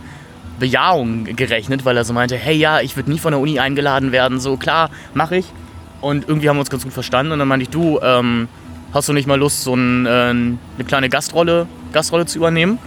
Bejahung 0.59 1.25
gerechnet, 1.25 1.85
weil 1.85 1.97
er 1.97 2.05
so 2.05 2.13
meinte, 2.13 2.37
hey 2.37 2.57
ja, 2.57 2.81
ich 2.81 2.97
würde 2.97 3.11
nie 3.11 3.19
von 3.19 3.33
der 3.33 3.41
Uni 3.41 3.59
eingeladen 3.59 4.13
werden, 4.13 4.41
so 4.41 4.57
klar, 4.57 4.91
mache 5.15 5.37
ich. 5.37 5.47
Und 6.01 6.29
irgendwie 6.29 6.49
haben 6.49 6.57
wir 6.57 6.61
uns 6.61 6.71
ganz 6.71 6.85
gut 6.85 6.93
verstanden 6.93 7.33
und 7.33 7.39
dann 7.39 7.49
meinte 7.49 7.65
ich, 7.65 7.71
du, 7.71 7.99
ähm, 8.03 8.49
hast 8.93 9.09
du 9.09 9.13
nicht 9.13 9.27
mal 9.27 9.39
Lust, 9.39 9.63
so 9.63 9.75
ein, 9.75 10.07
äh, 10.07 10.09
eine 10.09 10.59
kleine 10.87 11.09
Gastrolle, 11.09 11.67
Gastrolle 11.93 12.27
zu 12.27 12.39
übernehmen? 12.39 12.79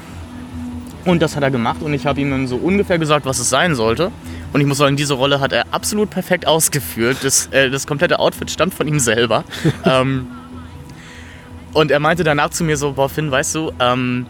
Und 1.05 1.21
das 1.21 1.35
hat 1.35 1.43
er 1.43 1.51
gemacht 1.51 1.81
und 1.81 1.93
ich 1.93 2.05
habe 2.05 2.19
ihm 2.19 2.29
dann 2.29 2.47
so 2.47 2.57
ungefähr 2.57 2.99
gesagt, 2.99 3.25
was 3.25 3.39
es 3.39 3.49
sein 3.49 3.73
sollte. 3.75 4.11
Und 4.51 4.61
ich 4.61 4.67
muss 4.67 4.77
sagen, 4.77 4.95
diese 4.95 5.13
Rolle 5.13 5.39
hat 5.39 5.53
er 5.53 5.65
absolut 5.71 6.09
perfekt 6.09 6.45
ausgeführt. 6.45 7.17
Das, 7.23 7.47
äh, 7.47 7.69
das 7.69 7.87
komplette 7.87 8.19
Outfit 8.19 8.51
stammt 8.51 8.73
von 8.73 8.87
ihm 8.87 8.99
selber. 8.99 9.43
ähm, 9.85 10.27
und 11.73 11.91
er 11.91 11.99
meinte 11.99 12.23
danach 12.23 12.49
zu 12.49 12.63
mir 12.63 12.77
so, 12.77 12.93
boah 12.93 13.09
Finn, 13.09 13.31
weißt 13.31 13.55
du, 13.55 13.71
ähm, 13.79 14.25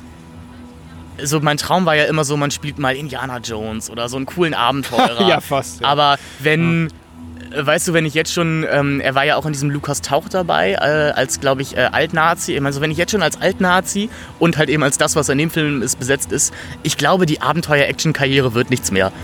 so 1.23 1.39
mein 1.39 1.58
Traum 1.58 1.86
war 1.86 1.95
ja 1.95 2.05
immer 2.05 2.23
so, 2.23 2.38
man 2.38 2.51
spielt 2.51 2.79
mal 2.79 2.95
Indiana 2.95 3.39
Jones 3.39 3.89
oder 3.89 4.10
so 4.10 4.17
einen 4.17 4.25
coolen 4.25 4.53
Abenteurer. 4.53 5.19
Ja, 5.27 5.41
fast, 5.41 5.82
ja. 5.82 5.88
Aber 5.88 6.17
wenn, 6.39 6.88
äh, 6.88 6.89
weißt 7.55 7.88
du, 7.88 7.93
wenn 7.93 8.05
ich 8.05 8.13
jetzt 8.13 8.33
schon, 8.33 8.65
ähm, 8.69 8.99
er 9.01 9.15
war 9.15 9.25
ja 9.25 9.35
auch 9.35 9.45
in 9.45 9.53
diesem 9.53 9.69
Lukas 9.69 10.01
Tauch 10.01 10.29
dabei, 10.29 10.73
äh, 10.73 11.12
als, 11.12 11.39
glaube 11.39 11.62
ich, 11.62 11.75
äh, 11.77 11.89
Altnazi. 11.91 12.53
Ich 12.53 12.62
meine, 12.62 12.73
so 12.73 12.81
wenn 12.81 12.91
ich 12.91 12.97
jetzt 12.97 13.12
schon 13.12 13.23
als 13.23 13.39
Altnazi 13.41 14.09
und 14.39 14.57
halt 14.57 14.69
eben 14.69 14.83
als 14.83 14.97
das, 14.97 15.15
was 15.15 15.29
in 15.29 15.38
dem 15.38 15.49
Film 15.49 15.81
ist, 15.81 15.99
besetzt 15.99 16.31
ist, 16.31 16.53
ich 16.83 16.97
glaube, 16.97 17.25
die 17.25 17.41
Abenteuer-Action-Karriere 17.41 18.53
wird 18.53 18.69
nichts 18.69 18.91
mehr. 18.91 19.12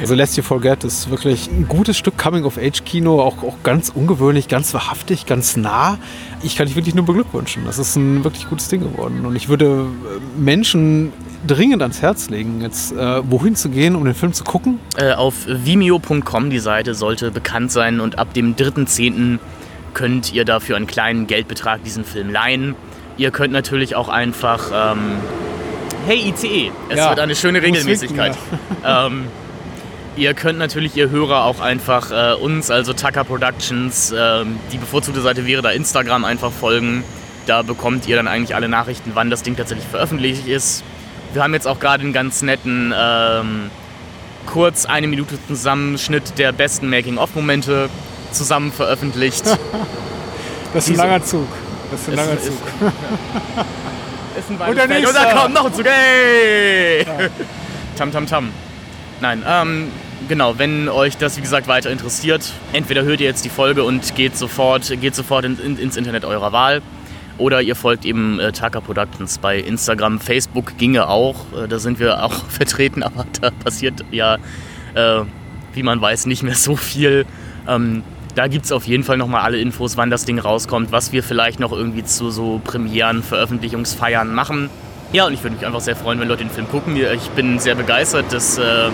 Also 0.00 0.14
Lest 0.14 0.36
You 0.36 0.44
Forget 0.44 0.84
ist 0.84 1.10
wirklich 1.10 1.48
ein 1.48 1.66
gutes 1.66 1.96
Stück 1.98 2.16
Coming-of-Age-Kino, 2.16 3.20
auch, 3.20 3.42
auch 3.42 3.56
ganz 3.64 3.88
ungewöhnlich, 3.88 4.46
ganz 4.46 4.72
wahrhaftig, 4.72 5.26
ganz 5.26 5.56
nah. 5.56 5.98
Ich 6.42 6.56
kann 6.56 6.66
dich 6.66 6.76
wirklich 6.76 6.94
nur 6.94 7.04
beglückwünschen. 7.04 7.64
Das 7.66 7.78
ist 7.78 7.96
ein 7.96 8.22
wirklich 8.22 8.48
gutes 8.48 8.68
Ding 8.68 8.80
geworden. 8.80 9.26
Und 9.26 9.34
ich 9.34 9.48
würde 9.48 9.66
äh, 9.66 10.40
Menschen 10.40 11.12
dringend 11.46 11.82
ans 11.82 12.02
Herz 12.02 12.30
legen, 12.30 12.60
jetzt 12.60 12.92
äh, 12.92 13.30
wohin 13.30 13.54
zu 13.54 13.68
gehen, 13.68 13.94
um 13.94 14.04
den 14.04 14.14
Film 14.14 14.32
zu 14.32 14.44
gucken. 14.44 14.78
Äh, 14.96 15.12
auf 15.12 15.34
vimeo.com, 15.46 16.50
die 16.50 16.58
Seite 16.58 16.94
sollte 16.94 17.30
bekannt 17.30 17.72
sein 17.72 18.00
und 18.00 18.18
ab 18.18 18.34
dem 18.34 18.56
3.10. 18.56 19.38
könnt 19.94 20.32
ihr 20.32 20.44
dafür 20.44 20.76
einen 20.76 20.86
kleinen 20.86 21.26
Geldbetrag 21.26 21.82
diesen 21.84 22.04
Film 22.04 22.30
leihen. 22.30 22.74
Ihr 23.16 23.30
könnt 23.30 23.52
natürlich 23.52 23.96
auch 23.96 24.08
einfach, 24.08 24.70
ähm, 24.94 25.16
hey 26.06 26.28
ICE, 26.28 26.70
es 26.88 26.98
Ja, 26.98 27.10
wird 27.10 27.20
eine 27.20 27.34
schöne 27.34 27.62
winken, 27.62 27.82
Regelmäßigkeit. 27.82 28.36
ähm, 28.86 29.26
ihr 30.16 30.34
könnt 30.34 30.58
natürlich, 30.58 30.96
ihr 30.96 31.10
Hörer, 31.10 31.44
auch 31.44 31.60
einfach 31.60 32.10
äh, 32.10 32.34
uns, 32.34 32.70
also 32.70 32.92
Tucker 32.92 33.24
Productions, 33.24 34.14
ähm, 34.16 34.58
die 34.72 34.78
bevorzugte 34.78 35.20
Seite 35.20 35.46
wäre 35.46 35.62
da 35.62 35.70
Instagram, 35.70 36.24
einfach 36.24 36.52
folgen. 36.52 37.04
Da 37.46 37.62
bekommt 37.62 38.06
ihr 38.06 38.16
dann 38.16 38.28
eigentlich 38.28 38.54
alle 38.54 38.68
Nachrichten, 38.68 39.12
wann 39.14 39.30
das 39.30 39.42
Ding 39.42 39.56
tatsächlich 39.56 39.86
veröffentlicht 39.88 40.46
ist. 40.46 40.84
Wir 41.32 41.42
haben 41.42 41.54
jetzt 41.54 41.66
auch 41.66 41.78
gerade 41.80 42.02
einen 42.02 42.12
ganz 42.12 42.42
netten, 42.42 42.92
ähm, 42.96 43.70
kurz 44.46 44.86
eine 44.86 45.06
Minute 45.06 45.38
Zusammenschnitt 45.46 46.38
der 46.38 46.52
besten 46.52 46.88
Making-of-Momente 46.88 47.88
zusammen 48.32 48.72
veröffentlicht. 48.72 49.44
Das 50.74 50.86
ist 50.86 50.90
ein 50.90 50.96
langer 50.96 51.24
Zug. 51.24 51.48
Das 51.90 52.00
ist 52.02 52.08
ein 52.10 52.14
langer 52.16 52.32
Ist- 52.34 52.44
Zug. 52.44 52.52
ist 54.38 54.50
ein 54.50 54.58
der 54.58 54.66
Weihnachtsfeld. 54.68 55.06
Und 55.06 55.14
da 55.14 55.34
kommt 55.34 55.54
noch 55.54 55.64
ein 55.64 55.72
Zug. 55.72 55.86
Hey! 55.86 57.06
Tam, 57.96 58.12
tam, 58.12 58.26
tam. 58.26 58.50
Nein, 59.22 59.42
ähm, 59.48 59.90
genau, 60.28 60.58
wenn 60.58 60.88
euch 60.90 61.16
das, 61.16 61.38
wie 61.38 61.40
gesagt, 61.40 61.66
weiter 61.68 61.90
interessiert, 61.90 62.52
entweder 62.74 63.02
hört 63.02 63.20
ihr 63.20 63.26
jetzt 63.26 63.44
die 63.46 63.48
Folge 63.48 63.82
und 63.82 64.14
geht 64.14 64.36
sofort, 64.36 64.88
geht 65.00 65.14
sofort 65.16 65.46
in, 65.46 65.58
in, 65.58 65.78
ins 65.78 65.96
Internet 65.96 66.24
eurer 66.26 66.52
Wahl. 66.52 66.82
Oder 67.38 67.62
ihr 67.62 67.76
folgt 67.76 68.04
eben 68.04 68.40
äh, 68.40 68.52
Taka 68.52 68.80
Productions 68.80 69.38
bei 69.38 69.58
Instagram. 69.58 70.18
Facebook 70.18 70.76
ginge 70.76 71.08
auch. 71.08 71.36
Äh, 71.56 71.68
da 71.68 71.78
sind 71.78 72.00
wir 72.00 72.22
auch 72.22 72.44
vertreten, 72.48 73.02
aber 73.02 73.24
da 73.40 73.50
passiert 73.50 74.04
ja, 74.10 74.36
äh, 74.94 75.22
wie 75.72 75.82
man 75.82 76.00
weiß, 76.00 76.26
nicht 76.26 76.42
mehr 76.42 76.56
so 76.56 76.76
viel. 76.76 77.24
Ähm, 77.66 78.02
da 78.34 78.46
gibt 78.46 78.66
es 78.66 78.72
auf 78.72 78.86
jeden 78.86 79.04
Fall 79.04 79.16
nochmal 79.16 79.42
alle 79.42 79.58
Infos, 79.58 79.96
wann 79.96 80.10
das 80.10 80.24
Ding 80.24 80.38
rauskommt, 80.38 80.92
was 80.92 81.12
wir 81.12 81.22
vielleicht 81.22 81.60
noch 81.60 81.72
irgendwie 81.72 82.04
zu 82.04 82.30
so 82.30 82.60
Premieren, 82.62 83.22
Veröffentlichungsfeiern 83.22 84.32
machen. 84.32 84.70
Ja, 85.10 85.26
und 85.26 85.32
ich 85.32 85.42
würde 85.42 85.56
mich 85.56 85.64
einfach 85.64 85.80
sehr 85.80 85.96
freuen, 85.96 86.20
wenn 86.20 86.28
Leute 86.28 86.44
den 86.44 86.50
Film 86.50 86.68
gucken. 86.68 86.94
Ich 86.96 87.30
bin 87.30 87.58
sehr 87.58 87.74
begeistert, 87.74 88.26
dass 88.30 88.58
äh, 88.58 88.90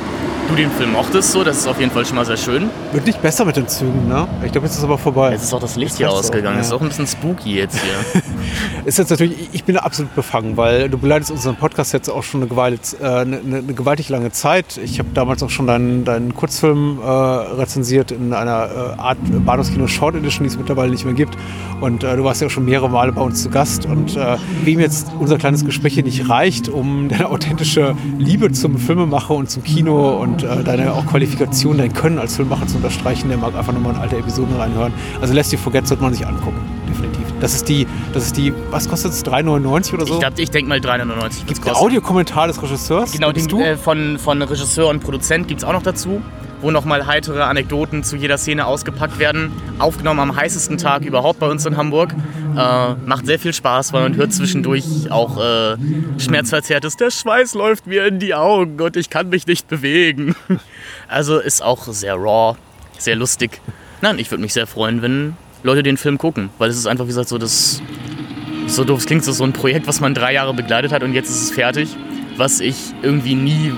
du 0.49 0.55
den 0.55 0.71
Film 0.71 0.93
mochtest. 0.93 1.33
So. 1.33 1.43
Das 1.43 1.59
ist 1.59 1.67
auf 1.67 1.81
jeden 1.81 1.91
Fall 1.91 2.07
schon 2.07 2.15
mal 2.15 2.25
sehr 2.25 2.37
schön. 2.37 2.71
Wird 2.93 3.07
nicht 3.07 3.21
besser 3.21 3.45
mit 3.45 3.57
den 3.57 3.67
Zügen, 3.67 4.07
ne? 4.07 4.29
Ich 4.45 4.53
glaube, 4.53 4.67
jetzt 4.67 4.75
ist 4.75 4.79
es 4.79 4.85
aber 4.85 4.97
vorbei. 4.97 5.33
Jetzt 5.33 5.43
ist 5.43 5.53
auch 5.53 5.61
das 5.61 5.75
Licht 5.75 5.91
Jetzt 5.91 5.97
hier 5.99 6.11
ausgegangen. 6.13 6.57
ja. 6.57 6.61
Ist 6.63 6.73
auch 6.73 6.81
ein 6.81 6.87
bisschen 6.87 7.09
spooky 7.09 7.57
jetzt 7.57 7.81
hier. 7.81 8.23
Ist 8.85 8.99
jetzt 8.99 9.11
natürlich, 9.11 9.49
ich 9.53 9.65
bin 9.65 9.79
absolut 9.79 10.15
befangen, 10.15 10.59
weil 10.59 10.91
du 10.91 10.99
begleitest 10.99 11.31
unseren 11.31 11.57
Podcast 11.57 11.95
jetzt 11.95 12.11
auch 12.11 12.23
schon 12.23 12.43
eine, 12.43 12.49
Geweile, 12.51 12.77
äh, 13.01 13.07
eine, 13.07 13.39
eine, 13.39 13.57
eine 13.59 13.75
gewaltig 13.75 14.11
lange 14.11 14.31
Zeit. 14.31 14.77
Ich 14.77 14.99
habe 14.99 15.09
damals 15.15 15.43
auch 15.43 15.49
schon 15.49 15.67
deinen, 15.67 16.05
deinen 16.05 16.35
Kurzfilm 16.35 17.01
äh, 17.03 17.07
rezensiert 17.09 18.13
in 18.13 18.35
einer 18.35 18.95
äh, 18.99 19.01
Art 19.01 19.19
Bahnhofskino 19.47 19.87
Short 19.87 20.15
Edition, 20.15 20.45
die 20.45 20.51
es 20.51 20.59
mittlerweile 20.59 20.91
nicht 20.91 21.07
mehr 21.07 21.15
gibt. 21.15 21.37
Und 21.81 22.05
äh, 22.05 22.15
du 22.17 22.25
warst 22.25 22.43
ja 22.43 22.47
auch 22.49 22.51
schon 22.51 22.67
mehrere 22.67 22.91
Male 22.91 23.13
bei 23.13 23.23
uns 23.23 23.43
zu 23.43 23.49
Gast. 23.49 23.87
Und 23.87 24.17
äh, 24.17 24.37
wem 24.65 24.81
jetzt 24.81 25.09
unser 25.19 25.39
kleines 25.39 25.65
Gespräch 25.65 25.95
hier 25.95 26.04
nicht 26.05 26.29
reicht, 26.29 26.69
um 26.69 27.09
deine 27.09 27.29
authentische 27.29 27.97
Liebe 28.19 28.53
zum 28.53 28.79
Filmemacher 28.79 29.35
und 29.35 29.51
zum 29.51 29.65
Kino 29.65 30.21
und 30.21 30.43
äh, 30.43 30.63
deine 30.63 30.93
auch 30.93 31.07
Qualifikation, 31.07 31.79
dein 31.79 31.93
Können 31.93 32.19
als 32.19 32.37
Filmemacher 32.37 32.67
zu 32.67 32.77
unterstreichen, 32.77 33.29
der 33.29 33.39
mag 33.39 33.55
einfach 33.57 33.73
nochmal 33.73 33.95
in 33.95 34.01
alte 34.01 34.17
Episoden 34.17 34.55
reinhören. 34.57 34.93
Also 35.21 35.35
Lest 35.35 35.53
You 35.53 35.59
Forget 35.59 35.87
sollte 35.87 36.03
man 36.03 36.15
sich 36.15 36.27
angucken, 36.27 36.61
definitiv. 36.89 37.23
Das 37.41 37.55
ist 37.55 37.69
die, 37.69 37.87
das 38.13 38.27
ist 38.27 38.37
die, 38.37 38.53
was 38.71 38.89
kostet 38.89 39.13
es, 39.13 39.25
3,99 39.25 39.95
oder 39.95 40.07
so? 40.07 40.15
Ich, 40.15 40.21
glaub, 40.21 40.39
ich 40.39 40.51
denke 40.51 40.69
mal 40.69 40.81
399 40.81 41.47
gibt's 41.47 41.61
Der 41.63 41.73
kosten. 41.73 41.85
Audiokommentar 41.87 42.47
des 42.47 42.63
Regisseurs? 42.63 43.13
Genau, 43.13 43.33
den, 43.33 43.49
du? 43.49 43.61
äh, 43.61 43.77
von, 43.77 44.19
von 44.19 44.41
Regisseur 44.43 44.89
und 44.89 45.01
Produzent 45.01 45.49
gibt 45.49 45.61
es 45.61 45.65
auch 45.65 45.73
noch 45.73 45.83
dazu, 45.83 46.21
wo 46.65 46.71
nochmal 46.71 47.07
heitere 47.07 47.43
Anekdoten 47.43 48.05
zu 48.05 48.17
jeder 48.17 48.39
Szene 48.39 48.65
ausgepackt 48.65 49.19
werden. 49.19 49.53
Aufgenommen 49.79 50.21
am 50.21 50.35
heißesten 50.35 50.79
Tag 50.79 51.05
überhaupt 51.05 51.39
bei 51.39 51.47
uns 51.47 51.67
in 51.67 51.77
Hamburg. 51.77 52.15
Äh, 52.57 52.95
macht 53.05 53.27
sehr 53.27 53.39
viel 53.39 53.53
Spaß, 53.53 53.93
weil 53.93 54.03
man 54.03 54.17
hört 54.17 54.33
zwischendurch 54.33 55.11
auch 55.11 55.37
äh, 55.37 55.77
schmerzverzerrtes, 56.19 56.97
der 56.97 57.11
Schweiß 57.11 57.53
läuft 57.53 57.87
mir 57.87 58.07
in 58.07 58.19
die 58.19 58.35
Augen 58.35 58.81
und 58.81 58.97
ich 58.97 59.11
kann 59.11 59.29
mich 59.29 59.47
nicht 59.47 59.69
bewegen. 59.69 60.35
Also 61.07 61.39
ist 61.39 61.63
auch 61.63 61.87
sehr 61.89 62.15
raw, 62.15 62.57
sehr 62.97 63.15
lustig. 63.15 63.61
Nein, 64.01 64.19
ich 64.19 64.31
würde 64.31 64.41
mich 64.41 64.55
sehr 64.55 64.67
freuen, 64.67 65.03
wenn 65.03 65.37
Leute 65.63 65.83
den 65.83 65.99
Film 65.99 66.17
gucken, 66.17 66.49
weil 66.57 66.71
es 66.71 66.79
ist 66.79 66.87
einfach, 66.87 67.05
wie 67.05 67.09
gesagt, 67.09 67.29
so 67.29 67.37
das 67.37 67.83
so 68.67 68.85
doof 68.85 69.01
es 69.01 69.07
klingt, 69.07 69.23
so 69.23 69.33
so 69.33 69.45
ein 69.45 69.53
Projekt, 69.53 69.87
was 69.87 70.01
man 70.01 70.15
drei 70.15 70.33
Jahre 70.33 70.55
begleitet 70.55 70.93
hat 70.93 71.03
und 71.03 71.13
jetzt 71.13 71.29
ist 71.29 71.43
es 71.43 71.51
fertig, 71.51 71.95
was 72.39 72.61
ich 72.61 72.77
irgendwie 73.03 73.35
nie 73.35 73.73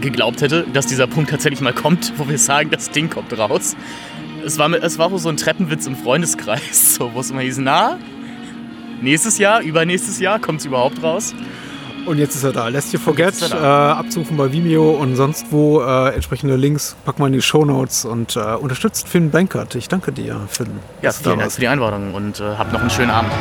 geglaubt 0.00 0.40
hätte, 0.42 0.66
dass 0.72 0.86
dieser 0.86 1.06
Punkt 1.06 1.30
tatsächlich 1.30 1.60
mal 1.60 1.72
kommt, 1.72 2.12
wo 2.16 2.28
wir 2.28 2.38
sagen, 2.38 2.70
das 2.70 2.90
Ding 2.90 3.10
kommt 3.10 3.36
raus. 3.36 3.76
Es 4.44 4.58
war, 4.58 4.72
es 4.72 4.98
war 4.98 5.16
so 5.18 5.28
ein 5.28 5.36
Treppenwitz 5.36 5.86
im 5.86 5.96
Freundeskreis, 5.96 6.94
so, 6.96 7.12
wo 7.14 7.20
es 7.20 7.30
immer 7.30 7.40
hieß, 7.40 7.58
na, 7.58 7.98
nächstes 9.02 9.38
Jahr, 9.38 9.60
übernächstes 9.60 10.20
Jahr 10.20 10.38
kommt 10.38 10.60
es 10.60 10.66
überhaupt 10.66 11.02
raus. 11.02 11.34
Und 12.06 12.16
jetzt 12.16 12.34
ist 12.34 12.44
er 12.44 12.52
da. 12.52 12.68
Lest 12.68 12.94
You 12.94 12.98
Forget, 12.98 13.50
äh, 13.52 13.54
abzurufen 13.54 14.38
bei 14.38 14.50
Vimeo 14.50 14.92
und 14.92 15.14
sonst 15.14 15.46
wo. 15.50 15.82
Äh, 15.82 16.14
entsprechende 16.14 16.56
Links 16.56 16.96
packen 17.04 17.20
wir 17.20 17.26
in 17.26 17.34
die 17.34 17.42
Shownotes 17.42 18.06
und 18.06 18.34
äh, 18.34 18.54
unterstützt 18.54 19.08
Finn 19.08 19.30
Bankert. 19.30 19.74
Ich 19.74 19.88
danke 19.88 20.10
dir, 20.10 20.40
Finn. 20.48 20.70
Ja, 21.02 21.12
vielen 21.12 21.38
Dank 21.38 21.52
für 21.52 21.60
die 21.60 21.68
Einladung 21.68 22.14
und 22.14 22.40
äh, 22.40 22.56
habt 22.56 22.72
noch 22.72 22.80
einen 22.80 22.88
schönen 22.88 23.10
Abend. 23.10 23.32